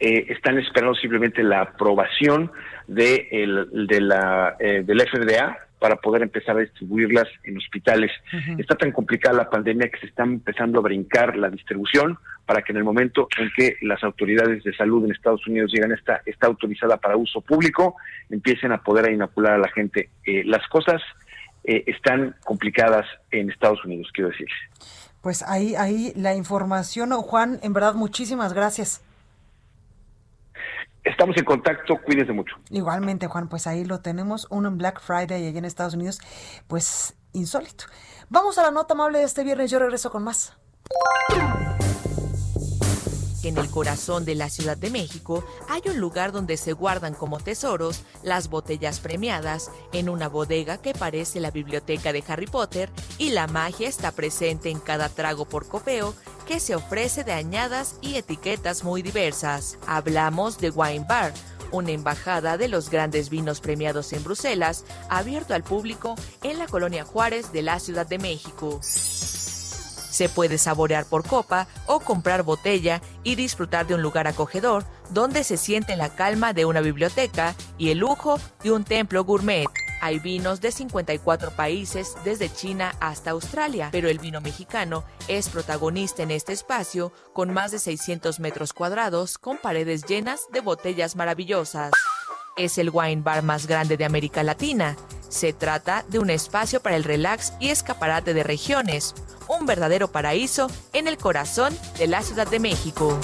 Eh, 0.00 0.26
están 0.30 0.58
esperando 0.58 0.94
simplemente 0.96 1.42
la 1.42 1.60
aprobación 1.60 2.50
de, 2.88 3.28
el, 3.30 3.86
de 3.86 4.00
la, 4.00 4.56
del 4.58 5.00
FDA 5.00 5.56
para 5.78 5.96
poder 5.96 6.22
empezar 6.22 6.56
a 6.56 6.60
distribuirlas 6.60 7.28
en 7.44 7.56
hospitales. 7.56 8.10
Está 8.58 8.76
tan 8.76 8.92
complicada 8.92 9.36
la 9.36 9.50
pandemia 9.50 9.88
que 9.88 9.98
se 9.98 10.06
está 10.06 10.24
empezando 10.24 10.78
a 10.78 10.82
brincar 10.82 11.36
la 11.36 11.50
distribución 11.50 12.18
para 12.46 12.62
que 12.62 12.72
en 12.72 12.78
el 12.78 12.84
momento 12.84 13.28
en 13.38 13.50
que 13.56 13.76
las 13.82 14.02
autoridades 14.02 14.62
de 14.64 14.74
salud 14.74 15.04
en 15.04 15.12
Estados 15.12 15.46
Unidos 15.46 15.72
digan 15.72 15.92
esta 15.92 16.22
está 16.26 16.48
autorizada 16.48 16.96
para 16.96 17.16
uso 17.16 17.40
público, 17.40 17.96
empiecen 18.30 18.72
a 18.72 18.82
poder 18.82 19.12
inocular 19.12 19.54
a 19.54 19.58
la 19.58 19.68
gente. 19.68 20.08
las 20.24 20.66
cosas 20.68 21.00
eh, 21.64 21.84
están 21.86 22.36
complicadas 22.44 23.06
en 23.30 23.50
Estados 23.50 23.84
Unidos, 23.84 24.08
quiero 24.12 24.30
decir. 24.30 24.48
Pues 25.20 25.42
ahí, 25.42 25.74
ahí 25.76 26.12
la 26.16 26.34
información, 26.34 27.12
Juan, 27.12 27.60
en 27.62 27.72
verdad, 27.72 27.94
muchísimas 27.94 28.52
gracias. 28.52 29.02
Estamos 31.04 31.36
en 31.36 31.44
contacto, 31.44 31.98
cuídense 32.04 32.32
mucho. 32.32 32.56
Igualmente, 32.70 33.26
Juan, 33.26 33.48
pues 33.48 33.66
ahí 33.66 33.84
lo 33.84 34.00
tenemos, 34.00 34.46
uno 34.50 34.68
en 34.68 34.78
Black 34.78 35.00
Friday 35.00 35.46
allá 35.46 35.58
en 35.58 35.64
Estados 35.64 35.94
Unidos, 35.94 36.20
pues 36.68 37.14
insólito. 37.32 37.84
Vamos 38.28 38.58
a 38.58 38.62
la 38.62 38.70
nota 38.70 38.94
amable 38.94 39.18
de 39.18 39.24
este 39.24 39.44
viernes, 39.44 39.70
yo 39.70 39.78
regreso 39.78 40.10
con 40.10 40.22
más. 40.24 40.56
En 43.42 43.58
el 43.58 43.68
corazón 43.70 44.24
de 44.24 44.36
la 44.36 44.48
Ciudad 44.48 44.76
de 44.76 44.90
México 44.90 45.44
hay 45.68 45.82
un 45.86 45.98
lugar 45.98 46.30
donde 46.30 46.56
se 46.56 46.72
guardan 46.72 47.14
como 47.14 47.40
tesoros 47.40 48.02
las 48.22 48.48
botellas 48.48 49.00
premiadas 49.00 49.70
en 49.92 50.08
una 50.08 50.28
bodega 50.28 50.78
que 50.78 50.94
parece 50.94 51.40
la 51.40 51.50
biblioteca 51.50 52.12
de 52.12 52.22
Harry 52.28 52.46
Potter 52.46 52.88
y 53.18 53.30
la 53.30 53.48
magia 53.48 53.88
está 53.88 54.12
presente 54.12 54.70
en 54.70 54.78
cada 54.78 55.08
trago 55.08 55.44
por 55.44 55.66
copeo 55.66 56.14
que 56.46 56.60
se 56.60 56.76
ofrece 56.76 57.24
de 57.24 57.32
añadas 57.32 57.96
y 58.00 58.14
etiquetas 58.14 58.84
muy 58.84 59.02
diversas. 59.02 59.76
Hablamos 59.88 60.58
de 60.58 60.70
Wine 60.70 61.06
Bar, 61.08 61.32
una 61.72 61.90
embajada 61.90 62.56
de 62.56 62.68
los 62.68 62.90
grandes 62.90 63.28
vinos 63.28 63.60
premiados 63.60 64.12
en 64.12 64.22
Bruselas, 64.22 64.84
abierto 65.08 65.54
al 65.54 65.64
público 65.64 66.14
en 66.42 66.58
la 66.58 66.66
colonia 66.68 67.04
Juárez 67.04 67.52
de 67.52 67.62
la 67.62 67.80
Ciudad 67.80 68.06
de 68.06 68.18
México. 68.18 68.80
Se 70.12 70.28
puede 70.28 70.58
saborear 70.58 71.06
por 71.06 71.26
copa 71.26 71.66
o 71.86 71.98
comprar 71.98 72.42
botella 72.42 73.00
y 73.24 73.34
disfrutar 73.34 73.86
de 73.86 73.94
un 73.94 74.02
lugar 74.02 74.26
acogedor 74.28 74.84
donde 75.08 75.42
se 75.42 75.56
siente 75.56 75.96
la 75.96 76.10
calma 76.10 76.52
de 76.52 76.66
una 76.66 76.82
biblioteca 76.82 77.54
y 77.78 77.90
el 77.90 77.98
lujo 77.98 78.38
de 78.62 78.72
un 78.72 78.84
templo 78.84 79.24
gourmet. 79.24 79.66
Hay 80.02 80.18
vinos 80.18 80.60
de 80.60 80.70
54 80.70 81.52
países, 81.52 82.14
desde 82.24 82.52
China 82.52 82.94
hasta 83.00 83.30
Australia, 83.30 83.88
pero 83.90 84.10
el 84.10 84.18
vino 84.18 84.42
mexicano 84.42 85.04
es 85.28 85.48
protagonista 85.48 86.22
en 86.22 86.30
este 86.30 86.52
espacio 86.52 87.10
con 87.32 87.54
más 87.54 87.70
de 87.70 87.78
600 87.78 88.38
metros 88.38 88.74
cuadrados 88.74 89.38
con 89.38 89.56
paredes 89.56 90.04
llenas 90.04 90.42
de 90.52 90.60
botellas 90.60 91.16
maravillosas. 91.16 91.92
Es 92.58 92.76
el 92.76 92.90
wine 92.92 93.22
bar 93.22 93.42
más 93.42 93.66
grande 93.66 93.96
de 93.96 94.04
América 94.04 94.42
Latina. 94.42 94.94
Se 95.32 95.54
trata 95.54 96.04
de 96.08 96.18
un 96.18 96.28
espacio 96.28 96.82
para 96.82 96.94
el 96.94 97.04
relax 97.04 97.54
y 97.58 97.70
escaparate 97.70 98.34
de 98.34 98.42
regiones, 98.42 99.14
un 99.48 99.64
verdadero 99.64 100.12
paraíso 100.12 100.70
en 100.92 101.08
el 101.08 101.16
corazón 101.16 101.74
de 101.96 102.06
la 102.06 102.20
Ciudad 102.20 102.46
de 102.46 102.60
México. 102.60 103.18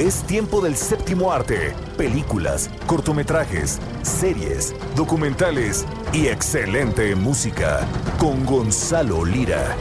Es 0.00 0.22
tiempo 0.22 0.62
del 0.62 0.76
séptimo 0.76 1.30
arte, 1.30 1.74
películas, 1.98 2.70
cortometrajes, 2.86 3.78
series, 4.00 4.74
documentales 4.96 5.84
y 6.14 6.28
excelente 6.28 7.14
música 7.14 7.86
con 8.18 8.46
Gonzalo 8.46 9.26
Lira. 9.26 9.76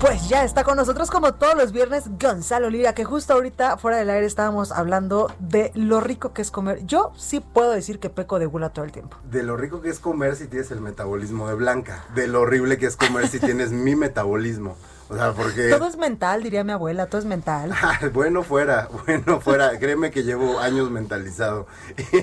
Pues 0.00 0.28
ya 0.28 0.44
está 0.44 0.62
con 0.62 0.76
nosotros 0.76 1.10
como 1.10 1.34
todos 1.34 1.56
los 1.56 1.72
viernes 1.72 2.04
Gonzalo 2.20 2.70
Lira, 2.70 2.94
que 2.94 3.04
justo 3.04 3.32
ahorita 3.32 3.78
fuera 3.78 3.96
del 3.96 4.10
aire 4.10 4.26
estábamos 4.26 4.70
hablando 4.70 5.32
de 5.40 5.72
lo 5.74 6.00
rico 6.00 6.32
que 6.32 6.42
es 6.42 6.52
comer. 6.52 6.86
Yo 6.86 7.10
sí 7.16 7.40
puedo 7.40 7.72
decir 7.72 7.98
que 7.98 8.10
peco 8.10 8.38
de 8.38 8.46
gula 8.46 8.68
todo 8.68 8.84
el 8.84 8.92
tiempo. 8.92 9.16
De 9.28 9.42
lo 9.42 9.56
rico 9.56 9.80
que 9.80 9.88
es 9.88 9.98
comer 9.98 10.36
si 10.36 10.46
tienes 10.46 10.70
el 10.70 10.80
metabolismo 10.80 11.48
de 11.48 11.56
Blanca. 11.56 12.04
De 12.14 12.28
lo 12.28 12.42
horrible 12.42 12.78
que 12.78 12.86
es 12.86 12.94
comer 12.94 13.26
si 13.26 13.40
tienes 13.40 13.72
mi 13.72 13.96
metabolismo. 13.96 14.76
O 15.10 15.16
sea, 15.16 15.32
porque... 15.32 15.70
Todo 15.70 15.88
es 15.88 15.96
mental, 15.96 16.44
diría 16.44 16.62
mi 16.62 16.70
abuela, 16.70 17.06
todo 17.06 17.20
es 17.20 17.24
mental. 17.24 17.72
bueno 18.12 18.44
fuera, 18.44 18.88
bueno 19.06 19.40
fuera. 19.40 19.76
Créeme 19.80 20.12
que 20.12 20.22
llevo 20.22 20.60
años 20.60 20.88
mentalizado. 20.88 21.66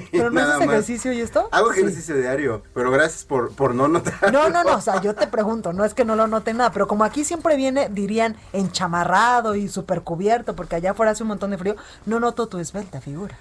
¿Pero 0.10 0.32
no 0.32 0.40
haces 0.40 0.62
ejercicio 0.62 1.12
y 1.12 1.20
esto? 1.20 1.50
Hago 1.52 1.74
ejercicio 1.74 2.16
diario, 2.16 2.64
pero 2.74 2.90
gracias 2.90 3.26
por, 3.26 3.54
por 3.54 3.76
no 3.76 3.90
notar. 3.90 4.32
No, 4.32 4.48
no, 4.50 4.64
no, 4.64 4.78
o 4.78 4.82
sea, 4.82 5.02
yo 5.02 5.16
te 5.16 5.28
pregunto, 5.28 5.74
no 5.74 5.84
es 5.84 5.94
que 5.94 6.06
no 6.06 6.16
lo 6.16 6.28
note 6.28 6.54
nada, 6.54 6.72
pero 6.72 6.88
como 6.88 7.04
aquí 7.04 7.26
siempre 7.26 7.58
viene, 7.58 7.90
dirían, 7.90 8.38
enchamarrado 8.54 9.56
y 9.56 9.68
súper 9.68 10.04
cubierto, 10.04 10.56
porque 10.56 10.78
allá 10.78 10.92
afuera 10.92 11.12
hace 11.12 11.24
un 11.24 11.30
montón 11.30 11.52
de 11.52 11.58
frío, 11.58 11.76
no 12.06 12.22
noto 12.22 12.48
tu 12.48 12.58
esbelta 12.58 13.02
figura. 13.02 13.38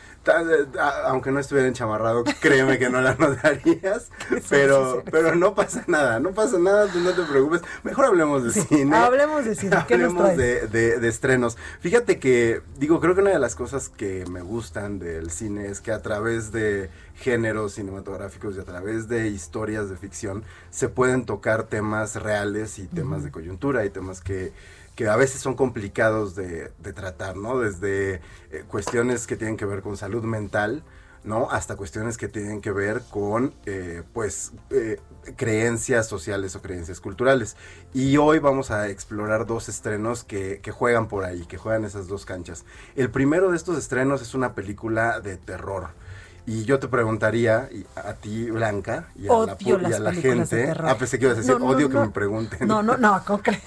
Aunque 1.04 1.30
no 1.30 1.38
estuviera 1.38 1.68
enchamarrado, 1.68 2.24
créeme 2.40 2.78
que 2.78 2.90
no 2.90 3.00
la 3.00 3.14
notarías, 3.18 4.10
pero, 4.48 5.04
pero 5.08 5.36
no 5.36 5.54
pasa 5.54 5.84
nada, 5.86 6.18
no 6.18 6.32
pasa 6.32 6.58
nada, 6.58 6.86
no 6.92 7.12
te 7.12 7.22
preocupes. 7.22 7.62
Mejor 7.84 8.06
hablemos 8.06 8.42
de 8.42 8.50
cine. 8.62 8.96
Hablemos 8.96 9.35
Hablemos 9.76 10.36
de, 10.36 10.66
de, 10.68 11.08
estrenos. 11.08 11.56
Fíjate 11.80 12.18
que, 12.18 12.62
digo, 12.78 13.00
creo 13.00 13.14
que 13.14 13.20
una 13.20 13.30
de 13.30 13.38
las 13.38 13.54
cosas 13.54 13.88
que 13.88 14.24
me 14.26 14.42
gustan 14.42 14.98
del 14.98 15.30
cine 15.30 15.68
es 15.68 15.80
que 15.80 15.92
a 15.92 16.02
través 16.02 16.52
de 16.52 16.90
géneros 17.14 17.74
cinematográficos 17.74 18.56
y 18.56 18.60
a 18.60 18.64
través 18.64 19.08
de 19.08 19.28
historias 19.28 19.88
de 19.88 19.96
ficción 19.96 20.44
se 20.70 20.88
pueden 20.88 21.24
tocar 21.24 21.64
temas 21.64 22.16
reales 22.16 22.78
y 22.78 22.86
temas 22.86 23.24
de 23.24 23.30
coyuntura 23.30 23.84
y 23.84 23.90
temas 23.90 24.20
que 24.20 24.52
que 24.96 25.06
a 25.08 25.16
veces 25.16 25.42
son 25.42 25.54
complicados 25.54 26.34
de, 26.34 26.70
tratar, 26.94 27.36
¿no? 27.36 27.58
Desde 27.58 28.14
eh, 28.50 28.64
cuestiones 28.66 29.26
que 29.26 29.36
tienen 29.36 29.58
que 29.58 29.66
ver 29.66 29.82
con 29.82 29.98
salud 29.98 30.24
mental, 30.24 30.82
¿no? 31.26 31.50
Hasta 31.50 31.76
cuestiones 31.76 32.16
que 32.16 32.28
tienen 32.28 32.60
que 32.60 32.70
ver 32.70 33.02
con, 33.10 33.52
eh, 33.66 34.02
pues, 34.12 34.52
eh, 34.70 35.00
creencias 35.36 36.06
sociales 36.06 36.56
o 36.56 36.62
creencias 36.62 37.00
culturales. 37.00 37.56
Y 37.92 38.16
hoy 38.16 38.38
vamos 38.38 38.70
a 38.70 38.88
explorar 38.88 39.46
dos 39.46 39.68
estrenos 39.68 40.24
que, 40.24 40.60
que, 40.62 40.70
juegan 40.70 41.08
por 41.08 41.24
ahí, 41.24 41.44
que 41.46 41.58
juegan 41.58 41.84
esas 41.84 42.06
dos 42.08 42.24
canchas. 42.24 42.64
El 42.94 43.10
primero 43.10 43.50
de 43.50 43.56
estos 43.56 43.76
estrenos 43.76 44.22
es 44.22 44.34
una 44.34 44.54
película 44.54 45.20
de 45.20 45.36
terror. 45.36 45.88
Y 46.48 46.64
yo 46.64 46.78
te 46.78 46.86
preguntaría 46.86 47.68
a 47.96 48.12
ti, 48.14 48.48
Blanca, 48.50 49.08
y 49.16 49.26
a 49.26 49.32
la, 49.32 49.56
y 49.60 49.92
a 49.92 49.98
la 49.98 50.12
gente. 50.12 50.72
Ah, 50.78 50.96
pensé 50.96 51.18
que 51.18 51.24
ibas 51.24 51.38
a 51.38 51.40
decir, 51.40 51.56
odio 51.56 51.90
que 51.90 51.98
me 51.98 52.10
pregunten. 52.10 52.68
No, 52.68 52.84
no, 52.84 52.96
no, 52.96 53.20
¿cómo 53.26 53.42
crees? 53.42 53.62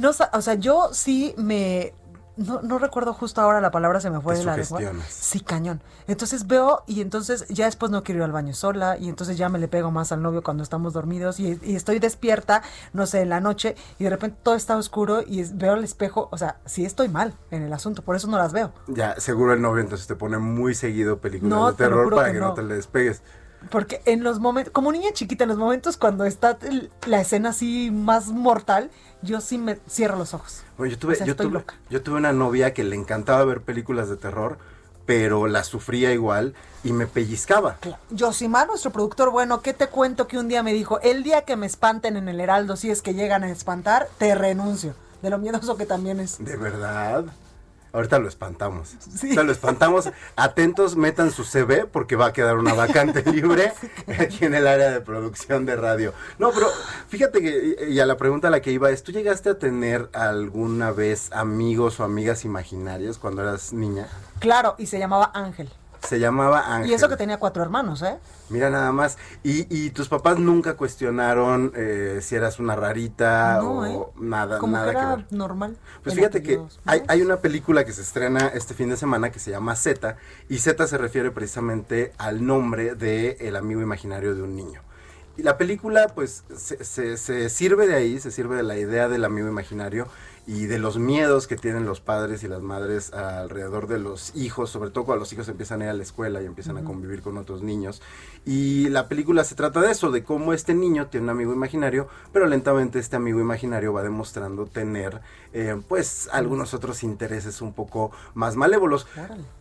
No, 0.00 0.10
o 0.10 0.42
sea, 0.42 0.54
yo 0.54 0.90
sí 0.92 1.34
me 1.38 1.94
no, 2.36 2.60
no 2.62 2.78
recuerdo 2.78 3.12
justo 3.14 3.40
ahora 3.40 3.60
la 3.60 3.70
palabra, 3.70 4.00
se 4.00 4.10
me 4.10 4.20
fue 4.20 4.36
de 4.36 4.44
la 4.44 4.56
lengua. 4.56 4.80
Sí, 5.08 5.40
cañón. 5.40 5.80
Entonces 6.06 6.46
veo 6.46 6.82
y 6.86 7.00
entonces 7.00 7.46
ya 7.48 7.64
después 7.64 7.90
no 7.90 8.02
quiero 8.02 8.20
ir 8.20 8.24
al 8.24 8.32
baño 8.32 8.54
sola 8.54 8.96
y 8.98 9.08
entonces 9.08 9.38
ya 9.38 9.48
me 9.48 9.58
le 9.58 9.68
pego 9.68 9.90
más 9.90 10.12
al 10.12 10.22
novio 10.22 10.42
cuando 10.42 10.62
estamos 10.62 10.92
dormidos 10.92 11.40
y, 11.40 11.58
estoy 11.64 11.98
despierta, 11.98 12.62
no 12.92 13.06
sé, 13.06 13.22
en 13.22 13.30
la 13.30 13.40
noche 13.40 13.74
y 13.98 14.04
de 14.04 14.10
repente 14.10 14.38
todo 14.42 14.54
está 14.54 14.76
oscuro 14.76 15.22
y 15.26 15.44
veo 15.54 15.74
el 15.74 15.84
espejo, 15.84 16.28
o 16.30 16.38
sea, 16.38 16.58
sí 16.64 16.84
estoy 16.84 17.08
mal 17.08 17.34
en 17.50 17.62
el 17.62 17.72
asunto, 17.72 18.02
por 18.02 18.16
eso 18.16 18.28
no 18.28 18.38
las 18.38 18.52
veo. 18.52 18.72
Ya, 18.86 19.18
seguro 19.18 19.52
el 19.52 19.62
novio 19.62 19.82
entonces 19.82 20.06
te 20.06 20.14
pone 20.14 20.38
muy 20.38 20.74
seguido 20.74 21.18
películas 21.18 21.76
de 21.76 21.84
terror 21.84 22.14
para 22.14 22.32
que 22.32 22.38
no. 22.38 22.54
te 22.54 22.62
le 22.62 22.74
despegues. 22.74 23.22
Porque 23.70 24.00
en 24.04 24.22
los 24.22 24.40
momentos, 24.40 24.72
como 24.72 24.92
niña 24.92 25.10
chiquita, 25.12 25.44
en 25.44 25.48
los 25.48 25.58
momentos 25.58 25.96
cuando 25.96 26.24
está 26.24 26.58
la 27.06 27.20
escena 27.20 27.50
así 27.50 27.90
más 27.90 28.28
mortal, 28.28 28.90
yo 29.22 29.40
sí 29.40 29.58
me 29.58 29.78
cierro 29.88 30.16
los 30.16 30.34
ojos. 30.34 30.62
Bueno, 30.78 30.92
yo 30.92 30.98
tuve, 30.98 31.18
yo, 31.24 31.36
tuve 31.36 31.64
yo 31.90 32.02
tuve 32.02 32.16
una 32.16 32.32
novia 32.32 32.74
que 32.74 32.84
le 32.84 32.96
encantaba 32.96 33.44
ver 33.44 33.62
películas 33.62 34.08
de 34.08 34.16
terror, 34.16 34.58
pero 35.06 35.46
la 35.46 35.64
sufría 35.64 36.12
igual 36.12 36.54
y 36.84 36.92
me 36.92 37.06
pellizcaba. 37.06 37.78
Yosimar, 38.10 38.66
nuestro 38.66 38.90
productor, 38.90 39.30
bueno, 39.30 39.62
¿qué 39.62 39.72
te 39.72 39.88
cuento 39.88 40.26
que 40.26 40.38
un 40.38 40.48
día 40.48 40.62
me 40.62 40.72
dijo, 40.72 41.00
el 41.00 41.22
día 41.22 41.42
que 41.42 41.56
me 41.56 41.66
espanten 41.66 42.16
en 42.16 42.28
el 42.28 42.40
Heraldo, 42.40 42.76
si 42.76 42.90
es 42.90 43.02
que 43.02 43.14
llegan 43.14 43.44
a 43.44 43.50
espantar, 43.50 44.08
te 44.18 44.34
renuncio, 44.34 44.94
de 45.22 45.30
lo 45.30 45.38
miedoso 45.38 45.76
que 45.76 45.86
también 45.86 46.20
es. 46.20 46.44
¿De 46.44 46.56
verdad? 46.56 47.24
Ahorita 47.96 48.18
lo 48.18 48.28
espantamos. 48.28 48.94
Sí. 48.98 49.28
Ahorita 49.28 49.42
lo 49.42 49.52
espantamos. 49.52 50.10
Atentos, 50.36 50.96
metan 50.96 51.30
su 51.30 51.44
CV 51.44 51.86
porque 51.86 52.14
va 52.14 52.26
a 52.26 52.32
quedar 52.34 52.58
una 52.58 52.74
vacante 52.74 53.22
libre 53.32 53.72
aquí 54.20 54.44
en 54.44 54.54
el 54.54 54.66
área 54.66 54.90
de 54.90 55.00
producción 55.00 55.64
de 55.64 55.76
radio. 55.76 56.12
No, 56.38 56.50
pero 56.52 56.66
fíjate 57.08 57.40
que, 57.40 57.88
y 57.88 57.98
a 57.98 58.04
la 58.04 58.18
pregunta 58.18 58.48
a 58.48 58.50
la 58.50 58.60
que 58.60 58.70
iba 58.70 58.90
es, 58.90 59.02
¿tú 59.02 59.12
llegaste 59.12 59.48
a 59.48 59.58
tener 59.58 60.10
alguna 60.12 60.90
vez 60.90 61.32
amigos 61.32 61.98
o 61.98 62.04
amigas 62.04 62.44
imaginarias 62.44 63.16
cuando 63.16 63.40
eras 63.40 63.72
niña? 63.72 64.08
Claro, 64.40 64.74
y 64.76 64.88
se 64.88 64.98
llamaba 64.98 65.30
Ángel. 65.32 65.70
Se 66.06 66.18
llamaba 66.18 66.74
Ángel. 66.74 66.90
Y 66.90 66.94
eso 66.94 67.08
que 67.08 67.16
tenía 67.16 67.38
cuatro 67.38 67.62
hermanos, 67.62 68.02
¿eh? 68.02 68.18
Mira 68.48 68.70
nada 68.70 68.92
más. 68.92 69.18
¿Y, 69.42 69.66
y 69.74 69.90
tus 69.90 70.08
papás 70.08 70.38
nunca 70.38 70.74
cuestionaron 70.74 71.72
eh, 71.74 72.20
si 72.22 72.34
eras 72.36 72.58
una 72.58 72.76
rarita 72.76 73.60
o 73.62 73.84
¿eh? 73.84 73.98
nada, 74.20 74.58
Como 74.58 74.76
nada 74.76 74.92
que 74.92 74.98
era 74.98 75.26
normal. 75.30 75.76
Pues 76.02 76.14
fíjate 76.14 76.42
que 76.42 76.60
hay, 76.84 77.02
hay, 77.08 77.22
una 77.22 77.38
película 77.38 77.84
que 77.84 77.92
se 77.92 78.02
estrena 78.02 78.48
este 78.48 78.74
fin 78.74 78.88
de 78.88 78.96
semana 78.96 79.30
que 79.30 79.38
se 79.38 79.50
llama 79.50 79.74
Z 79.74 80.16
y 80.48 80.58
Z 80.58 80.86
se 80.86 80.98
refiere 80.98 81.30
precisamente 81.30 82.12
al 82.18 82.46
nombre 82.46 82.94
de 82.94 83.36
el 83.40 83.56
amigo 83.56 83.80
imaginario 83.80 84.34
de 84.34 84.42
un 84.42 84.54
niño. 84.54 84.82
Y 85.36 85.42
la 85.42 85.58
película 85.58 86.08
pues 86.14 86.44
se, 86.56 86.82
se, 86.84 87.16
se 87.18 87.50
sirve 87.50 87.86
de 87.86 87.94
ahí, 87.94 88.20
se 88.20 88.30
sirve 88.30 88.56
de 88.56 88.62
la 88.62 88.76
idea 88.76 89.08
del 89.08 89.24
amigo 89.24 89.48
imaginario 89.48 90.08
y 90.46 90.66
de 90.66 90.78
los 90.78 90.96
miedos 90.96 91.48
que 91.48 91.56
tienen 91.56 91.86
los 91.86 92.00
padres 92.00 92.44
y 92.44 92.48
las 92.48 92.62
madres 92.62 93.12
alrededor 93.12 93.88
de 93.88 93.98
los 93.98 94.34
hijos, 94.36 94.70
sobre 94.70 94.90
todo 94.90 95.04
cuando 95.04 95.20
los 95.20 95.32
hijos 95.32 95.48
empiezan 95.48 95.82
a 95.82 95.86
ir 95.86 95.90
a 95.90 95.94
la 95.94 96.04
escuela 96.04 96.40
y 96.40 96.46
empiezan 96.46 96.78
a 96.78 96.84
convivir 96.84 97.20
con 97.20 97.36
otros 97.36 97.62
niños. 97.62 98.00
Y 98.44 98.88
la 98.90 99.08
película 99.08 99.42
se 99.42 99.56
trata 99.56 99.80
de 99.80 99.90
eso, 99.90 100.12
de 100.12 100.22
cómo 100.22 100.52
este 100.52 100.72
niño 100.72 101.08
tiene 101.08 101.24
un 101.24 101.30
amigo 101.30 101.52
imaginario, 101.52 102.06
pero 102.32 102.46
lentamente 102.46 103.00
este 103.00 103.16
amigo 103.16 103.40
imaginario 103.40 103.92
va 103.92 104.04
demostrando 104.04 104.66
tener 104.66 105.20
eh, 105.52 105.80
pues 105.88 106.28
algunos 106.32 106.74
otros 106.74 107.02
intereses 107.02 107.60
un 107.60 107.72
poco 107.72 108.12
más 108.34 108.54
malévolos. 108.54 109.06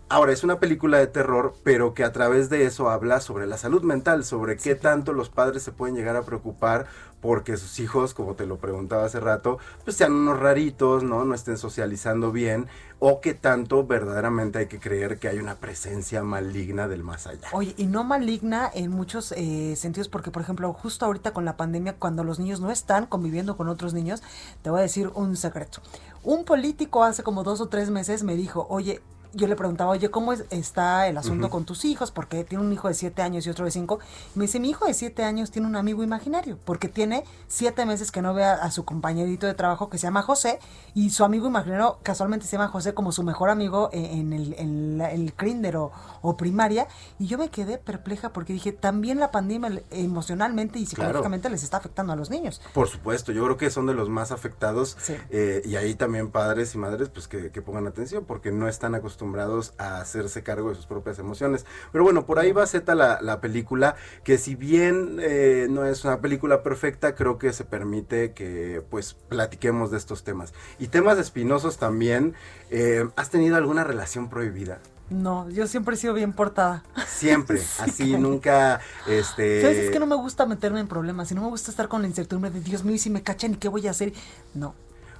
Ahora, 0.07 0.33
es 0.33 0.43
una 0.43 0.59
película 0.59 0.99
de 0.99 1.07
terror, 1.07 1.55
pero 1.63 1.95
que 1.95 2.03
a 2.03 2.11
través 2.11 2.47
de 2.51 2.65
eso 2.65 2.91
habla 2.91 3.19
sobre 3.21 3.47
la 3.47 3.57
salud 3.57 3.81
mental, 3.81 4.23
sobre 4.23 4.55
qué 4.55 4.75
tanto 4.75 5.13
los 5.13 5.29
padres 5.29 5.63
se 5.63 5.71
pueden 5.71 5.95
llegar 5.95 6.15
a 6.15 6.21
preocupar 6.21 6.85
porque 7.25 7.57
sus 7.57 7.79
hijos, 7.79 8.13
como 8.13 8.35
te 8.35 8.45
lo 8.45 8.57
preguntaba 8.57 9.05
hace 9.05 9.19
rato, 9.19 9.57
pues 9.83 9.97
sean 9.97 10.13
unos 10.13 10.39
raritos, 10.39 11.03
¿no? 11.03 11.25
No 11.25 11.33
estén 11.33 11.57
socializando 11.57 12.31
bien, 12.31 12.67
o 12.99 13.19
qué 13.19 13.33
tanto 13.33 13.85
verdaderamente 13.85 14.59
hay 14.59 14.67
que 14.67 14.79
creer 14.79 15.17
que 15.17 15.27
hay 15.27 15.39
una 15.39 15.55
presencia 15.55 16.23
maligna 16.23 16.87
del 16.87 17.03
más 17.03 17.25
allá. 17.25 17.47
Oye, 17.51 17.73
y 17.77 17.87
no 17.87 18.03
maligna 18.03 18.69
en 18.73 18.91
muchos 18.91 19.31
eh, 19.31 19.75
sentidos, 19.75 20.07
porque 20.07 20.29
por 20.29 20.43
ejemplo, 20.43 20.71
justo 20.73 21.05
ahorita 21.05 21.33
con 21.33 21.45
la 21.45 21.57
pandemia, 21.57 21.95
cuando 21.97 22.23
los 22.23 22.39
niños 22.39 22.61
no 22.61 22.69
están 22.69 23.07
conviviendo 23.07 23.57
con 23.57 23.69
otros 23.69 23.93
niños, 23.93 24.21
te 24.61 24.69
voy 24.69 24.79
a 24.79 24.83
decir 24.83 25.09
un 25.15 25.35
secreto. 25.35 25.81
Un 26.23 26.45
político 26.45 27.03
hace 27.03 27.23
como 27.23 27.43
dos 27.43 27.59
o 27.59 27.69
tres 27.69 27.89
meses 27.89 28.23
me 28.23 28.35
dijo, 28.35 28.67
oye, 28.69 29.01
yo 29.35 29.47
le 29.47 29.55
preguntaba, 29.55 29.91
oye, 29.91 30.09
¿cómo 30.09 30.31
está 30.33 31.07
el 31.07 31.17
asunto 31.17 31.49
con 31.49 31.65
tus 31.65 31.83
hijos? 31.83 32.11
Porque 32.11 32.43
tiene 32.45 32.63
un 32.63 32.71
hijo 32.71 32.87
de 32.87 32.93
siete 32.93 33.21
años 33.21 33.45
y 33.45 33.49
otro 33.49 33.65
de 33.65 33.71
cinco. 33.71 33.99
Y 34.33 34.39
me 34.39 34.45
dice, 34.45 34.61
mi 34.61 34.69
hijo 34.69 34.85
de 34.85 34.93
siete 34.93 35.23
años 35.23 35.51
tiene 35.51 35.67
un 35.67 35.75
amigo 35.75 36.03
imaginario, 36.03 36.57
porque 36.63 36.87
tiene 36.87 37.25
siete 37.47 37.85
meses 37.85 38.11
que 38.11 38.21
no 38.21 38.33
ve 38.33 38.45
a, 38.45 38.71
su 38.71 38.85
compañerito 38.85 39.45
de 39.45 39.53
trabajo 39.53 39.89
que 39.89 39.97
se 39.97 40.07
llama 40.07 40.21
José, 40.21 40.59
y 40.93 41.09
su 41.09 41.25
amigo 41.25 41.47
imaginario 41.47 41.99
casualmente 42.01 42.45
se 42.45 42.53
llama 42.53 42.69
José 42.69 42.93
como 42.93 43.11
su 43.11 43.23
mejor 43.23 43.49
amigo 43.49 43.89
en, 43.91 44.31
el, 44.31 44.55
en 44.57 45.01
el 45.01 45.33
kinder 45.33 45.75
o, 45.77 45.91
primaria. 46.37 46.87
Y 47.19 47.27
yo 47.27 47.37
me 47.37 47.49
quedé 47.49 47.77
perpleja 47.77 48.29
porque 48.29 48.53
dije, 48.53 48.71
también 48.71 49.19
la 49.19 49.31
pandemia 49.31 49.81
emocionalmente 49.91 50.79
y 50.79 50.85
psicológicamente 50.85 51.49
les 51.49 51.63
está 51.63 51.77
afectando 51.77 52.13
a 52.13 52.15
los 52.15 52.29
niños. 52.29 52.61
Por 52.73 52.87
supuesto, 52.87 53.31
yo 53.31 53.43
creo 53.43 53.57
que 53.57 53.69
son 53.69 53.85
de 53.85 53.93
los 53.93 54.09
más 54.09 54.31
afectados. 54.31 54.97
Eh, 55.29 55.61
y 55.65 55.75
ahí 55.75 55.95
también 55.95 56.31
padres 56.31 56.73
y 56.75 56.77
madres, 56.77 57.09
pues 57.09 57.27
que, 57.27 57.51
que 57.51 57.61
pongan 57.61 57.87
atención, 57.87 58.25
porque 58.25 58.51
no 58.51 58.67
están 58.67 58.95
acostumbrados 58.95 59.24
acostumbrados 59.25 59.73
a 59.77 59.99
hacerse 59.99 60.43
cargo 60.43 60.69
de 60.69 60.75
sus 60.75 60.85
propias 60.85 61.19
emociones. 61.19 61.65
Pero 61.91 62.03
bueno, 62.03 62.25
por 62.25 62.39
ahí 62.39 62.51
va 62.51 62.67
Z 62.67 62.93
la, 62.95 63.19
la 63.21 63.41
película, 63.41 63.95
que 64.23 64.37
si 64.37 64.55
bien 64.55 65.17
eh, 65.19 65.67
no 65.69 65.85
es 65.85 66.03
una 66.05 66.21
película 66.21 66.61
perfecta, 66.61 67.15
creo 67.15 67.37
que 67.37 67.51
se 67.53 67.65
permite 67.65 68.33
que 68.33 68.83
pues 68.89 69.13
platiquemos 69.13 69.91
de 69.91 69.97
estos 69.97 70.23
temas. 70.23 70.53
Y 70.79 70.87
temas 70.87 71.17
espinosos 71.17 71.77
también. 71.77 72.33
Eh, 72.69 73.07
¿Has 73.15 73.29
tenido 73.29 73.57
alguna 73.57 73.83
relación 73.83 74.29
prohibida? 74.29 74.79
No, 75.09 75.47
yo 75.49 75.67
siempre 75.67 75.95
he 75.95 75.97
sido 75.97 76.13
bien 76.15 76.33
portada. 76.33 76.83
Siempre, 77.07 77.61
así 77.79 78.17
nunca, 78.17 78.81
este... 79.07 79.61
¿Sabes? 79.61 79.77
Es 79.77 79.91
que 79.91 79.99
no 79.99 80.07
me 80.07 80.15
gusta 80.15 80.47
meterme 80.47 80.79
en 80.79 80.87
problemas, 80.87 81.31
y 81.31 81.35
no 81.35 81.41
me 81.41 81.49
gusta 81.49 81.69
estar 81.69 81.87
con 81.87 82.01
la 82.01 82.07
incertidumbre 82.07 82.49
de 82.49 82.61
Dios 82.61 82.83
mío, 82.83 82.95
y 82.95 82.99
si 82.99 83.11
me 83.11 83.21
cachan, 83.21 83.53
¿y 83.53 83.57
qué 83.57 83.67
voy 83.69 83.85
a 83.87 83.91
hacer? 83.91 84.13
No, 84.55 84.73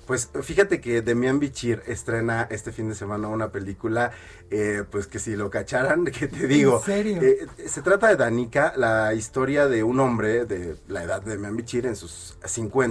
pues 0.06 0.30
fíjate 0.41 0.82
que 0.82 1.01
Demian 1.01 1.39
Bichir 1.39 1.82
estrena 1.88 2.47
este 2.49 2.72
fin 2.72 2.89
de 2.89 2.95
semana 2.95 3.28
una 3.28 3.51
película, 3.51 4.12
eh, 4.49 4.84
pues 4.89 5.08
que 5.08 5.20
si 5.20 5.36
lo 5.36 5.49
cacharan, 5.49 6.06
que 6.20 6.28
te 6.28 6.47
digo. 6.47 6.78
¿En 6.78 6.84
serio? 6.84 7.22
Eh, 7.22 7.47
se 7.68 7.82
trata 7.82 8.08
de 8.08 8.16
Danica, 8.16 8.74
la 8.76 9.14
historia 9.14 9.68
de 9.68 9.84
un 9.84 9.99
hombre 9.99 10.45
de 10.45 10.76
la 10.88 11.03
edad 11.03 11.22
de 11.22 11.32
Demian 11.32 11.56
Bichir 11.56 11.86
en 11.86 11.95
sus 11.95 12.38
50 12.43 12.86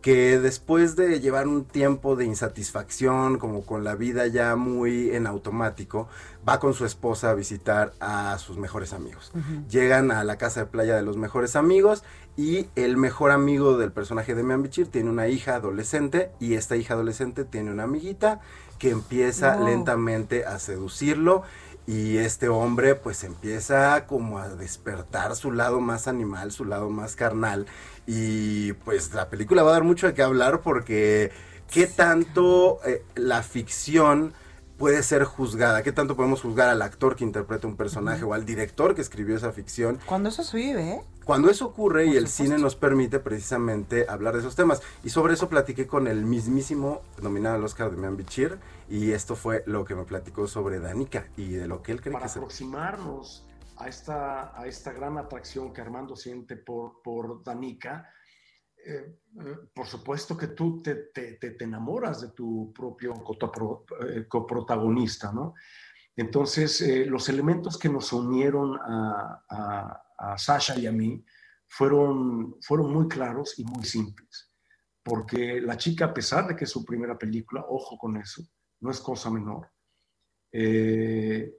que 0.00 0.38
después 0.38 0.96
de 0.96 1.20
llevar 1.20 1.46
un 1.46 1.64
tiempo 1.64 2.16
de 2.16 2.24
insatisfacción, 2.24 3.38
como 3.38 3.62
con 3.66 3.84
la 3.84 3.94
vida 3.94 4.26
ya 4.26 4.56
muy 4.56 5.10
en 5.10 5.26
automático, 5.26 6.08
va 6.48 6.58
con 6.58 6.72
su 6.72 6.86
esposa 6.86 7.30
a 7.30 7.34
visitar 7.34 7.92
a 8.00 8.38
sus 8.38 8.56
mejores 8.56 8.94
amigos. 8.94 9.30
Llegan 9.68 10.10
a 10.10 10.24
la 10.24 10.38
casa 10.38 10.60
de 10.60 10.66
playa 10.66 10.96
de 10.96 11.02
los 11.02 11.18
mejores 11.18 11.54
amigos 11.54 12.02
y 12.36 12.68
el 12.76 12.96
mejor 12.96 13.30
amigo 13.30 13.76
del 13.76 13.92
personaje 13.92 14.34
de 14.34 14.42
Mian 14.42 14.62
Bichir 14.62 14.86
tiene 14.86 15.10
una 15.10 15.28
hija 15.28 15.56
adolescente 15.56 16.30
y 16.40 16.54
esta 16.54 16.76
hija 16.76 16.94
adolescente 16.94 17.44
tiene 17.44 17.70
una 17.70 17.82
amiguita 17.82 18.40
que 18.78 18.90
empieza 18.90 19.60
lentamente 19.60 20.46
a 20.46 20.58
seducirlo 20.58 21.42
y 21.86 22.18
este 22.18 22.48
hombre 22.48 22.94
pues 22.94 23.24
empieza 23.24 24.06
como 24.06 24.38
a 24.38 24.48
despertar 24.48 25.34
su 25.36 25.52
lado 25.52 25.80
más 25.80 26.08
animal, 26.08 26.52
su 26.52 26.64
lado 26.64 26.90
más 26.90 27.16
carnal 27.16 27.66
y 28.06 28.72
pues 28.72 29.12
la 29.14 29.28
película 29.28 29.62
va 29.62 29.70
a 29.70 29.74
dar 29.74 29.84
mucho 29.84 30.06
de 30.06 30.14
qué 30.14 30.22
hablar 30.22 30.60
porque 30.60 31.32
qué 31.70 31.86
tanto 31.86 32.80
eh, 32.84 33.04
la 33.14 33.42
ficción 33.42 34.32
puede 34.80 35.02
ser 35.02 35.24
juzgada, 35.24 35.82
qué 35.82 35.92
tanto 35.92 36.16
podemos 36.16 36.40
juzgar 36.40 36.70
al 36.70 36.80
actor 36.80 37.14
que 37.14 37.22
interpreta 37.22 37.66
un 37.66 37.76
personaje 37.76 38.24
o 38.24 38.32
al 38.32 38.46
director 38.46 38.94
que 38.94 39.02
escribió 39.02 39.36
esa 39.36 39.52
ficción. 39.52 39.98
Cuando 40.06 40.30
eso 40.30 40.42
se 40.42 40.56
vive, 40.56 40.92
¿eh? 40.92 41.02
Cuando 41.26 41.50
eso 41.50 41.66
ocurre 41.66 42.06
y 42.06 42.16
el 42.16 42.28
cine 42.28 42.56
nos 42.56 42.76
permite 42.76 43.20
precisamente 43.20 44.06
hablar 44.08 44.32
de 44.32 44.40
esos 44.40 44.56
temas. 44.56 44.80
Y 45.04 45.10
sobre 45.10 45.34
eso 45.34 45.50
platiqué 45.50 45.86
con 45.86 46.06
el 46.06 46.24
mismísimo 46.24 47.02
nominado 47.20 47.56
al 47.56 47.64
Oscar 47.64 47.90
de 47.90 47.98
Mian 47.98 48.16
Bichir 48.16 48.58
y 48.90 49.12
esto 49.12 49.36
fue 49.36 49.62
lo 49.66 49.84
que 49.84 49.94
me 49.94 50.04
platicó 50.04 50.48
sobre 50.48 50.80
Danica 50.80 51.28
y 51.36 51.52
de 51.52 51.68
lo 51.68 51.80
que 51.80 51.92
él 51.92 52.00
cree 52.00 52.12
Para 52.12 52.26
que 52.26 52.32
aproximarnos 52.32 53.46
a 53.76 53.88
esta, 53.88 54.60
a 54.60 54.66
esta 54.66 54.92
gran 54.92 55.16
atracción 55.16 55.72
que 55.72 55.80
Armando 55.80 56.16
siente 56.16 56.56
por, 56.56 57.00
por 57.00 57.44
Danica, 57.44 58.12
eh, 58.84 59.20
eh, 59.40 59.56
por 59.72 59.86
supuesto 59.86 60.36
que 60.36 60.48
tú 60.48 60.82
te, 60.82 60.94
te, 61.14 61.34
te, 61.36 61.64
enamoras 61.64 62.20
de 62.20 62.30
tu 62.32 62.72
propio 62.74 63.14
eh, 63.14 64.26
coprotagonista, 64.26 65.32
¿no? 65.32 65.54
Entonces, 66.16 66.84
los 67.06 67.28
elementos 67.28 67.78
que 67.78 67.88
nos 67.88 68.12
unieron 68.12 68.76
a, 68.76 69.44
a, 69.48 70.02
a, 70.18 70.36
Sasha 70.36 70.76
y 70.76 70.86
a 70.86 70.92
mí 70.92 71.24
fueron, 71.68 72.56
fueron 72.60 72.92
muy 72.92 73.08
claros 73.08 73.58
y 73.58 73.64
muy 73.64 73.84
simples, 73.84 74.52
porque 75.02 75.60
la 75.62 75.76
chica, 75.78 76.06
a 76.06 76.12
pesar 76.12 76.48
de 76.48 76.56
que 76.56 76.64
es 76.64 76.70
su 76.70 76.84
primera 76.84 77.16
película, 77.16 77.64
ojo 77.66 77.96
con 77.96 78.16
eso, 78.16 78.42
no 78.80 78.90
es 78.90 79.00
cosa 79.00 79.30
menor, 79.30 79.70
eh, 80.52 81.54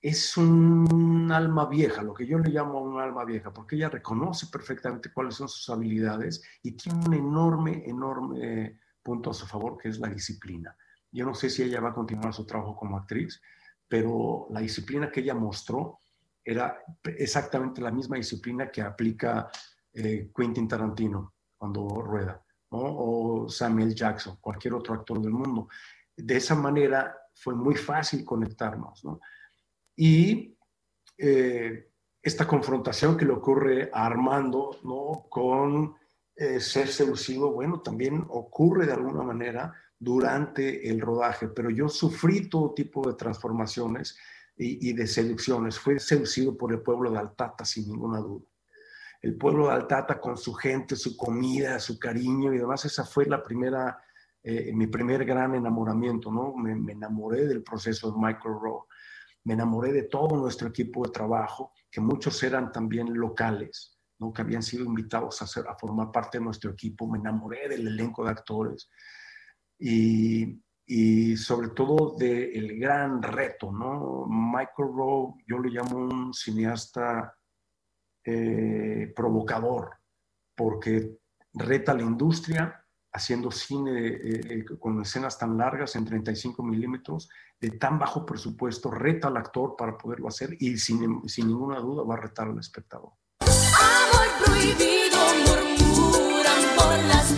es 0.00 0.36
un 0.36 1.30
alma 1.32 1.66
vieja, 1.66 2.02
lo 2.02 2.14
que 2.14 2.26
yo 2.26 2.38
le 2.38 2.50
llamo 2.50 2.80
un 2.80 3.00
alma 3.00 3.24
vieja, 3.24 3.52
porque 3.52 3.76
ella 3.76 3.88
reconoce 3.88 4.46
perfectamente 4.46 5.12
cuáles 5.12 5.34
son 5.34 5.48
sus 5.48 5.68
habilidades 5.70 6.42
y 6.62 6.72
tiene 6.72 7.00
un 7.06 7.14
enorme, 7.14 7.82
enorme 7.84 8.80
punto 9.02 9.30
a 9.30 9.34
su 9.34 9.46
favor, 9.46 9.76
que 9.76 9.88
es 9.88 9.98
la 9.98 10.08
disciplina. 10.08 10.76
Yo 11.10 11.24
no 11.24 11.34
sé 11.34 11.50
si 11.50 11.62
ella 11.62 11.80
va 11.80 11.90
a 11.90 11.94
continuar 11.94 12.32
su 12.32 12.46
trabajo 12.46 12.76
como 12.76 12.96
actriz, 12.96 13.40
pero 13.88 14.46
la 14.50 14.60
disciplina 14.60 15.10
que 15.10 15.20
ella 15.20 15.34
mostró 15.34 16.00
era 16.44 16.78
exactamente 17.04 17.80
la 17.80 17.90
misma 17.90 18.16
disciplina 18.16 18.70
que 18.70 18.82
aplica 18.82 19.50
eh, 19.92 20.30
Quentin 20.34 20.68
Tarantino 20.68 21.34
cuando 21.56 21.88
rueda, 22.02 22.42
o 22.70 23.48
Samuel 23.48 23.94
Jackson, 23.94 24.36
cualquier 24.40 24.74
otro 24.74 24.94
actor 24.94 25.20
del 25.20 25.32
mundo. 25.32 25.68
De 26.18 26.36
esa 26.36 26.54
manera 26.54 27.16
fue 27.34 27.54
muy 27.54 27.74
fácil 27.74 28.24
conectarnos, 28.24 29.04
¿no? 29.04 29.20
Y 29.96 30.56
eh, 31.16 31.90
esta 32.20 32.46
confrontación 32.46 33.16
que 33.16 33.24
le 33.24 33.32
ocurre 33.32 33.90
a 33.92 34.06
Armando, 34.06 34.78
¿no? 34.84 35.26
Con 35.30 35.94
eh, 36.36 36.60
ser 36.60 36.88
seducido, 36.88 37.52
bueno, 37.52 37.80
también 37.80 38.24
ocurre 38.28 38.86
de 38.86 38.92
alguna 38.92 39.22
manera 39.22 39.72
durante 39.98 40.88
el 40.88 41.00
rodaje, 41.00 41.48
pero 41.48 41.70
yo 41.70 41.88
sufrí 41.88 42.48
todo 42.48 42.74
tipo 42.74 43.08
de 43.08 43.14
transformaciones 43.14 44.16
y, 44.56 44.90
y 44.90 44.92
de 44.92 45.06
seducciones. 45.06 45.78
Fui 45.78 45.98
seducido 45.98 46.56
por 46.56 46.72
el 46.72 46.80
pueblo 46.80 47.10
de 47.10 47.18
Altata, 47.18 47.64
sin 47.64 47.88
ninguna 47.88 48.18
duda. 48.18 48.44
El 49.20 49.36
pueblo 49.36 49.66
de 49.66 49.74
Altata 49.74 50.20
con 50.20 50.36
su 50.36 50.54
gente, 50.54 50.94
su 50.94 51.16
comida, 51.16 51.80
su 51.80 51.98
cariño 51.98 52.52
y 52.52 52.58
demás, 52.58 52.84
esa 52.84 53.04
fue 53.04 53.26
la 53.26 53.42
primera, 53.42 54.00
eh, 54.50 54.72
mi 54.72 54.86
primer 54.86 55.26
gran 55.26 55.54
enamoramiento, 55.54 56.32
¿no? 56.32 56.54
Me, 56.54 56.72
enamoré 56.92 57.46
del 57.46 57.62
proceso 57.62 58.10
de 58.10 58.16
Michael 58.16 58.54
Rowe, 58.58 58.86
me 59.44 59.52
enamoré 59.52 59.92
de 59.92 60.04
todo 60.04 60.38
nuestro 60.38 60.68
equipo 60.68 61.04
de 61.04 61.10
trabajo, 61.10 61.74
que 61.90 62.00
muchos 62.00 62.42
eran 62.42 62.72
también 62.72 63.12
locales, 63.12 63.98
¿no? 64.18 64.32
que 64.32 64.40
habían 64.40 64.62
sido 64.62 64.86
invitados 64.86 65.42
a, 65.42 65.74
formar 65.76 66.10
parte 66.10 66.38
de 66.38 66.44
nuestro 66.44 66.70
equipo, 66.70 67.06
me 67.06 67.18
enamoré 67.18 67.68
del 67.68 67.88
elenco 67.88 68.24
de 68.24 68.30
actores 68.30 68.88
y, 69.78 70.62
y 70.86 71.36
sobre 71.36 71.68
todo 71.68 72.16
del 72.16 72.78
gran 72.78 73.22
reto, 73.22 73.70
¿no? 73.70 74.26
Michael 74.28 74.88
Rowe, 74.96 75.34
yo 75.46 75.58
lo 75.58 75.68
llamo 75.68 75.98
un 75.98 76.32
cineasta 76.32 77.36
eh, 78.24 79.12
provocador, 79.14 79.98
porque 80.56 81.18
reta 81.52 81.92
la 81.92 82.02
industria 82.02 82.87
haciendo 83.18 83.50
cine 83.50 84.06
eh, 84.06 84.40
eh, 84.50 84.64
con 84.78 85.02
escenas 85.02 85.38
tan 85.38 85.58
largas 85.58 85.94
en 85.96 86.04
35 86.04 86.62
milímetros, 86.62 87.28
de 87.60 87.72
tan 87.72 87.98
bajo 87.98 88.24
presupuesto, 88.24 88.90
reta 88.90 89.28
al 89.28 89.36
actor 89.36 89.74
para 89.76 89.98
poderlo 89.98 90.28
hacer 90.28 90.56
y 90.58 90.78
sin, 90.78 91.28
sin 91.28 91.48
ninguna 91.48 91.80
duda 91.80 92.04
va 92.04 92.14
a 92.14 92.20
retar 92.20 92.48
al 92.48 92.58
espectador. 92.58 93.10
Amor 93.40 94.28
prohibido 94.44 95.18
murmuran 95.46 96.62
por 96.76 96.98
las 97.06 97.32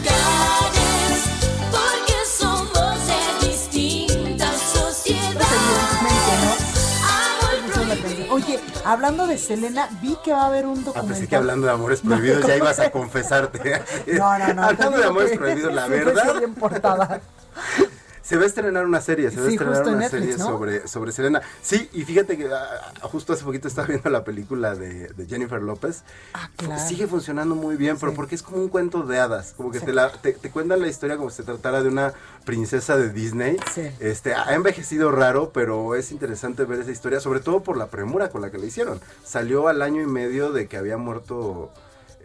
Oye, 8.47 8.61
hablando 8.85 9.27
de 9.27 9.39
Selena, 9.39 9.89
vi 10.01 10.17
que 10.25 10.33
va 10.33 10.43
a 10.43 10.47
haber 10.47 10.67
un 10.67 10.79
Ah, 10.79 10.83
documental. 10.85 11.07
pensé 11.09 11.29
que 11.29 11.37
hablando 11.37 11.67
de 11.67 11.73
amores 11.73 12.01
prohibidos 12.05 12.47
ya 12.47 12.57
ibas 12.57 12.79
a 12.81 12.91
confesarte. 12.91 13.83
No, 14.19 14.39
no, 14.39 14.55
no. 14.55 14.65
hablando 14.65 14.99
de 14.99 15.05
amores 15.05 15.37
prohibidos, 15.39 15.75
la 15.75 15.87
verdad. 15.87 17.21
Se 18.31 18.37
va 18.37 18.45
a 18.45 18.47
estrenar 18.47 18.87
una 18.87 19.01
serie, 19.01 19.29
se 19.33 19.41
va 19.41 19.49
a 19.49 19.51
estrenar 19.51 19.83
una 19.83 19.97
Netflix, 19.97 20.21
serie 20.21 20.39
¿no? 20.39 20.47
sobre, 20.47 20.87
sobre 20.87 21.11
Selena. 21.11 21.43
Sí, 21.63 21.91
y 21.93 22.05
fíjate 22.05 22.39
que 22.39 22.47
ah, 22.47 22.93
justo 23.03 23.33
hace 23.33 23.43
poquito 23.43 23.67
estaba 23.67 23.89
viendo 23.89 24.09
la 24.09 24.23
película 24.23 24.77
de, 24.77 25.09
de 25.09 25.27
Jennifer 25.27 25.61
López. 25.61 26.05
Ah, 26.35 26.49
claro. 26.55 26.81
Sigue 26.81 27.09
funcionando 27.09 27.57
muy 27.57 27.75
bien, 27.75 27.97
pero 27.99 28.15
porque 28.15 28.37
es 28.37 28.45
como 28.45 28.59
un 28.59 28.69
cuento 28.69 29.03
de 29.03 29.19
hadas. 29.19 29.55
Como 29.57 29.73
que 29.73 29.81
te, 29.81 29.93
la, 29.93 30.13
te, 30.13 30.35
te 30.35 30.49
cuentan 30.49 30.81
la 30.81 30.87
historia 30.87 31.17
como 31.17 31.29
si 31.31 31.39
se 31.39 31.43
tratara 31.43 31.83
de 31.83 31.89
una 31.89 32.13
princesa 32.45 32.97
de 32.97 33.11
Disney. 33.11 33.57
Sí. 33.75 33.91
Este, 33.99 34.33
ha 34.33 34.55
envejecido 34.55 35.11
raro, 35.11 35.51
pero 35.53 35.97
es 35.97 36.13
interesante 36.13 36.65
ver 36.65 36.79
esa 36.79 36.93
historia, 36.93 37.19
sobre 37.19 37.41
todo 37.41 37.65
por 37.65 37.77
la 37.77 37.89
premura 37.89 38.29
con 38.29 38.43
la 38.43 38.53
que 38.53 38.59
la 38.59 38.67
hicieron. 38.67 39.01
Salió 39.25 39.67
al 39.67 39.83
año 39.83 40.03
y 40.03 40.07
medio 40.07 40.53
de 40.53 40.69
que 40.69 40.77
había 40.77 40.99
muerto 40.99 41.73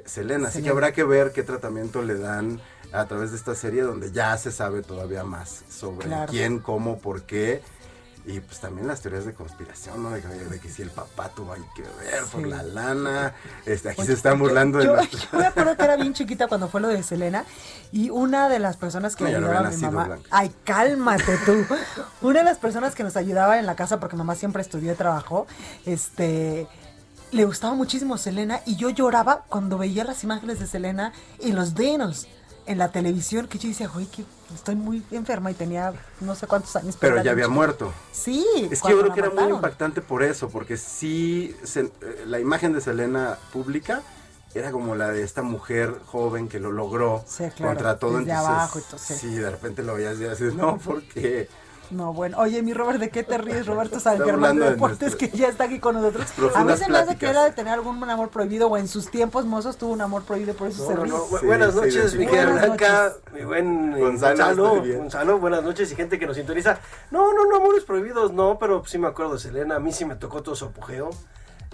Selena, 0.06 0.50
así 0.50 0.62
que 0.62 0.70
habrá 0.70 0.94
que 0.94 1.04
ver 1.04 1.32
qué 1.32 1.42
tratamiento 1.42 2.04
le 2.04 2.20
dan 2.20 2.62
a 3.02 3.06
través 3.08 3.32
de 3.32 3.38
esta 3.38 3.56
serie 3.56 3.82
donde 3.84 4.12
ya 4.12 4.38
se 4.38 4.52
sabe 4.52 4.82
todavía 4.82 5.24
más 5.24 5.64
sobre 5.70 6.08
Claro. 6.08 6.32
quién, 6.32 6.60
cómo, 6.60 7.00
por 7.00 7.24
qué. 7.24 7.62
Y 8.28 8.40
pues 8.40 8.60
también 8.60 8.88
las 8.88 9.02
teorías 9.02 9.24
de 9.26 9.36
conspiración, 9.36 10.02
¿no? 10.02 10.10
De 10.10 10.20
que, 10.20 10.28
de 10.28 10.60
que 10.60 10.68
si 10.68 10.82
el 10.82 10.90
papá 10.90 11.30
tuvo 11.30 11.54
que 11.76 11.84
ver 11.84 12.24
por 12.32 12.42
Sí. 12.42 12.50
la 12.50 12.64
lana. 12.64 13.36
Este, 13.68 13.90
aquí 13.90 14.02
Oye, 14.02 14.08
se 14.08 14.14
están 14.14 14.40
burlando 14.40 14.80
de 14.80 14.86
yo, 14.86 14.96
yo 15.32 15.38
me 15.40 15.46
acuerdo 15.46 15.78
que 15.78 15.84
era 15.84 15.96
bien 15.96 16.12
chiquita 16.16 16.48
cuando 16.48 16.68
fue 16.68 16.82
lo 16.82 16.88
de 16.88 17.04
Selena 17.04 17.46
y 17.92 18.10
una 18.10 18.50
de 18.50 18.58
las 18.58 18.78
personas 18.78 19.16
que 19.16 19.26
No, 19.26 19.30
no 19.30 19.38
ayudaba 19.38 19.68
había 19.68 19.78
mi 19.78 19.84
mamá. 19.84 20.06
Blanca. 20.06 20.28
Ay, 20.32 20.52
cálmate 20.64 21.38
tú. 21.46 21.66
Una 22.28 22.40
de 22.40 22.46
las 22.46 22.58
personas 22.58 22.96
que 22.96 23.04
nos 23.04 23.16
ayudaba 23.16 23.60
en 23.60 23.68
la 23.68 23.76
casa, 23.76 24.00
porque 24.00 24.16
mamá 24.16 24.34
siempre 24.34 24.64
estudió 24.64 24.92
y 24.94 24.96
trabajó, 24.96 25.46
este 25.86 26.68
le 27.32 27.44
gustaba 27.46 27.74
muchísimo 27.74 28.18
Selena 28.18 28.62
y 28.66 28.76
yo 28.76 28.90
lloraba 28.90 29.44
cuando 29.50 29.78
veía 29.78 30.04
las 30.04 30.24
imágenes 30.24 30.60
de 30.60 30.68
Selena 30.68 31.12
y 31.40 31.52
los 31.52 31.76
denos 31.76 32.28
en 32.68 32.78
la 32.78 32.92
televisión 32.92 33.48
que 33.48 33.58
yo 33.60 33.70
decía, 33.70 33.90
oye, 33.96 34.08
que 34.08 34.24
estoy 34.54 34.76
muy 34.76 35.04
enferma 35.12 35.52
y 35.52 35.54
tenía 35.54 35.94
no 36.22 36.36
sé 36.36 36.48
cuántos 36.48 36.76
años. 36.76 36.98
Pero 37.00 37.22
ya 37.22 37.32
había 37.32 37.48
muerto. 37.48 37.94
Sí. 38.12 38.46
Es 38.72 38.82
que 38.82 38.90
yo 38.90 39.00
creo 39.02 39.14
que 39.14 39.20
era 39.20 39.30
muy 39.30 39.52
impactante 39.52 40.02
por 40.02 40.24
eso, 40.24 40.50
porque 40.50 40.78
sí, 40.78 41.56
se- 41.64 41.82
eh, 42.02 42.24
la 42.26 42.40
imagen 42.40 42.74
de 42.74 42.82
Selena 42.82 43.38
pública 43.54 44.02
era 44.54 44.72
como 44.72 44.96
la 44.96 45.10
de 45.10 45.22
esta 45.22 45.42
mujer 45.42 46.00
joven 46.06 46.48
que 46.48 46.60
lo 46.60 46.72
logró 46.72 47.24
Sí, 47.28 47.44
claro, 47.56 47.74
contra 47.74 48.00
todo. 48.00 48.18
desde 48.20 48.32
entonces, 48.32 48.48
abajo 48.50 48.80
todo, 48.90 49.00
sí. 49.00 49.14
sí, 49.16 49.28
de 49.36 49.50
repente 49.52 49.84
lo 49.84 49.96
veías 49.96 50.16
y 50.18 50.24
dices, 50.24 50.54
no, 50.56 50.78
porque 50.78 51.50
No, 51.92 52.14
bueno. 52.14 52.38
Oye, 52.40 52.62
mi 52.62 52.74
Robert, 52.74 53.00
¿de 53.00 53.10
qué 53.10 53.24
te 53.24 53.38
ríes? 53.38 53.66
Roberto 53.68 54.00
San 54.00 54.18
Germán 54.20 54.58
de 54.58 54.66
de 54.66 54.72
Deportes, 54.72 55.16
que 55.16 55.30
ya 55.30 55.48
está 55.50 55.66
aquí 55.66 55.80
con 55.80 55.96
nosotros. 55.96 56.26
A 56.56 56.64
mí 56.64 56.76
se 56.78 56.90
me 56.90 56.98
hace 56.98 57.16
que 57.16 57.28
era 57.28 57.44
de 57.44 57.52
tener 57.52 57.74
algún 57.74 58.04
amor 58.10 58.30
prohibido 58.30 58.68
o 58.68 58.78
en 58.78 58.88
sus 58.88 59.10
tiempos 59.12 59.46
mozos 59.46 59.78
tuvo 59.78 59.94
un 59.94 60.02
amor 60.02 60.24
prohibido, 60.24 60.54
por 60.56 60.68
eso 60.68 60.84
No, 60.84 60.88
se 60.90 60.96
no, 60.96 61.04
ríe. 61.04 61.12
no. 61.14 61.26
Bu- 61.28 61.46
buenas 61.46 61.76
noches, 61.76 62.16
mi 62.16 62.26
querida 62.26 62.46
Buenas 62.46 62.66
Blanca, 62.68 63.04
noches. 63.04 63.34
mi 63.34 63.46
buen 63.46 64.00
Gonzalo. 64.00 64.84
Gonzalo, 64.84 65.40
buenas 65.40 65.64
noches 65.64 65.92
y 65.92 65.96
gente 65.96 66.18
que 66.20 66.26
nos 66.26 66.36
sintoniza. 66.36 66.80
No, 67.12 67.34
no, 67.34 67.46
no, 67.46 67.58
amores 67.58 67.84
prohibidos, 67.84 68.32
no, 68.34 68.58
pero 68.60 68.84
sí 68.86 68.98
me 68.98 69.08
acuerdo 69.08 69.34
de 69.34 69.40
Selena, 69.40 69.76
a 69.76 69.80
mí 69.80 69.92
sí 69.92 70.06
me 70.06 70.16
tocó 70.16 70.42
todo 70.44 70.56
su 70.56 70.66
apogeo. 70.66 71.10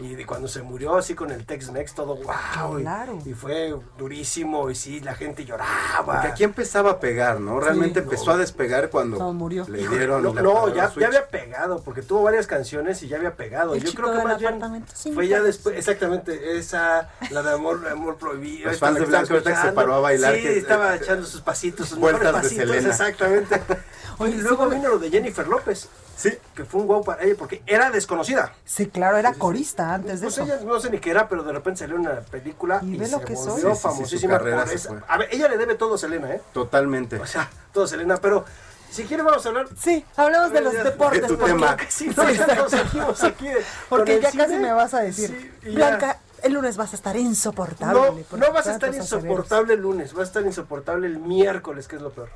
Y 0.01 0.15
de 0.15 0.25
cuando 0.25 0.47
se 0.47 0.63
murió 0.63 0.95
así 0.97 1.13
con 1.13 1.29
el 1.31 1.45
Tex-Mex, 1.45 1.93
todo 1.93 2.15
wow. 2.15 2.79
y- 2.79 2.81
Claro. 2.81 3.19
Y, 3.23 3.33
fue 3.33 3.75
durísimo 3.97 4.69
y 4.71 4.75
sí, 4.75 4.99
la 4.99 5.13
gente 5.13 5.45
lloraba. 5.45 6.03
porque 6.05 6.27
aquí 6.27 6.43
empezaba 6.43 6.91
a 6.91 6.99
pegar, 6.99 7.39
¿no? 7.39 7.59
Realmente 7.59 7.99
empezó 7.99 8.31
a 8.31 8.37
despegar 8.37 8.89
cuando 8.89 9.17
No, 9.19 9.31
murió. 9.33 9.65
le 9.67 9.87
dieron 9.87 10.23
No, 10.23 10.33
le 10.33 10.41
no, 10.41 10.67
ya, 10.73 10.91
ya 10.95 11.07
había 11.07 11.27
pegado, 11.27 11.81
porque 11.83 12.01
tuvo 12.01 12.23
varias 12.23 12.47
canciones 12.47 13.03
y 13.03 13.07
ya 13.07 13.17
había 13.17 13.35
pegado. 13.35 13.75
El 13.75 13.83
Yo 13.83 13.91
chico 13.91 14.01
creo 14.03 14.13
que 14.13 14.17
del 14.19 14.27
más 14.27 14.39
bien 14.39 14.85
fue 15.13 15.27
ya 15.27 15.41
después, 15.41 15.77
exactamente, 15.77 16.57
esa, 16.57 17.09
la 17.29 17.43
de 17.43 17.51
amor, 17.53 17.87
amor 17.87 18.17
prohibido. 18.17 18.69
Los 18.69 18.79
fans 18.79 19.07
la 19.07 19.21
de 19.23 19.41
que 19.43 19.55
se 19.55 19.71
paró 19.71 19.93
a 19.95 19.99
bailar, 19.99 20.33
Sí, 20.35 20.41
que- 20.41 20.57
estaba 20.57 20.95
eh, 20.95 20.99
echando 21.01 21.25
sus 21.27 21.41
pasitos, 21.41 21.89
sus 21.89 21.99
vueltas 21.99 22.23
mejores 22.33 22.49
de 22.49 22.57
pasitos, 22.57 22.75
Selena. 22.75 22.89
exactamente. 22.89 23.61
Oye, 24.17 24.35
y 24.35 24.41
luego 24.41 24.69
sí, 24.69 24.75
vino 24.75 24.89
lo 24.89 24.99
de 24.99 25.09
Jennifer 25.09 25.47
López. 25.47 25.89
Sí. 26.22 26.38
Que 26.55 26.65
fue 26.65 26.82
un 26.82 26.88
guau 26.88 27.03
para 27.03 27.24
ella, 27.24 27.36
porque 27.38 27.63
era 27.65 27.89
desconocida. 27.89 28.53
Sí, 28.65 28.88
claro, 28.88 29.17
era 29.17 29.34
corista 29.34 29.93
antes 29.95 30.22
de 30.22 30.28
Pues 30.28 30.38
eso. 30.38 30.43
ella 30.45 30.59
no 30.65 30.80
sé 30.80 30.89
ni 30.89 30.99
qué 30.99 31.11
era, 31.11 31.28
pero 31.28 31.43
de 31.43 31.51
repente 31.51 31.80
salió 31.80 31.95
en 31.95 32.01
una 32.01 32.22
película 32.22 32.80
Y 32.84 32.95
y, 32.95 32.97
ve 32.97 33.05
se 33.07 33.11
lo 33.13 33.22
que 33.22 33.36
soy. 33.36 33.47
volvió 33.61 33.69
Sí, 33.69 33.76
sí, 33.76 33.76
sí, 33.76 33.82
famosísima 33.82 34.39
por 34.39 34.47
esa- 34.49 34.89
fue. 34.89 34.99
A 35.07 35.17
ver, 35.17 35.30
ella 35.32 35.47
le 35.47 35.57
debe 35.57 35.76
todo 35.76 35.95
a 35.95 35.97
Selena, 35.97 36.32
¿eh? 36.32 36.41
Totalmente. 36.53 37.17
O 37.19 37.26
sea, 37.26 37.49
todo 37.74 37.86
a 37.86 37.88
Selena, 37.88 38.17
pero 38.17 38.45
si 38.89 39.03
quiere 39.05 39.24
vamos 39.24 39.45
a 39.45 39.49
hablar 39.49 39.67
Sí, 39.80 40.05
hablemos 40.17 40.51
de 40.51 40.61
los 40.61 40.74
deportes. 40.74 41.22
de 41.22 41.28
tu 41.28 41.38
porque- 41.38 41.53
tema. 41.53 41.78
Sí, 41.89 42.09
Sí, 42.09 42.13
no, 42.17 42.24
ya 42.24 42.32
exacto. 42.32 42.55
nos 42.63 42.72
seguimos 42.72 43.24
aquí 43.24 43.47
Porque 43.89 44.19
ya 44.22 44.32
casi 44.32 44.55
me 44.57 44.74
vas 44.74 44.93
a 44.93 44.99
decir, 44.99 45.51
Sí, 45.63 45.69
ya. 45.72 45.76
Blanca, 45.76 46.19
el 46.43 46.53
lunes 46.53 46.76
vas 46.78 46.91
a 46.93 46.95
estar 46.95 47.15
insoportable. 47.15 48.26
No, 48.38 48.51
vas 48.51 48.67
a 48.67 48.74
estar 48.74 48.93
insoportable 48.93 49.74
el 49.76 49.82
lunes, 49.82 50.13
vas 50.13 50.22
a 50.22 50.28
estar 50.28 50.43
insoportable 50.43 51.07
el 51.07 51.19
miércoles, 51.19 51.88
que 51.88 51.95
es 51.95 52.01
lo 52.01 52.11
peor. 52.11 52.30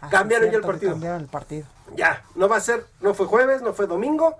Ah, 0.00 0.08
Cambiaron 0.10 0.50
ya 0.50 0.56
el 0.58 0.62
partido. 0.62 0.92
Cambiaron 0.92 1.20
el 1.20 1.26
partido. 1.28 1.66
Ya, 1.96 2.24
no 2.34 2.48
va 2.48 2.56
a 2.56 2.60
ser, 2.60 2.86
no 3.00 3.14
fue 3.14 3.26
jueves, 3.26 3.62
no 3.62 3.72
fue 3.72 3.86
domingo, 3.86 4.36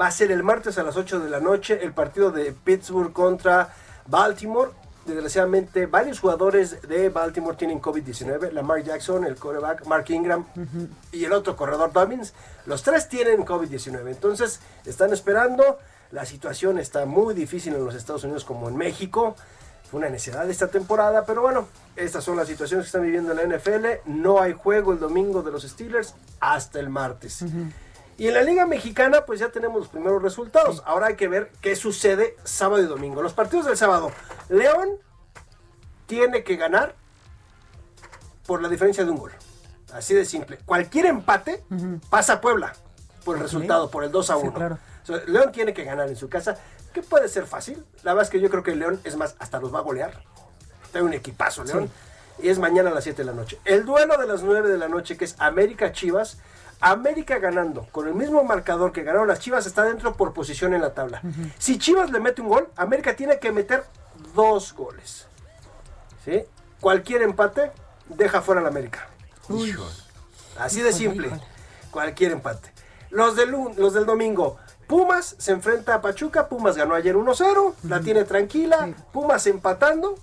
va 0.00 0.06
a 0.06 0.10
ser 0.10 0.30
el 0.30 0.42
martes 0.42 0.78
a 0.78 0.82
las 0.82 0.96
8 0.96 1.20
de 1.20 1.30
la 1.30 1.40
noche 1.40 1.78
el 1.82 1.92
partido 1.92 2.30
de 2.30 2.52
Pittsburgh 2.52 3.12
contra 3.12 3.74
Baltimore. 4.06 4.70
Desgraciadamente, 5.04 5.86
varios 5.86 6.18
jugadores 6.18 6.82
de 6.82 7.10
Baltimore 7.10 7.56
tienen 7.56 7.80
COVID-19. 7.80 8.50
Lamar 8.50 8.82
Jackson, 8.82 9.24
el 9.24 9.36
quarterback, 9.36 9.86
Mark 9.86 10.06
Ingram 10.08 10.44
y 11.12 11.24
el 11.24 11.32
otro 11.32 11.54
corredor 11.54 11.92
Dobbins. 11.92 12.34
Los 12.66 12.82
tres 12.82 13.08
tienen 13.08 13.44
COVID-19. 13.44 14.08
Entonces, 14.08 14.60
están 14.84 15.12
esperando. 15.12 15.78
La 16.10 16.24
situación 16.24 16.78
está 16.78 17.06
muy 17.06 17.34
difícil 17.34 17.74
en 17.74 17.84
los 17.84 17.94
Estados 17.94 18.24
Unidos 18.24 18.44
como 18.44 18.68
en 18.68 18.76
México. 18.76 19.36
Fue 19.90 19.98
una 19.98 20.08
necesidad 20.08 20.48
esta 20.50 20.66
temporada, 20.68 21.24
pero 21.24 21.42
bueno, 21.42 21.68
estas 21.94 22.24
son 22.24 22.36
las 22.36 22.48
situaciones 22.48 22.84
que 22.84 22.88
están 22.88 23.02
viviendo 23.02 23.32
en 23.32 23.50
la 23.50 23.56
NFL. 23.56 23.86
No 24.06 24.40
hay 24.40 24.52
juego 24.52 24.92
el 24.92 24.98
domingo 24.98 25.42
de 25.42 25.52
los 25.52 25.62
Steelers 25.62 26.14
hasta 26.40 26.80
el 26.80 26.88
martes. 26.90 27.44
Y 28.18 28.28
en 28.28 28.34
la 28.34 28.42
Liga 28.42 28.66
Mexicana, 28.66 29.24
pues 29.26 29.38
ya 29.40 29.50
tenemos 29.50 29.78
los 29.78 29.88
primeros 29.88 30.22
resultados. 30.22 30.82
Ahora 30.86 31.08
hay 31.08 31.16
que 31.16 31.28
ver 31.28 31.52
qué 31.60 31.76
sucede 31.76 32.36
sábado 32.44 32.82
y 32.82 32.86
domingo. 32.86 33.22
Los 33.22 33.32
partidos 33.34 33.66
del 33.66 33.76
sábado. 33.76 34.10
León 34.48 34.88
tiene 36.06 36.42
que 36.42 36.56
ganar 36.56 36.94
por 38.46 38.62
la 38.62 38.68
diferencia 38.68 39.04
de 39.04 39.10
un 39.10 39.18
gol. 39.18 39.32
Así 39.92 40.14
de 40.14 40.24
simple. 40.24 40.58
Cualquier 40.66 41.06
empate 41.06 41.62
pasa 42.10 42.34
a 42.34 42.40
Puebla 42.40 42.72
por 43.24 43.36
el 43.36 43.42
resultado, 43.42 43.90
por 43.90 44.02
el 44.04 44.10
2 44.10 44.30
a 44.30 44.34
Sí, 44.36 44.40
1. 44.42 44.52
claro. 44.54 44.78
O 45.02 45.06
sea, 45.06 45.16
León 45.26 45.52
tiene 45.52 45.72
que 45.72 45.84
ganar 45.84 46.08
en 46.08 46.16
su 46.16 46.28
casa, 46.28 46.56
que 46.96 47.02
puede 47.02 47.28
ser 47.28 47.46
fácil. 47.46 47.84
La 48.04 48.14
verdad 48.14 48.24
es 48.24 48.30
que 48.30 48.40
yo 48.40 48.48
creo 48.48 48.62
que 48.62 48.74
León, 48.74 48.98
es 49.04 49.16
más, 49.16 49.36
hasta 49.38 49.60
los 49.60 49.74
va 49.74 49.80
a 49.80 49.82
golear. 49.82 50.22
Trae 50.92 51.02
un 51.02 51.12
equipazo, 51.12 51.62
León. 51.62 51.90
Y 52.42 52.48
es 52.48 52.58
mañana 52.58 52.88
a 52.88 52.94
las 52.94 53.04
7 53.04 53.20
de 53.20 53.26
la 53.26 53.34
noche. 53.34 53.60
El 53.66 53.84
duelo 53.84 54.16
de 54.16 54.26
las 54.26 54.42
9 54.42 54.66
de 54.66 54.78
la 54.78 54.88
noche, 54.88 55.18
que 55.18 55.26
es 55.26 55.36
América 55.38 55.92
Chivas. 55.92 56.38
América 56.80 57.38
ganando 57.38 57.86
con 57.92 58.08
el 58.08 58.14
mismo 58.14 58.44
marcador 58.44 58.92
que 58.92 59.02
ganaron 59.02 59.28
las 59.28 59.40
Chivas 59.40 59.66
está 59.66 59.82
dentro 59.84 60.14
por 60.14 60.32
posición 60.32 60.72
en 60.72 60.80
la 60.80 60.94
tabla. 60.94 61.20
Si 61.58 61.78
Chivas 61.78 62.10
le 62.10 62.20
mete 62.20 62.40
un 62.40 62.48
gol, 62.48 62.68
América 62.76 63.14
tiene 63.14 63.38
que 63.38 63.52
meter 63.52 63.84
dos 64.34 64.72
goles. 64.72 65.26
¿Sí? 66.24 66.44
Cualquier 66.80 67.22
empate 67.22 67.72
deja 68.08 68.40
fuera 68.40 68.62
al 68.62 68.66
América. 68.66 69.06
Así 70.58 70.80
de 70.80 70.94
simple. 70.94 71.30
Cualquier 71.90 72.32
empate. 72.32 72.72
Los 73.10 73.36
del, 73.36 73.50
los 73.76 73.92
del 73.92 74.06
domingo. 74.06 74.58
Pumas 74.86 75.34
se 75.38 75.52
enfrenta 75.52 75.94
a 75.94 76.00
Pachuca. 76.00 76.48
Pumas 76.48 76.76
ganó 76.76 76.94
ayer 76.94 77.16
1-0. 77.16 77.74
La 77.84 78.00
tiene 78.00 78.24
tranquila. 78.24 78.88
Pumas 79.12 79.46
empatando. 79.46 80.16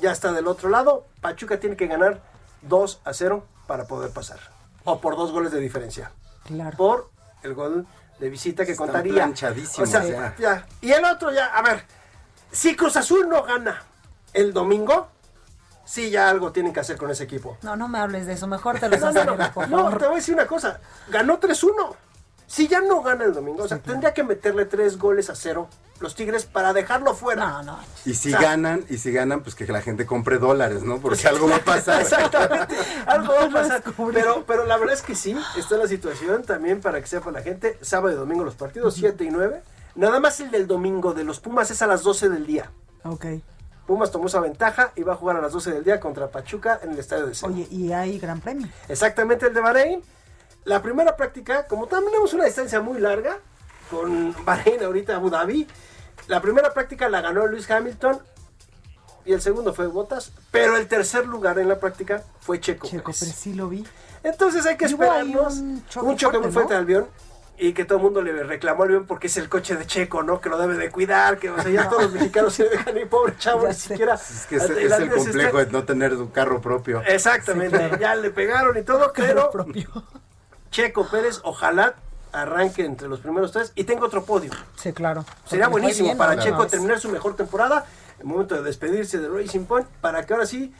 Ya 0.00 0.12
está 0.12 0.32
del 0.32 0.46
otro 0.46 0.68
lado. 0.68 1.06
Pachuca 1.20 1.58
tiene 1.58 1.76
que 1.76 1.86
ganar 1.86 2.20
2 2.62 3.00
a 3.04 3.12
0 3.14 3.44
para 3.66 3.86
poder 3.86 4.10
pasar. 4.10 4.38
O 4.84 5.00
por 5.00 5.16
dos 5.16 5.32
goles 5.32 5.52
de 5.52 5.60
diferencia. 5.60 6.10
Claro. 6.44 6.76
Por 6.76 7.10
el 7.42 7.54
gol 7.54 7.86
de 8.18 8.28
visita 8.28 8.64
que 8.64 8.72
Están 8.72 8.88
contaría. 8.88 9.26
O 9.26 9.86
sea, 9.86 10.04
ya. 10.04 10.34
ya. 10.38 10.66
Y 10.80 10.92
el 10.92 11.04
otro 11.04 11.32
ya, 11.32 11.46
a 11.46 11.62
ver. 11.62 11.84
Si 12.52 12.76
Cruz 12.76 12.96
Azul 12.96 13.28
no 13.28 13.42
gana 13.42 13.82
el 14.32 14.52
domingo, 14.52 15.08
sí 15.84 16.10
ya 16.10 16.28
algo 16.28 16.52
tienen 16.52 16.72
que 16.72 16.80
hacer 16.80 16.96
con 16.96 17.10
ese 17.10 17.24
equipo. 17.24 17.56
No, 17.62 17.76
no 17.76 17.88
me 17.88 17.98
hables 17.98 18.26
de 18.26 18.34
eso. 18.34 18.46
Mejor 18.46 18.78
te 18.78 18.88
los 18.90 19.00
No, 19.00 19.12
no, 19.12 19.24
no. 19.24 19.66
No, 19.66 19.96
te 19.96 20.04
voy 20.04 20.14
a 20.14 20.16
decir 20.16 20.34
una 20.34 20.46
cosa. 20.46 20.80
Ganó 21.08 21.40
3-1. 21.40 21.96
Si 22.46 22.68
ya 22.68 22.80
no 22.80 23.02
gana 23.02 23.24
el 23.24 23.34
domingo, 23.34 23.64
o 23.64 23.68
sea, 23.68 23.78
tendría 23.78 24.14
que 24.14 24.22
meterle 24.22 24.66
tres 24.66 24.98
goles 24.98 25.30
a 25.30 25.34
cero 25.34 25.68
los 26.00 26.14
Tigres 26.14 26.44
para 26.44 26.72
dejarlo 26.72 27.14
fuera. 27.14 27.46
No, 27.46 27.62
no. 27.62 27.78
Y 28.04 28.14
si 28.14 28.28
O 28.28 28.38
sea, 28.38 28.50
ganan, 28.50 28.84
y 28.88 28.98
si 28.98 29.12
ganan, 29.12 29.42
pues 29.42 29.54
que 29.54 29.66
la 29.66 29.80
gente 29.80 30.04
compre 30.06 30.38
dólares, 30.38 30.82
¿no? 30.82 30.98
Porque 30.98 31.26
algo 31.28 31.48
va 31.48 31.56
a 31.56 31.64
pasar. 31.64 32.02
Exactamente, 32.02 32.76
algo 33.06 33.32
va 33.34 33.44
a 33.44 33.48
pasar. 33.52 33.82
Pero, 34.12 34.44
pero 34.46 34.66
la 34.66 34.76
verdad 34.76 34.94
es 34.94 35.02
que 35.02 35.14
sí, 35.14 35.36
está 35.56 35.76
la 35.76 35.88
situación 35.88 36.42
también 36.42 36.80
para 36.80 37.00
que 37.00 37.06
sepa 37.06 37.30
la 37.30 37.42
gente. 37.42 37.78
Sábado 37.80 38.14
y 38.14 38.16
domingo 38.16 38.44
los 38.44 38.54
partidos, 38.54 38.94
7 38.94 39.24
y 39.24 39.30
9. 39.30 39.62
Nada 39.94 40.20
más 40.20 40.38
el 40.40 40.50
del 40.50 40.66
domingo 40.66 41.14
de 41.14 41.24
los 41.24 41.40
Pumas 41.40 41.70
es 41.70 41.80
a 41.80 41.86
las 41.86 42.02
12 42.02 42.28
del 42.28 42.46
día. 42.46 42.70
Ok. 43.04 43.24
Pumas 43.86 44.10
tomó 44.10 44.26
esa 44.26 44.40
ventaja 44.40 44.92
y 44.96 45.02
va 45.02 45.14
a 45.14 45.16
jugar 45.16 45.36
a 45.36 45.40
las 45.40 45.52
12 45.52 45.70
del 45.70 45.84
día 45.84 46.00
contra 46.00 46.28
Pachuca 46.28 46.80
en 46.82 46.90
el 46.90 46.98
estadio 46.98 47.26
de 47.26 47.34
Cero. 47.34 47.52
Oye, 47.54 47.68
y 47.70 47.92
hay 47.92 48.18
gran 48.18 48.40
premio. 48.40 48.68
Exactamente 48.88 49.46
el 49.46 49.54
de 49.54 49.60
Bahrein. 49.60 50.02
La 50.66 50.82
primera 50.82 51.16
práctica, 51.16 51.64
como 51.68 51.86
también 51.86 52.10
tenemos 52.10 52.34
una 52.34 52.44
distancia 52.44 52.80
muy 52.80 52.98
larga 53.00 53.38
con 53.88 54.34
Bahrein 54.44 54.82
ahorita 54.82 55.14
Abu 55.14 55.30
Dhabi, 55.30 55.64
la 56.26 56.42
primera 56.42 56.74
práctica 56.74 57.08
la 57.08 57.20
ganó 57.20 57.46
Luis 57.46 57.70
Hamilton 57.70 58.18
y 59.24 59.32
el 59.32 59.40
segundo 59.40 59.72
fue 59.72 59.86
Bottas, 59.86 60.32
pero 60.50 60.76
el 60.76 60.88
tercer 60.88 61.24
lugar 61.26 61.60
en 61.60 61.68
la 61.68 61.78
práctica 61.78 62.24
fue 62.40 62.58
Checo. 62.58 62.88
Checo, 62.88 63.12
Pérez. 63.12 63.20
pero 63.20 63.32
sí 63.32 63.54
lo 63.54 63.68
vi. 63.68 63.86
Entonces 64.24 64.66
hay 64.66 64.76
que 64.76 64.86
esperarnos 64.86 65.54
un 65.58 65.86
choque 65.86 66.06
un 66.06 66.16
choque 66.16 66.38
muy 66.38 66.50
fuerte, 66.50 66.52
fuerte 66.52 66.74
¿no? 66.74 66.78
al 66.78 66.82
avión 66.82 67.06
y 67.58 67.72
que 67.72 67.84
todo 67.84 67.98
el 67.98 68.04
mundo 68.04 68.20
le 68.20 68.42
reclamó 68.42 68.82
al 68.82 68.88
avión 68.88 69.06
porque 69.06 69.28
es 69.28 69.36
el 69.36 69.48
coche 69.48 69.76
de 69.76 69.86
Checo, 69.86 70.24
¿no? 70.24 70.40
Que 70.40 70.48
lo 70.48 70.58
debe 70.58 70.76
de 70.76 70.90
cuidar, 70.90 71.38
que 71.38 71.48
o 71.48 71.62
sea, 71.62 71.70
ya 71.70 71.88
todos 71.88 72.02
los 72.02 72.12
mexicanos 72.12 72.52
se 72.54 72.68
dejan 72.68 72.96
ir, 72.98 73.08
pobre 73.08 73.34
chavo, 73.38 73.62
Ya 73.62 73.68
ni 73.68 73.74
sé. 73.74 73.88
siquiera. 73.90 74.14
Es 74.14 74.46
que 74.48 74.56
es, 74.56 74.64
el 74.68 74.78
es 74.92 75.14
complejo 75.14 75.58
de 75.58 75.66
no 75.70 75.84
tener 75.84 76.12
un 76.14 76.26
carro 76.26 76.60
propio. 76.60 77.02
Exactamente, 77.06 77.92
ya 78.00 78.16
le 78.16 78.30
pegaron 78.30 78.76
y 78.76 78.82
todo, 78.82 79.12
pero 79.14 79.48
Checo 80.76 81.06
Pérez, 81.08 81.40
ojalá 81.42 81.94
arranque 82.32 82.84
entre 82.84 83.08
los 83.08 83.20
primeros 83.20 83.50
tres 83.50 83.72
y 83.76 83.84
tenga 83.84 84.04
otro 84.04 84.24
podio. 84.24 84.50
Sí, 84.76 84.92
claro. 84.92 85.24
Sería 85.46 85.68
buenísimo 85.68 86.08
bien, 86.08 86.18
para 86.18 86.34
¿no? 86.34 86.42
Checo 86.42 86.66
terminar 86.66 87.00
su 87.00 87.08
mejor 87.08 87.34
temporada, 87.34 87.86
el 88.18 88.26
momento 88.26 88.56
de 88.56 88.62
despedirse 88.62 89.18
de 89.18 89.26
Racing 89.26 89.64
Point, 89.64 89.86
para 90.02 90.26
que 90.26 90.34
ahora 90.34 90.44
sí 90.44 90.74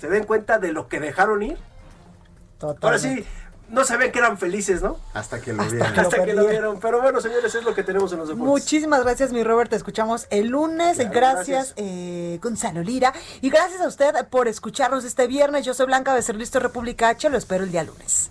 se 0.00 0.06
den 0.06 0.22
cuenta 0.22 0.60
de 0.60 0.70
lo 0.70 0.86
que 0.86 1.00
dejaron 1.00 1.42
ir. 1.42 1.58
Ahora 2.80 3.00
sí, 3.00 3.26
no 3.68 3.84
sabían 3.84 4.12
que 4.12 4.20
eran 4.20 4.38
felices, 4.38 4.80
¿no? 4.80 4.96
Hasta 5.12 5.40
que 5.40 5.52
lo 5.52 5.62
Hasta 5.62 5.74
vieron. 5.74 5.92
que 5.92 6.00
lo 6.00 6.02
Hasta 6.08 6.24
que 6.24 6.32
lo 6.34 6.46
vieron. 6.46 6.78
Pero 6.78 7.02
bueno, 7.02 7.20
señores, 7.20 7.52
es 7.52 7.64
lo 7.64 7.74
que 7.74 7.82
tenemos 7.82 8.12
en 8.12 8.20
los 8.20 8.28
deportes. 8.28 8.46
Muchísimas 8.48 9.02
gracias, 9.02 9.32
mi 9.32 9.42
Robert. 9.42 9.70
Te 9.70 9.76
escuchamos 9.76 10.28
el 10.30 10.46
lunes. 10.46 10.98
Claro, 10.98 11.10
gracias, 11.12 11.46
gracias. 11.48 11.74
eh, 11.78 12.38
Gonzalo 12.40 12.84
Lira. 12.84 13.12
Y 13.40 13.50
gracias 13.50 13.80
a 13.80 13.88
usted 13.88 14.14
por 14.30 14.46
escucharnos 14.46 15.04
este 15.04 15.26
viernes. 15.26 15.64
Yo 15.64 15.74
soy 15.74 15.86
Blanca 15.86 16.14
Becerril, 16.14 16.46
República 16.52 17.08
H. 17.08 17.28
Lo 17.28 17.38
espero 17.38 17.64
el 17.64 17.72
día 17.72 17.82
lunes. 17.82 18.30